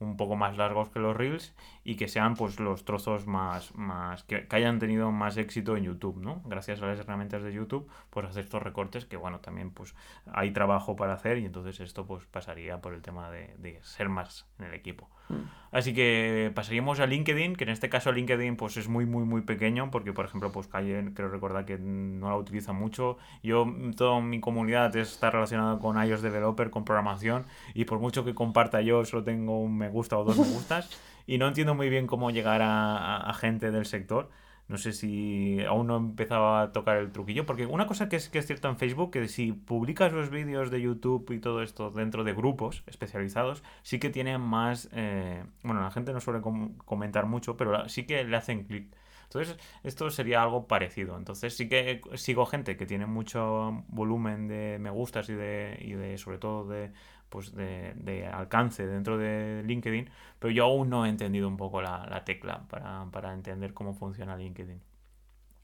un 0.00 0.16
poco 0.16 0.36
más 0.36 0.56
largos 0.56 0.88
que 0.88 0.98
los 0.98 1.16
reels 1.16 1.54
y 1.84 1.96
que 1.96 2.08
sean 2.08 2.34
pues 2.34 2.60
los 2.60 2.84
trozos 2.84 3.26
más, 3.26 3.74
más 3.74 4.24
que, 4.24 4.46
hayan 4.50 4.78
tenido 4.78 5.10
más 5.12 5.36
éxito 5.36 5.76
en 5.76 5.84
YouTube, 5.84 6.18
¿no? 6.20 6.42
Gracias 6.44 6.82
a 6.82 6.86
las 6.86 6.98
herramientas 6.98 7.42
de 7.42 7.52
YouTube, 7.52 7.88
pues 8.10 8.26
hacer 8.26 8.44
estos 8.44 8.62
recortes 8.62 9.04
que 9.04 9.16
bueno, 9.16 9.40
también 9.40 9.70
pues 9.70 9.94
hay 10.32 10.52
trabajo 10.52 10.96
para 10.96 11.14
hacer 11.14 11.38
y 11.38 11.44
entonces 11.44 11.80
esto 11.80 12.06
pues 12.06 12.24
pasaría 12.26 12.80
por 12.80 12.94
el 12.94 13.02
tema 13.02 13.30
de, 13.30 13.54
de 13.58 13.80
ser 13.82 14.08
más 14.08 14.46
en 14.58 14.66
el 14.66 14.74
equipo. 14.74 15.08
Mm. 15.28 15.34
Así 15.72 15.92
que 15.92 16.52
pasaríamos 16.54 17.00
a 17.00 17.06
LinkedIn, 17.06 17.56
que 17.56 17.64
en 17.64 17.70
este 17.70 17.88
caso 17.88 18.12
LinkedIn 18.12 18.56
pues 18.56 18.76
es 18.76 18.88
muy 18.88 19.06
muy 19.06 19.24
muy 19.24 19.40
pequeño 19.40 19.90
porque 19.90 20.12
por 20.12 20.24
ejemplo 20.24 20.52
pues 20.52 20.68
Calle 20.68 21.12
creo 21.14 21.28
recordar 21.28 21.64
que 21.64 21.78
no 21.78 22.28
la 22.28 22.36
utiliza 22.36 22.72
mucho. 22.72 23.18
Yo 23.42 23.66
toda 23.96 24.20
mi 24.20 24.38
comunidad 24.40 24.94
está 24.94 25.30
relacionada 25.30 25.80
con 25.80 26.00
iOS 26.00 26.22
developer, 26.22 26.70
con 26.70 26.84
programación 26.84 27.46
y 27.74 27.86
por 27.86 27.98
mucho 27.98 28.24
que 28.24 28.34
comparta 28.34 28.80
yo 28.82 29.04
solo 29.04 29.24
tengo 29.24 29.60
un 29.60 29.76
me 29.84 29.90
gusta 29.90 30.18
o 30.18 30.24
dos 30.24 30.38
me 30.38 30.44
gustas 30.44 30.90
y 31.26 31.38
no 31.38 31.48
entiendo 31.48 31.74
muy 31.74 31.88
bien 31.88 32.06
cómo 32.06 32.30
llegar 32.30 32.60
a 32.62 33.34
gente 33.38 33.70
del 33.70 33.86
sector. 33.86 34.30
No 34.66 34.78
sé 34.78 34.92
si 34.92 35.62
aún 35.68 35.86
no 35.88 35.96
he 35.96 35.98
empezado 35.98 36.56
a 36.56 36.72
tocar 36.72 36.96
el 36.96 37.12
truquillo, 37.12 37.44
porque 37.44 37.66
una 37.66 37.86
cosa 37.86 38.08
que 38.08 38.16
es, 38.16 38.30
que 38.30 38.38
es 38.38 38.46
cierta 38.46 38.68
en 38.68 38.78
Facebook, 38.78 39.10
que 39.10 39.28
si 39.28 39.52
publicas 39.52 40.12
los 40.12 40.30
vídeos 40.30 40.70
de 40.70 40.80
YouTube 40.80 41.30
y 41.32 41.38
todo 41.38 41.62
esto 41.62 41.90
dentro 41.90 42.24
de 42.24 42.32
grupos 42.32 42.82
especializados, 42.86 43.62
sí 43.82 43.98
que 43.98 44.08
tienen 44.08 44.40
más... 44.40 44.88
Eh, 44.92 45.44
bueno, 45.62 45.82
la 45.82 45.90
gente 45.90 46.14
no 46.14 46.20
suele 46.20 46.40
comentar 46.86 47.26
mucho, 47.26 47.58
pero 47.58 47.88
sí 47.90 48.06
que 48.06 48.24
le 48.24 48.36
hacen 48.36 48.64
clic. 48.64 48.96
Entonces, 49.24 49.56
esto 49.82 50.10
sería 50.10 50.42
algo 50.42 50.66
parecido. 50.66 51.18
Entonces, 51.18 51.54
sí 51.54 51.68
que 51.68 52.00
sigo 52.14 52.46
gente 52.46 52.76
que 52.78 52.86
tiene 52.86 53.04
mucho 53.04 53.84
volumen 53.88 54.48
de 54.48 54.78
me 54.80 54.90
gustas 54.90 55.28
y 55.28 55.34
de, 55.34 55.76
y 55.82 55.92
de 55.92 56.16
sobre 56.16 56.38
todo 56.38 56.66
de 56.66 56.92
pues 57.34 57.52
de, 57.52 58.30
alcance 58.32 58.86
dentro 58.86 59.18
de 59.18 59.64
LinkedIn, 59.66 60.08
pero 60.38 60.52
yo 60.52 60.66
aún 60.66 60.88
no 60.88 61.04
he 61.04 61.08
entendido 61.08 61.48
un 61.48 61.56
poco 61.56 61.82
la, 61.82 62.22
tecla 62.24 62.62
para, 62.68 63.34
entender 63.34 63.74
cómo 63.74 63.92
funciona 63.92 64.36
LinkedIn. 64.36 64.80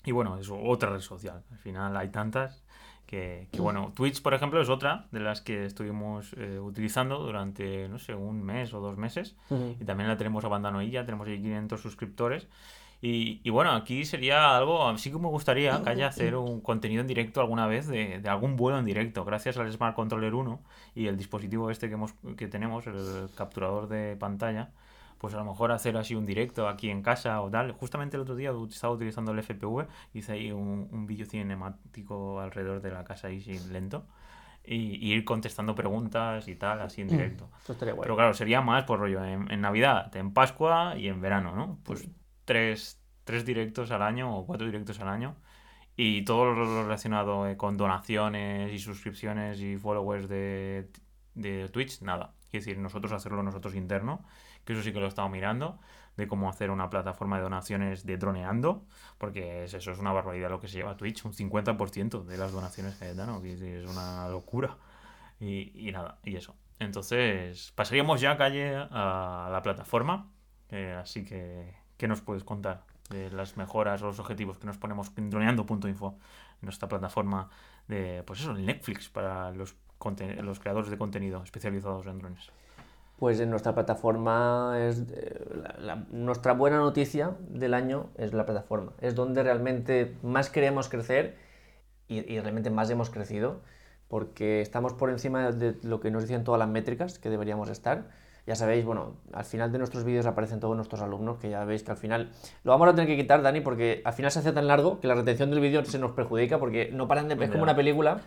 Y 0.04 0.10
bueno, 0.10 0.36
es 0.36 0.50
otra 0.50 0.90
red 0.90 1.00
social. 1.00 1.44
Al 1.48 1.58
final 1.58 1.96
hay 1.96 2.08
tantas 2.08 2.64
que, 3.06 3.46
bueno, 3.56 3.92
Twitch, 3.94 4.20
por 4.20 4.34
ejemplo, 4.34 4.60
es 4.60 4.68
otra 4.68 5.06
de 5.12 5.20
las 5.20 5.42
que 5.42 5.64
estuvimos 5.64 6.32
eh, 6.36 6.58
utilizando 6.58 7.20
durante, 7.20 7.88
no 7.88 8.00
sé, 8.00 8.16
un 8.16 8.42
mes 8.42 8.74
o 8.74 8.80
dos 8.80 8.96
meses. 8.96 9.36
Y 9.78 9.84
también 9.84 10.08
la 10.08 10.16
tenemos 10.16 10.44
abandonada 10.44 10.82
ya, 10.82 11.04
tenemos 11.04 11.28
ahí 11.28 11.40
500 11.40 11.80
suscriptores. 11.80 12.48
Y, 13.02 13.48
bueno, 13.48 13.72
aquí 13.72 14.04
sería 14.04 14.58
algo, 14.58 14.96
sí 14.98 15.10
que 15.10 15.18
me 15.18 15.28
gustaría 15.28 15.82
que 15.82 15.88
haya 15.88 16.08
hacer 16.08 16.36
un 16.36 16.60
contenido 16.60 17.00
en 17.00 17.06
directo 17.06 17.40
alguna 17.40 17.66
vez 17.66 17.86
de, 17.86 18.20
algún 18.26 18.56
vuelo 18.56 18.78
en 18.78 18.84
directo, 18.84 19.24
gracias 19.24 19.56
al 19.56 19.72
Smart 19.72 19.96
Controller 19.96 20.34
1 20.34 20.60
y 20.94 21.06
el 21.06 21.16
dispositivo 21.16 21.70
este 21.70 21.88
que, 21.88 21.94
hemos, 21.94 22.12
que 22.36 22.46
tenemos, 22.46 22.86
el 22.86 23.30
capturador 23.34 23.88
de 23.88 24.16
pantalla, 24.16 24.68
pues 25.16 25.32
a 25.32 25.38
lo 25.38 25.46
mejor 25.46 25.72
hacer 25.72 25.96
así 25.96 26.14
un 26.14 26.26
directo 26.26 26.68
aquí 26.68 26.90
en 26.90 27.02
casa 27.02 27.40
o 27.40 27.50
tal. 27.50 27.72
Justamente 27.72 28.16
el 28.16 28.22
otro 28.22 28.36
día 28.36 28.52
estaba 28.68 28.92
utilizando 28.92 29.32
el 29.32 29.42
FPV, 29.42 29.86
hice 30.12 30.32
ahí 30.32 30.52
un, 30.52 30.88
un 30.92 31.06
vídeo 31.06 31.24
cinemático 31.24 32.40
alrededor 32.40 32.82
de 32.82 32.90
la 32.90 33.04
casa 33.04 33.28
ahí 33.28 33.40
sin 33.40 33.72
lento. 33.72 34.04
Y, 34.62 35.12
ir 35.14 35.24
contestando 35.24 35.74
preguntas 35.74 36.46
y 36.46 36.54
tal, 36.54 36.82
así 36.82 37.00
en 37.00 37.06
mm, 37.06 37.10
directo. 37.10 37.50
Pero 38.02 38.14
claro, 38.14 38.34
sería 38.34 38.60
más 38.60 38.84
por 38.84 39.00
rollo 39.00 39.24
en, 39.24 39.50
en, 39.50 39.62
Navidad, 39.62 40.14
en 40.14 40.34
Pascua 40.34 40.96
y 40.98 41.08
en 41.08 41.22
verano, 41.22 41.56
¿no? 41.56 41.78
Pues 41.82 42.06
tres, 42.50 43.44
directos 43.46 43.92
al 43.92 44.02
año 44.02 44.36
o 44.36 44.44
cuatro 44.44 44.66
directos 44.66 44.98
al 44.98 45.08
año. 45.08 45.36
Y 45.96 46.24
todo 46.24 46.46
lo 46.46 46.82
relacionado 46.82 47.46
eh, 47.46 47.56
con 47.56 47.76
donaciones 47.76 48.72
y 48.72 48.78
suscripciones 48.78 49.60
y 49.60 49.76
followers 49.76 50.28
de, 50.28 50.88
Twitch, 51.72 52.02
nada. 52.02 52.34
Es 52.46 52.64
decir, 52.64 52.78
nosotros 52.78 53.12
hacerlo 53.12 53.42
nosotros 53.44 53.76
interno, 53.76 54.24
que 54.64 54.72
eso 54.72 54.82
sí 54.82 54.92
que 54.92 54.98
lo 54.98 55.06
he 55.06 55.08
estado 55.08 55.28
mirando, 55.28 55.78
de 56.16 56.26
cómo 56.26 56.48
hacer 56.48 56.70
una 56.70 56.90
plataforma 56.90 57.36
de 57.36 57.44
donaciones 57.44 58.04
de 58.04 58.16
droneando, 58.16 58.84
porque 59.18 59.64
es, 59.64 59.74
eso 59.74 59.92
es 59.92 59.98
una 59.98 60.12
barbaridad 60.12 60.50
lo 60.50 60.58
que 60.58 60.66
se 60.66 60.78
lleva 60.78 60.92
a 60.92 60.96
Twitch, 60.96 61.24
un 61.24 61.32
50% 61.32 62.24
de 62.24 62.36
las 62.36 62.50
donaciones 62.50 62.96
que 62.96 63.14
dan, 63.14 63.40
que 63.42 63.52
es 63.52 63.88
una 63.88 64.28
locura. 64.28 64.76
Y, 65.38 65.88
y, 65.88 65.92
nada, 65.92 66.18
y 66.24 66.34
eso. 66.34 66.56
Entonces, 66.80 67.72
pasaríamos 67.76 68.20
ya 68.20 68.36
calle 68.36 68.74
a 68.74 69.48
la 69.52 69.62
plataforma, 69.62 70.32
eh, 70.70 70.96
así 71.00 71.24
que 71.24 71.79
¿Qué 72.00 72.08
nos 72.08 72.22
puedes 72.22 72.44
contar 72.44 72.84
de 73.10 73.30
las 73.30 73.58
mejoras 73.58 74.00
o 74.00 74.06
los 74.06 74.18
objetivos 74.18 74.56
que 74.56 74.64
nos 74.66 74.78
ponemos 74.78 75.12
droneando.info, 75.14 76.14
nuestra 76.62 76.88
plataforma 76.88 77.50
de, 77.88 78.22
pues 78.26 78.40
eso, 78.40 78.54
Netflix 78.54 79.10
para 79.10 79.50
los, 79.50 79.76
los 80.42 80.60
creadores 80.60 80.88
de 80.88 80.96
contenido 80.96 81.42
especializados 81.42 82.06
en 82.06 82.18
drones? 82.18 82.50
Pues 83.18 83.38
en 83.40 83.50
nuestra 83.50 83.74
plataforma 83.74 84.76
es 84.78 85.04
eh, 85.12 85.44
nuestra 86.10 86.54
buena 86.54 86.78
noticia 86.78 87.36
del 87.50 87.74
año 87.74 88.08
es 88.16 88.32
la 88.32 88.46
plataforma. 88.46 88.94
Es 89.02 89.14
donde 89.14 89.42
realmente 89.42 90.16
más 90.22 90.48
queremos 90.48 90.88
crecer 90.88 91.36
y, 92.08 92.20
y, 92.20 92.40
realmente 92.40 92.70
más 92.70 92.88
hemos 92.88 93.10
crecido 93.10 93.60
porque 94.08 94.62
estamos 94.62 94.94
por 94.94 95.10
encima 95.10 95.52
de 95.52 95.76
lo 95.82 96.00
que 96.00 96.10
nos 96.10 96.22
dicen 96.22 96.44
todas 96.44 96.60
las 96.60 96.68
métricas 96.70 97.18
que 97.18 97.28
deberíamos 97.28 97.68
estar 97.68 98.08
ya 98.50 98.56
sabéis, 98.56 98.84
bueno, 98.84 99.14
al 99.32 99.44
final 99.44 99.70
de 99.70 99.78
nuestros 99.78 100.02
vídeos 100.02 100.26
aparecen 100.26 100.58
todos 100.58 100.74
nuestros 100.74 101.00
alumnos, 101.02 101.38
que 101.38 101.50
ya 101.50 101.64
veis 101.64 101.84
que 101.84 101.92
al 101.92 101.96
final 101.96 102.30
lo 102.64 102.72
vamos 102.72 102.88
a 102.88 102.94
tener 102.96 103.06
que 103.06 103.16
quitar, 103.16 103.42
Dani, 103.42 103.60
porque 103.60 104.02
al 104.04 104.12
final 104.12 104.32
se 104.32 104.40
hace 104.40 104.50
tan 104.50 104.66
largo 104.66 104.98
que 104.98 105.06
la 105.06 105.14
retención 105.14 105.50
del 105.50 105.60
vídeo 105.60 105.84
se 105.84 106.00
nos 106.00 106.10
perjudica 106.10 106.58
porque 106.58 106.90
no 106.92 107.06
paran 107.06 107.28
de... 107.28 107.44
Es 107.44 107.48
como 107.48 107.62
una 107.62 107.76
película. 107.76 108.22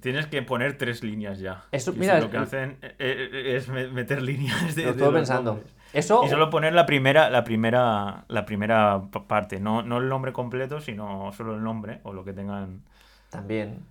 Tienes 0.00 0.26
que 0.26 0.40
poner 0.40 0.78
tres 0.78 1.04
líneas 1.04 1.38
ya. 1.38 1.66
Eso, 1.70 1.92
mira, 1.92 2.18
lo 2.18 2.30
que 2.30 2.38
hacen 2.38 2.78
eh, 2.80 2.94
eh, 2.98 3.56
es 3.56 3.68
meter 3.68 4.22
líneas 4.22 4.74
de. 4.74 4.84
Lo 4.84 4.90
estoy 4.92 5.12
pensando. 5.12 5.60
Eso. 5.92 6.24
Y 6.24 6.30
solo 6.30 6.48
poner 6.48 6.72
la 6.72 6.86
primera, 6.86 7.28
la 7.28 7.44
primera, 7.44 8.24
la 8.28 8.46
primera 8.46 9.02
parte, 9.28 9.60
no, 9.60 9.82
no 9.82 9.98
el 9.98 10.08
nombre 10.08 10.32
completo, 10.32 10.80
sino 10.80 11.30
solo 11.34 11.54
el 11.54 11.62
nombre 11.62 12.00
o 12.04 12.14
lo 12.14 12.24
que 12.24 12.32
tengan. 12.32 12.80
También. 13.28 13.84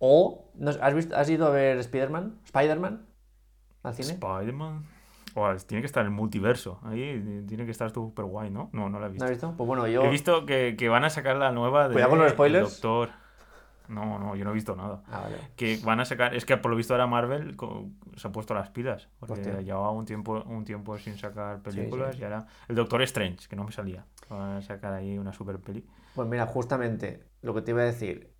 O, 0.00 0.50
¿has, 0.80 0.94
visto, 0.94 1.16
¿has 1.16 1.30
ido 1.30 1.46
a 1.46 1.50
ver 1.50 1.78
Spider-Man? 1.78 2.40
¿Spider-Man? 2.44 3.07
Al 3.82 3.94
cine. 3.94 4.12
Spider-Man. 4.12 4.84
tiene 5.66 5.82
que 5.82 5.86
estar 5.86 6.04
el 6.04 6.10
multiverso. 6.10 6.80
Ahí 6.82 7.44
tiene 7.46 7.64
que 7.64 7.70
estar 7.70 7.90
súper 7.90 8.24
guay, 8.24 8.50
¿no? 8.50 8.70
No, 8.72 8.88
no 8.88 8.98
la 9.00 9.06
he 9.06 9.10
visto. 9.10 9.24
¿No 9.24 9.26
has 9.26 9.30
visto? 9.30 9.54
Pues 9.56 9.66
bueno, 9.66 9.86
yo. 9.86 10.02
He 10.02 10.10
visto 10.10 10.46
que, 10.46 10.76
que 10.76 10.88
van 10.88 11.04
a 11.04 11.10
sacar 11.10 11.36
la 11.36 11.52
nueva 11.52 11.88
de. 11.88 11.94
Cuidado 11.94 12.10
con 12.10 12.18
los 12.18 12.32
spoilers. 12.32 12.80
Doctor. 12.80 13.10
No, 13.88 14.18
no, 14.18 14.36
yo 14.36 14.44
no 14.44 14.50
he 14.50 14.54
visto 14.54 14.76
nada. 14.76 15.02
Ah, 15.10 15.22
vale. 15.22 15.38
Que 15.56 15.80
van 15.82 16.00
a 16.00 16.04
sacar. 16.04 16.34
Es 16.34 16.44
que 16.44 16.56
por 16.58 16.70
lo 16.70 16.76
visto 16.76 16.92
ahora 16.92 17.06
Marvel 17.06 17.56
se 18.16 18.28
ha 18.28 18.32
puesto 18.32 18.52
las 18.52 18.68
pilas. 18.68 19.08
Porque 19.18 19.64
llevaba 19.64 19.90
un 19.92 20.04
tiempo, 20.04 20.42
un 20.46 20.64
tiempo 20.64 20.98
sin 20.98 21.16
sacar 21.16 21.62
películas 21.62 22.18
y 22.18 22.24
ahora. 22.24 22.46
El 22.68 22.76
Doctor 22.76 23.02
Strange, 23.02 23.48
que 23.48 23.56
no 23.56 23.64
me 23.64 23.72
salía. 23.72 24.04
Van 24.28 24.56
a 24.58 24.62
sacar 24.62 24.92
ahí 24.92 25.16
una 25.16 25.32
super 25.32 25.58
peli. 25.58 25.86
Pues 26.14 26.28
mira, 26.28 26.46
justamente 26.46 27.24
lo 27.40 27.54
que 27.54 27.62
te 27.62 27.70
iba 27.70 27.80
a 27.80 27.84
decir 27.84 28.30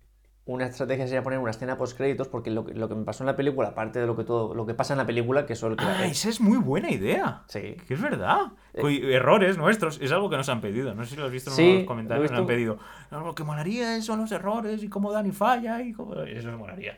una 0.49 0.65
estrategia 0.65 1.05
sería 1.05 1.21
poner 1.21 1.37
una 1.37 1.51
escena 1.51 1.77
post 1.77 1.95
créditos 1.95 2.27
porque 2.27 2.49
lo, 2.49 2.63
lo, 2.63 2.89
que 2.89 2.95
me 2.95 3.05
pasó 3.05 3.21
en 3.21 3.27
la 3.27 3.35
película, 3.35 3.69
aparte 3.69 3.99
de 3.99 4.07
lo 4.07 4.15
que 4.15 4.23
todo 4.23 4.55
lo 4.55 4.65
que 4.65 4.73
pasa 4.73 4.95
en 4.95 4.97
la 4.97 5.05
película, 5.05 5.45
que 5.45 5.55
solo 5.55 5.75
Ah, 5.77 6.07
esa 6.07 6.27
es 6.27 6.41
muy 6.41 6.57
buena 6.57 6.89
idea. 6.89 7.43
Sí. 7.45 7.77
Que 7.87 7.93
es 7.93 8.01
verdad. 8.01 8.53
Eh, 8.73 9.13
errores 9.13 9.59
nuestros, 9.59 10.01
es 10.01 10.11
algo 10.11 10.27
que 10.27 10.37
nos 10.37 10.49
han 10.49 10.59
pedido. 10.59 10.95
No 10.95 11.03
sé 11.03 11.11
si 11.11 11.15
lo 11.17 11.27
has 11.27 11.31
visto 11.31 11.51
en 11.55 11.75
los 11.77 11.85
comentarios. 11.85 12.31
Nos 12.31 12.39
han 12.39 12.47
pedido. 12.47 12.79
lo 13.11 13.35
que 13.35 13.43
molaría 13.43 14.01
son 14.01 14.21
los 14.21 14.31
errores 14.31 14.81
y 14.81 14.89
cómo 14.89 15.11
Dani 15.11 15.31
falla 15.31 15.83
y 15.83 15.93
cómo... 15.93 16.15
Eso 16.15 16.51
molaría. 16.57 16.97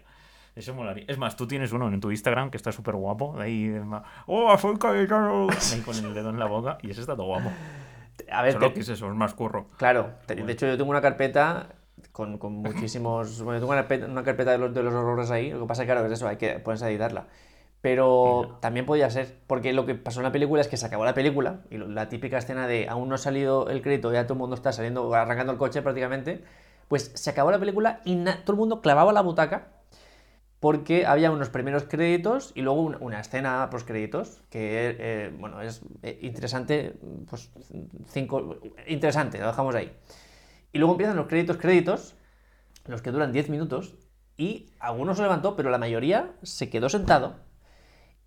Eso 0.56 0.74
molaría. 0.74 1.04
Es 1.10 1.18
más, 1.18 1.36
tú 1.36 1.46
tienes 1.46 1.74
uno 1.74 1.90
en 1.90 2.00
tu 2.00 2.10
Instagram 2.10 2.52
que 2.52 2.58
está 2.58 2.72
súper 2.72 2.96
guapo. 2.96 3.38
Ahí, 3.38 3.78
¡Oh, 4.28 4.58
soy 4.58 4.78
Ahí 4.82 5.82
con 5.82 5.96
el 5.98 6.14
dedo 6.14 6.30
en 6.30 6.40
la 6.40 6.46
boca. 6.46 6.78
Y 6.84 6.92
ese 6.92 7.02
está 7.02 7.18
todo 7.18 7.26
guapo. 7.26 7.52
A 8.32 8.44
ver, 8.44 8.54
Solo 8.54 8.74
que 8.74 8.80
es 8.80 8.88
eso, 8.88 9.10
es 9.10 9.16
más 9.16 9.34
curro. 9.34 9.68
Claro. 9.76 10.12
De 10.26 10.54
hecho, 10.54 10.68
yo 10.68 10.78
tengo 10.78 10.90
una 10.90 11.02
carpeta 11.02 11.76
con, 12.12 12.38
con 12.38 12.54
muchísimos... 12.54 13.42
Bueno, 13.42 13.60
tengo 13.60 13.72
una 13.72 14.24
carpeta, 14.24 14.52
de, 14.52 14.58
los, 14.58 14.74
de 14.74 14.84
los 14.84 14.94
errores 14.94 15.32
ahí, 15.32 15.52
lo 15.52 15.62
que 15.62 15.66
pasa 15.68 15.86
claro, 15.86 16.06
es 16.06 16.12
eso, 16.12 16.28
hay 16.28 16.38
que 16.38 16.60
ponerse 16.60 16.86
a 16.86 16.90
editarla. 16.90 17.28
Pero 17.82 18.58
también 18.62 18.86
podía 18.86 19.10
ser, 19.10 19.40
porque 19.48 19.74
lo 19.74 19.86
que 19.86 19.96
pasó 19.96 20.20
en 20.20 20.26
la 20.26 20.32
película 20.32 20.62
es 20.62 20.68
que 20.68 20.78
se 20.78 20.86
acabó 20.86 21.04
la 21.06 21.14
película, 21.14 21.62
y 21.70 21.78
la 21.78 22.10
típica 22.10 22.38
escena 22.38 22.68
de 22.68 22.88
aún 22.88 23.10
no 23.10 23.16
ha 23.16 23.18
salido 23.18 23.70
el 23.70 23.82
crédito, 23.82 24.14
ya 24.14 24.24
todo 24.24 24.36
el 24.36 24.40
mundo 24.40 24.56
está 24.56 24.72
saliendo, 24.72 25.14
arrancando 25.14 25.52
el 25.52 25.58
coche 25.58 25.82
prácticamente, 25.82 26.44
pues 26.92 27.12
se 27.16 27.30
acabó 27.30 27.52
la 27.52 27.60
película 27.60 28.02
y 28.04 28.22
todo 28.24 28.52
el 28.54 28.58
mundo 28.58 28.82
clavaba 28.82 29.14
la 29.14 29.22
butaca 29.22 29.70
porque 30.62 31.08
había 31.08 31.32
unos 31.32 31.50
primeros 31.50 31.86
créditos 31.86 32.52
y 32.54 32.62
luego 32.62 32.82
una, 32.82 33.20
escena 33.20 33.70
post 33.72 33.88
créditos 33.88 34.44
que 34.50 34.98
eh, 35.00 35.34
bueno 35.40 35.62
es 35.62 35.82
eh, 36.04 36.20
interesante 36.22 36.94
pues 37.30 37.50
cinco 38.10 38.58
interesante 38.88 39.40
lo 39.40 39.48
dejamos 39.48 39.74
ahí 39.74 39.92
y 40.74 40.80
luego 40.80 40.94
empiezan 40.94 41.18
los 41.18 41.28
créditos 41.28 41.58
créditos 41.58 42.16
los 42.86 43.02
que 43.02 43.12
duran 43.12 43.32
10 43.32 43.50
minutos 43.50 43.96
y 44.38 44.72
algunos 44.80 45.18
se 45.18 45.24
levantó 45.24 45.56
pero 45.56 45.70
la 45.70 45.78
mayoría 45.78 46.32
se 46.42 46.70
quedó 46.70 46.90
sentado 46.90 47.36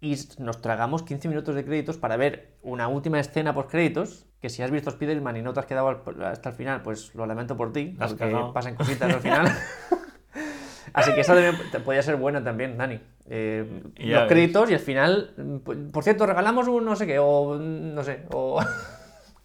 y 0.01 0.17
nos 0.39 0.61
tragamos 0.61 1.03
15 1.03 1.29
minutos 1.29 1.55
de 1.55 1.65
créditos 1.65 1.97
para 1.97 2.17
ver 2.17 2.57
una 2.63 2.89
última 2.89 3.19
escena 3.19 3.55
post 3.55 3.71
créditos 3.71 4.27
que 4.41 4.51
si 4.51 4.63
has 4.63 4.71
visto 4.71 4.91
Spider-Man 4.91 5.39
y 5.39 5.43
no 5.43 5.55
te 5.55 5.61
has 5.61 5.67
quedado 5.67 6.05
hasta 6.25 6.51
el 6.51 6.55
final 6.55 6.83
pues 6.83 7.15
lo 7.15 7.27
lamento 7.27 7.57
por 7.57 7.73
ti 7.73 7.97
porque 7.99 8.37
pasan 8.53 8.75
cositas 8.75 9.13
al 9.13 9.21
final. 9.21 9.49
Así 10.95 11.13
que 11.13 11.23
esa 11.23 11.35
podría 11.85 12.03
ser 12.03 12.15
buena 12.15 12.45
también, 12.45 12.79
Dani. 12.79 13.01
Eh, 13.27 13.83
los 13.97 14.29
créditos 14.29 14.71
y 14.71 14.75
al 14.75 14.81
final, 14.81 15.61
por 15.93 16.05
cierto, 16.05 16.25
regalamos 16.25 16.69
un 16.69 16.85
no 16.85 16.95
sé 16.95 17.07
qué, 17.07 17.19
o 17.19 17.57
no 17.59 18.05
sé, 18.05 18.27
o... 18.31 18.61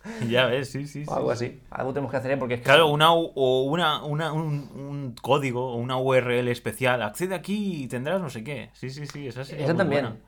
Ya 0.29 0.45
ves, 0.45 0.71
sí, 0.71 0.87
sí. 0.87 1.03
O 1.07 1.15
algo 1.15 1.31
así. 1.31 1.61
Algo 1.69 1.93
tenemos 1.93 2.11
que 2.11 2.17
hacer 2.17 2.31
¿eh? 2.31 2.37
porque 2.37 2.55
es 2.55 2.59
que... 2.61 2.65
Claro, 2.65 2.87
una, 2.87 3.13
o 3.13 3.63
una, 3.63 4.03
una 4.03 4.31
un, 4.31 5.15
código 5.21 5.73
o 5.73 5.75
una 5.75 5.97
URL 5.97 6.47
especial. 6.47 7.01
Accede 7.01 7.35
aquí 7.35 7.83
y 7.83 7.87
tendrás 7.87 8.21
no 8.21 8.29
sé 8.29 8.43
qué. 8.43 8.69
Sí, 8.73 8.89
sí, 8.89 9.05
sí. 9.07 9.27
Esa, 9.27 9.41
esa 9.41 9.75
también. 9.75 10.19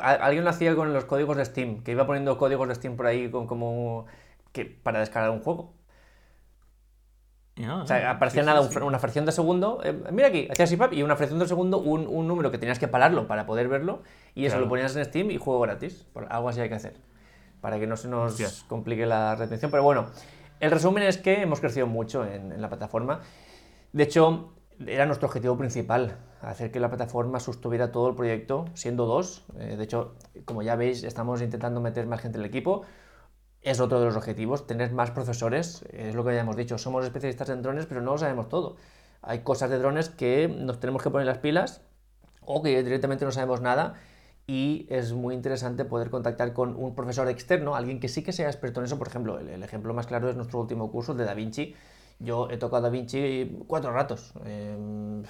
alguien 0.00 0.44
lo 0.44 0.50
hacía 0.50 0.74
con 0.74 0.92
los 0.92 1.04
códigos 1.04 1.36
de 1.36 1.44
Steam, 1.44 1.82
que 1.82 1.92
iba 1.92 2.06
poniendo 2.06 2.38
códigos 2.38 2.68
de 2.68 2.74
Steam 2.74 2.96
por 2.96 3.06
ahí 3.06 3.30
con, 3.30 3.46
como 3.46 4.06
que 4.52 4.64
para 4.64 5.00
descargar 5.00 5.30
un 5.30 5.40
juego 5.40 5.76
o 7.64 7.86
sea, 7.86 8.10
aparecía 8.10 8.42
nada, 8.42 8.68
una 8.82 8.98
fracción 8.98 9.24
de 9.24 9.32
segundo. 9.32 9.80
Eh, 9.82 9.94
mira 10.12 10.28
aquí, 10.28 10.46
hacías 10.50 10.70
así, 10.70 10.78
y 10.92 11.02
una 11.02 11.16
fracción 11.16 11.38
de 11.38 11.48
segundo, 11.48 11.78
un, 11.78 12.06
un, 12.06 12.28
número 12.28 12.50
que 12.50 12.58
tenías 12.58 12.78
que 12.78 12.86
pararlo 12.86 13.26
para 13.26 13.46
poder 13.46 13.68
verlo. 13.68 14.02
Y 14.34 14.44
eso 14.44 14.60
lo 14.60 14.68
ponías 14.68 14.94
en 14.94 15.04
Steam 15.06 15.30
y 15.30 15.38
juego 15.38 15.60
gratis. 15.60 16.06
algo 16.28 16.50
así 16.50 16.60
hay 16.60 16.68
que 16.68 16.74
hacer. 16.74 16.96
Para 17.66 17.80
que 17.80 17.88
no 17.88 17.96
se 17.96 18.06
nos 18.06 18.62
complique 18.68 19.06
la 19.06 19.34
retención. 19.34 19.72
Pero 19.72 19.82
bueno, 19.82 20.06
el 20.60 20.70
resumen 20.70 21.02
es 21.02 21.18
que 21.18 21.42
hemos 21.42 21.58
crecido 21.58 21.88
mucho 21.88 22.24
en, 22.24 22.62
la 22.62 22.68
plataforma. 22.68 23.22
De 23.92 24.04
hecho, 24.04 24.52
era 24.86 25.04
nuestro 25.04 25.26
objetivo 25.26 25.58
principal, 25.58 26.16
hacer 26.42 26.70
que 26.70 26.78
la 26.78 26.90
plataforma 26.90 27.40
sostuviera 27.40 27.90
todo 27.90 28.08
el 28.08 28.14
proyecto, 28.14 28.66
siendo 28.74 29.06
dos. 29.06 29.46
Eh, 29.58 29.74
de 29.76 29.82
hecho, 29.82 30.14
como 30.44 30.62
ya 30.62 30.76
veis, 30.76 31.02
estamos 31.02 31.42
intentando 31.42 31.80
meter 31.80 32.06
más 32.06 32.20
gente 32.20 32.38
en 32.38 32.44
el 32.44 32.50
equipo 32.50 32.82
es 33.62 33.80
otro 33.80 33.98
de 33.98 34.06
los 34.06 34.16
objetivos, 34.16 34.68
tener 34.68 34.92
más 34.92 35.10
profesores, 35.10 35.84
es 35.90 36.14
lo 36.14 36.24
que 36.24 36.36
ya 36.36 36.42
hemos 36.42 36.54
dicho, 36.54 36.78
somos 36.78 37.04
especialistas 37.04 37.48
en 37.48 37.62
drones, 37.62 37.86
pero 37.86 38.00
no 38.00 38.12
lo 38.12 38.18
sabemos 38.18 38.48
todo. 38.48 38.76
Hay 39.22 39.40
cosas 39.40 39.70
de 39.70 39.78
drones 39.80 40.08
que 40.08 40.46
nos 40.46 40.78
tenemos 40.78 41.02
que 41.02 41.10
poner 41.10 41.26
las 41.26 41.38
pilas 41.38 41.82
o 42.42 42.62
que 42.62 42.80
directamente 42.84 43.24
no 43.24 43.32
sabemos 43.32 43.60
nada 43.60 43.94
y 44.46 44.86
es 44.90 45.12
muy 45.12 45.34
interesante 45.34 45.84
poder 45.84 46.10
contactar 46.10 46.52
con 46.52 46.76
un 46.76 46.94
profesor 46.94 47.28
externo, 47.28 47.74
alguien 47.74 47.98
que 47.98 48.08
sí 48.08 48.22
que 48.22 48.32
sea 48.32 48.46
experto 48.46 48.80
en 48.80 48.86
eso. 48.86 48.98
Por 48.98 49.08
ejemplo, 49.08 49.38
el, 49.40 49.62
ejemplo 49.62 49.92
más 49.92 50.06
claro 50.06 50.28
es 50.30 50.36
nuestro 50.36 50.60
último 50.60 50.90
curso 50.90 51.14
de 51.14 51.24
Da 51.24 51.34
Vinci. 51.34 51.74
Yo 52.20 52.48
he 52.50 52.56
tocado 52.56 52.82
Da 52.84 52.88
Vinci 52.88 53.58
cuatro 53.66 53.92
ratos, 53.92 54.32
em, 54.44 55.22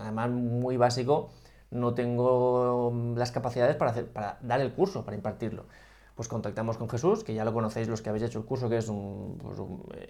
además 0.00 0.30
muy 0.30 0.76
básico, 0.76 1.30
no 1.70 1.94
tengo 1.94 2.92
las 3.16 3.30
capacidades 3.30 3.76
para, 3.76 4.38
dar 4.42 4.60
el 4.60 4.72
curso, 4.72 5.04
para 5.04 5.16
impartirlo 5.16 5.66
pues 6.14 6.28
contactamos 6.28 6.76
con 6.76 6.90
Jesús, 6.90 7.24
que 7.24 7.32
ya 7.32 7.42
lo 7.42 7.54
conocéis 7.54 7.88
los 7.88 8.02
que 8.02 8.10
habéis 8.10 8.24
hecho 8.24 8.38
el 8.38 8.44
curso, 8.44 8.68
que 8.68 8.76
es 8.76 8.88
un, 8.88 9.38
pues 9.38 9.58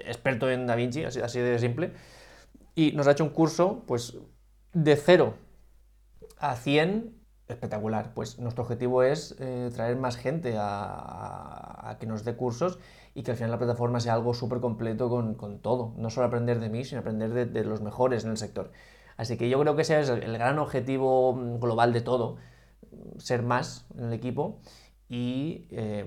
experto 0.04 0.50
en 0.50 0.66
Da 0.66 0.74
Vinci, 0.74 1.04
así, 1.04 1.38
de 1.38 1.58
simple, 1.60 1.92
y 2.74 2.90
nos 2.92 3.06
ha 3.06 3.12
hecho 3.12 3.22
un 3.22 3.30
curso 3.30 3.84
pues 3.86 4.18
de 4.72 4.96
0 4.96 5.34
a 6.38 6.56
100 6.56 7.21
espectacular. 7.52 8.12
Pues 8.14 8.38
nuestro 8.38 8.64
objetivo 8.64 9.02
es 9.02 9.36
eh, 9.38 9.70
traer 9.74 9.96
más 9.96 10.16
gente 10.16 10.56
a, 10.58 11.96
que 12.00 12.06
nos 12.06 12.24
dé 12.24 12.34
cursos 12.34 12.78
y 13.14 13.22
que 13.22 13.32
al 13.32 13.36
final 13.36 13.50
la 13.50 13.58
plataforma 13.58 14.00
sea 14.00 14.14
algo 14.14 14.34
súper 14.34 14.60
completo 14.60 15.08
con, 15.08 15.58
todo. 15.60 15.94
No 15.96 16.10
solo 16.10 16.26
aprender 16.26 16.60
de 16.60 16.68
mí, 16.68 16.84
sino 16.84 17.00
aprender 17.00 17.50
de, 17.50 17.64
los 17.64 17.80
mejores 17.80 18.24
en 18.24 18.30
el 18.30 18.36
sector. 18.36 18.72
Así 19.16 19.36
que 19.36 19.48
yo 19.48 19.60
creo 19.60 19.76
que 19.76 19.82
ese 19.82 20.00
es 20.00 20.08
el 20.08 20.32
gran 20.32 20.58
objetivo 20.58 21.34
global 21.58 21.92
de 21.92 22.00
todo, 22.00 22.38
ser 23.18 23.42
más 23.42 23.86
en 23.96 24.04
el 24.04 24.12
equipo 24.12 24.58
y 25.08 25.66
eh, 25.70 26.06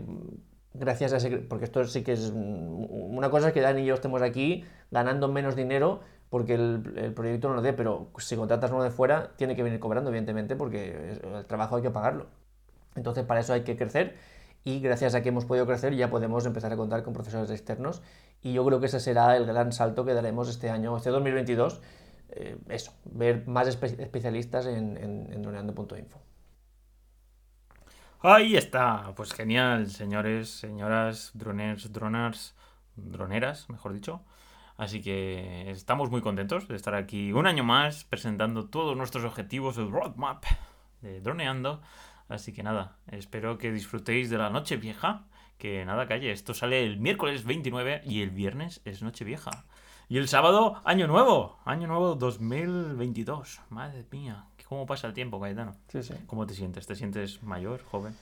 gracias 0.74 1.14
a 1.14 1.18
ese, 1.18 1.38
porque 1.38 1.66
esto 1.66 1.86
sí 1.86 2.04
que 2.04 2.14
es 2.14 2.32
una 2.34 3.30
cosa 3.30 3.48
es 3.50 3.54
que 3.54 3.62
Dani 3.62 3.82
y 3.82 3.86
yo 3.86 3.94
estemos 3.94 4.22
aquí 4.22 4.64
ganando 4.92 5.28
menos 5.28 5.56
dinero 5.56 6.02
porque 6.36 6.56
el, 6.56 7.14
proyecto 7.16 7.48
no 7.48 7.56
lo 7.56 7.62
dé, 7.62 7.72
pero 7.72 8.10
si 8.18 8.36
contratas 8.36 8.70
uno 8.70 8.84
de 8.84 8.92
fuera 8.92 9.32
tiene 9.38 9.56
que 9.56 9.64
venir 9.64 9.80
cobrando 9.80 10.10
evidentemente 10.10 10.58
porque 10.58 11.18
el 11.24 11.46
trabajo 11.46 11.78
hay 11.78 11.82
que 11.82 11.92
pagarlo. 11.92 12.26
Entonces 12.94 13.24
para 13.24 13.40
eso 13.40 13.54
hay 13.54 13.62
que 13.62 13.78
crecer 13.78 14.18
y 14.66 14.82
gracias 14.82 15.16
a 15.16 15.24
que 15.24 15.30
hemos 15.30 15.46
podido 15.46 15.66
crecer 15.66 15.96
ya 15.96 16.10
podemos 16.10 16.46
empezar 16.46 16.74
a 16.74 16.76
contar 16.76 17.04
con 17.04 17.14
profesores 17.14 17.50
externos 17.52 18.02
y 18.42 18.52
yo 18.52 18.66
creo 18.66 18.82
que 18.82 18.88
ese 18.88 19.00
será 19.00 19.38
el 19.38 19.46
gran 19.46 19.72
salto 19.72 20.04
que 20.04 20.14
daremos 20.14 20.50
este 20.50 20.70
año, 20.70 20.98
este 20.98 21.10
2022, 21.10 21.82
eh, 22.32 22.58
eso, 22.68 22.92
ver 23.06 23.48
más 23.48 23.70
especialistas 23.70 24.66
en, 24.66 24.98
en. 24.98 25.46
Ahí 28.20 28.58
está, 28.58 29.14
pues 29.16 29.32
genial, 29.32 29.90
señores, 29.90 30.50
señoras, 30.50 31.32
droners, 31.34 31.94
dronars, 31.94 32.56
droneras, 32.98 33.70
mejor 33.70 33.94
dicho. 33.94 34.22
Así 34.78 35.02
que 35.02 35.70
estamos 35.72 36.10
muy 36.10 36.22
contentos 36.22 36.68
de 36.68 36.76
estar 36.76 36.96
aquí 36.96 37.32
un 37.32 37.48
año 37.48 37.64
más 37.64 38.04
presentando 38.04 38.66
todos 38.70 38.98
nuestros 38.98 39.24
objetivos, 39.24 39.78
el 39.78 39.92
roadmap 39.92 40.44
de 41.02 41.22
droneando. 41.22 41.82
Así 42.28 42.54
que 42.54 42.64
nada, 42.64 42.98
espero 43.12 43.58
que 43.58 43.72
disfrutéis 43.72 44.30
de 44.30 44.38
la 44.38 44.50
noche 44.50 44.78
vieja. 44.78 45.26
Que 45.58 45.86
nada, 45.86 46.08
calle, 46.08 46.32
esto 46.32 46.54
sale 46.54 46.84
el 46.84 47.00
miércoles 47.00 47.46
29 47.46 48.02
y 48.04 48.22
el 48.22 48.32
viernes 48.32 48.82
es 48.84 49.02
noche 49.02 49.24
vieja. 49.24 49.66
Y 50.10 50.18
el 50.18 50.28
sábado, 50.28 50.82
año 50.84 51.08
nuevo, 51.08 51.58
año 51.66 51.88
nuevo 51.88 52.16
2022. 52.16 53.62
Madre 53.70 54.06
mía, 54.12 54.46
¿Cómo 54.68 54.86
pasa 54.86 55.08
el 55.08 55.14
tiempo, 55.14 55.40
Cayetano? 55.40 55.76
Sí, 55.90 56.02
sí. 56.02 56.14
¿Cómo 56.26 56.48
te 56.48 56.54
sientes? 56.54 56.88
¿Te 56.88 56.96
sientes 56.96 57.44
mayor, 57.44 57.84
joven? 57.84 58.16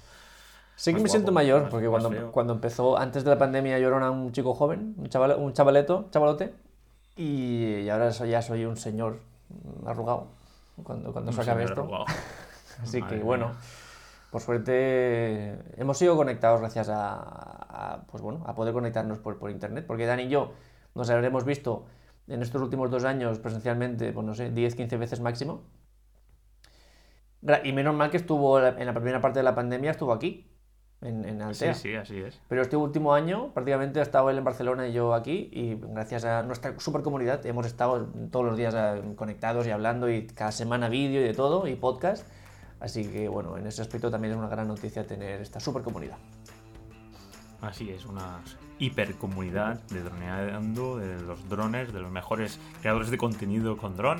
Sí 0.75 0.93
que 0.93 0.99
me 0.99 1.09
siento 1.09 1.31
mayor, 1.31 1.69
porque 1.69 1.87
cuando, 1.87 2.31
cuando 2.31 2.53
empezó, 2.53 2.97
antes 2.97 3.23
de 3.23 3.29
la 3.29 3.37
pandemia, 3.37 3.77
yo 3.79 3.87
era 3.89 4.09
un 4.09 4.31
chico 4.31 4.53
joven, 4.53 4.95
un, 4.97 5.07
chaval, 5.07 5.37
un 5.37 5.53
chavaleto, 5.53 6.07
chavalote, 6.11 6.53
y, 7.15 7.87
ahora 7.89 8.09
ya 8.09 8.41
soy 8.41 8.65
un 8.65 8.75
señor 8.75 9.19
arrugado 9.85 10.27
cuando, 10.83 11.13
cuando 11.13 11.31
se 11.31 11.41
acabe 11.41 11.65
esto. 11.65 11.87
Así 12.81 13.01
que 13.03 13.19
bueno, 13.19 13.51
por 14.31 14.41
suerte 14.41 15.59
hemos 15.77 15.97
sido 15.97 16.15
conectados 16.17 16.59
gracias 16.59 16.89
a, 16.91 18.03
pues 18.09 18.23
bueno, 18.23 18.43
a 18.47 18.55
poder 18.55 18.73
conectarnos 18.73 19.19
por, 19.19 19.37
por 19.37 19.51
internet, 19.51 19.85
porque 19.87 20.07
Dani 20.07 20.23
y 20.23 20.29
yo 20.29 20.53
nos 20.95 21.09
habremos 21.09 21.45
visto 21.45 21.85
en 22.27 22.41
estos 22.41 22.61
últimos 22.61 22.89
dos 22.89 23.03
años 23.03 23.39
presencialmente, 23.39 24.11
pues 24.11 24.25
no 24.25 24.33
sé, 24.33 24.49
10, 24.49 24.75
15 24.75 24.97
veces 24.97 25.19
máximo. 25.19 25.63
Y 27.63 27.73
menos 27.73 27.93
mal 27.93 28.09
que 28.09 28.17
estuvo 28.17 28.57
en 28.59 28.85
la 28.85 28.93
primera 28.93 29.19
parte 29.19 29.39
de 29.39 29.43
la 29.43 29.53
pandemia, 29.53 29.91
estuvo 29.91 30.13
aquí, 30.13 30.49
en, 31.03 31.25
en 31.25 31.41
Altea. 31.41 31.73
Sí, 31.73 31.89
sí, 31.89 31.95
así 31.95 32.17
es. 32.19 32.39
Pero 32.47 32.61
este 32.61 32.77
último 32.77 33.13
año 33.13 33.51
prácticamente 33.53 33.99
ha 33.99 34.03
estado 34.03 34.29
él 34.29 34.37
en 34.37 34.43
Barcelona 34.43 34.87
y 34.87 34.93
yo 34.93 35.13
aquí 35.13 35.49
y 35.51 35.75
gracias 35.75 36.25
a 36.25 36.43
nuestra 36.43 36.79
super 36.79 37.01
comunidad 37.01 37.45
hemos 37.45 37.65
estado 37.65 38.05
todos 38.31 38.45
los 38.45 38.57
días 38.57 38.73
eh, 38.75 39.01
conectados 39.15 39.67
y 39.67 39.71
hablando 39.71 40.09
y 40.09 40.27
cada 40.27 40.51
semana 40.51 40.89
vídeo 40.89 41.21
y 41.21 41.23
de 41.23 41.33
todo 41.33 41.67
y 41.67 41.75
podcast. 41.75 42.27
Así 42.79 43.05
que 43.05 43.29
bueno, 43.29 43.57
en 43.57 43.67
ese 43.67 43.81
aspecto 43.81 44.11
también 44.11 44.33
es 44.33 44.37
una 44.37 44.49
gran 44.49 44.67
noticia 44.67 45.05
tener 45.07 45.41
esta 45.41 45.59
super 45.59 45.83
comunidad. 45.83 46.17
Así 47.61 47.89
es, 47.89 48.05
una 48.05 48.41
hipercomunidad 48.77 49.81
de 49.83 50.03
droneando, 50.03 50.97
de 50.97 51.21
los 51.21 51.47
drones, 51.47 51.93
de 51.93 52.01
los 52.01 52.11
mejores 52.11 52.59
creadores 52.81 53.09
de 53.09 53.17
contenido 53.17 53.77
con 53.77 53.95
dron. 53.95 54.17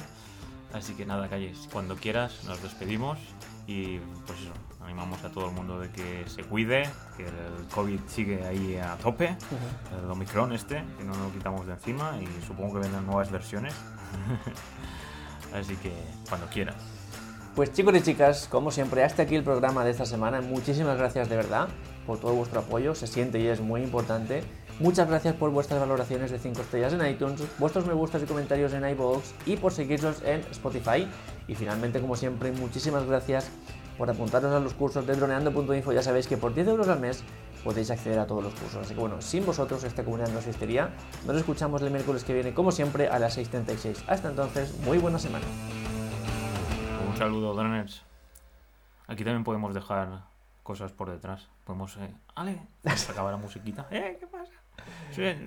Así 0.71 0.93
que 0.93 1.05
nada, 1.05 1.27
calles, 1.27 1.67
cuando 1.71 1.95
quieras 1.95 2.45
nos 2.45 2.63
despedimos 2.63 3.19
y 3.67 3.99
pues 4.25 4.39
eso, 4.39 4.53
animamos 4.83 5.23
a 5.23 5.29
todo 5.29 5.47
el 5.47 5.53
mundo 5.53 5.79
de 5.79 5.89
que 5.89 6.23
se 6.27 6.43
cuide, 6.43 6.89
que 7.17 7.25
el 7.25 7.67
COVID 7.73 7.99
sigue 8.07 8.45
ahí 8.45 8.77
a 8.77 8.95
tope, 8.97 9.35
el 9.97 10.09
Omicron 10.09 10.53
este, 10.53 10.83
que 10.97 11.03
no 11.03 11.15
lo 11.15 11.31
quitamos 11.31 11.65
de 11.67 11.73
encima 11.73 12.17
y 12.21 12.27
supongo 12.45 12.75
que 12.75 12.79
vendrán 12.81 13.05
nuevas 13.05 13.31
versiones. 13.31 13.73
Así 15.53 15.75
que 15.75 15.93
cuando 16.27 16.47
quieras. 16.47 16.75
Pues 17.55 17.71
chicos 17.71 17.95
y 17.95 18.01
chicas, 18.01 18.47
como 18.49 18.71
siempre, 18.71 19.03
hasta 19.03 19.23
aquí 19.23 19.35
el 19.35 19.43
programa 19.43 19.85
de 19.85 19.91
esta 19.91 20.07
semana. 20.07 20.41
Muchísimas 20.41 20.97
gracias 20.97 21.29
de 21.29 21.35
verdad 21.35 21.67
por 22.07 22.19
todo 22.19 22.33
vuestro 22.33 22.59
apoyo, 22.59 22.95
se 22.95 23.07
siente 23.07 23.39
y 23.39 23.47
es 23.47 23.61
muy 23.61 23.81
importante. 23.81 24.43
Muchas 24.79 25.07
gracias 25.07 25.35
por 25.35 25.51
vuestras 25.51 25.79
valoraciones 25.79 26.31
de 26.31 26.39
5 26.39 26.61
estrellas 26.61 26.93
en 26.93 27.05
iTunes, 27.05 27.41
vuestros 27.59 27.85
me 27.85 27.93
gustas 27.93 28.23
y 28.23 28.25
comentarios 28.25 28.73
en 28.73 28.89
iVoox 28.89 29.23
y 29.45 29.55
por 29.57 29.71
seguirnos 29.71 30.21
en 30.23 30.41
Spotify. 30.51 31.07
Y 31.47 31.55
finalmente, 31.55 32.01
como 32.01 32.15
siempre, 32.15 32.51
muchísimas 32.51 33.05
gracias 33.05 33.51
por 33.97 34.09
apuntaros 34.09 34.53
a 34.53 34.59
los 34.59 34.73
cursos 34.73 35.05
de 35.05 35.15
droneando.info. 35.15 35.91
Ya 35.91 36.01
sabéis 36.01 36.27
que 36.27 36.37
por 36.37 36.53
10 36.53 36.67
euros 36.67 36.87
al 36.87 36.99
mes 36.99 37.23
podéis 37.63 37.91
acceder 37.91 38.19
a 38.19 38.27
todos 38.27 38.43
los 38.43 38.53
cursos. 38.53 38.85
Así 38.85 38.93
que 38.93 38.99
bueno, 38.99 39.21
sin 39.21 39.45
vosotros 39.45 39.83
esta 39.83 40.03
comunidad 40.03 40.29
no 40.29 40.39
existiría. 40.39 40.89
Nos 41.25 41.37
escuchamos 41.37 41.81
el 41.81 41.91
miércoles 41.91 42.23
que 42.23 42.33
viene, 42.33 42.53
como 42.53 42.71
siempre, 42.71 43.07
a 43.07 43.19
las 43.19 43.37
6.36. 43.37 44.03
Hasta 44.07 44.29
entonces, 44.29 44.77
muy 44.79 44.97
buena 44.97 45.19
semana. 45.19 45.45
Un 47.09 47.17
saludo, 47.17 47.53
droners. 47.53 48.03
Aquí 49.07 49.23
también 49.23 49.43
podemos 49.43 49.73
dejar 49.73 50.23
cosas 50.63 50.91
por 50.91 51.11
detrás. 51.11 51.49
Podemos... 51.63 51.95
Eh, 51.97 52.13
¡Ale! 52.35 52.59
Vamos 52.83 53.09
a 53.09 53.11
acabar 53.11 53.31
la 53.31 53.37
musiquita. 53.37 53.87
¡Eh! 53.91 54.17
¿Qué 54.19 54.27
pasa? 54.27 54.51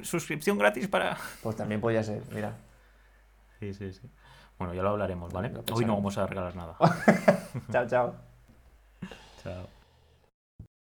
Suscripción 0.03 0.59
gratis 0.59 0.88
para... 0.88 1.16
Pues 1.42 1.57
también 1.57 1.80
podía 1.80 2.03
ser, 2.03 2.22
mira. 2.32 2.57
Sí, 3.59 3.74
sí, 3.74 3.92
sí. 3.92 4.09
Bueno, 4.59 4.72
ya 4.72 4.82
lo 4.82 4.90
hablaremos, 4.90 5.32
¿vale? 5.32 5.53
Hoy 5.72 5.84
no 5.84 5.94
vamos 5.94 6.16
a 6.16 6.26
regalar 6.26 6.55
nada. 6.57 6.76
chao, 7.72 7.86
chao. 7.86 8.26
So 9.47 9.76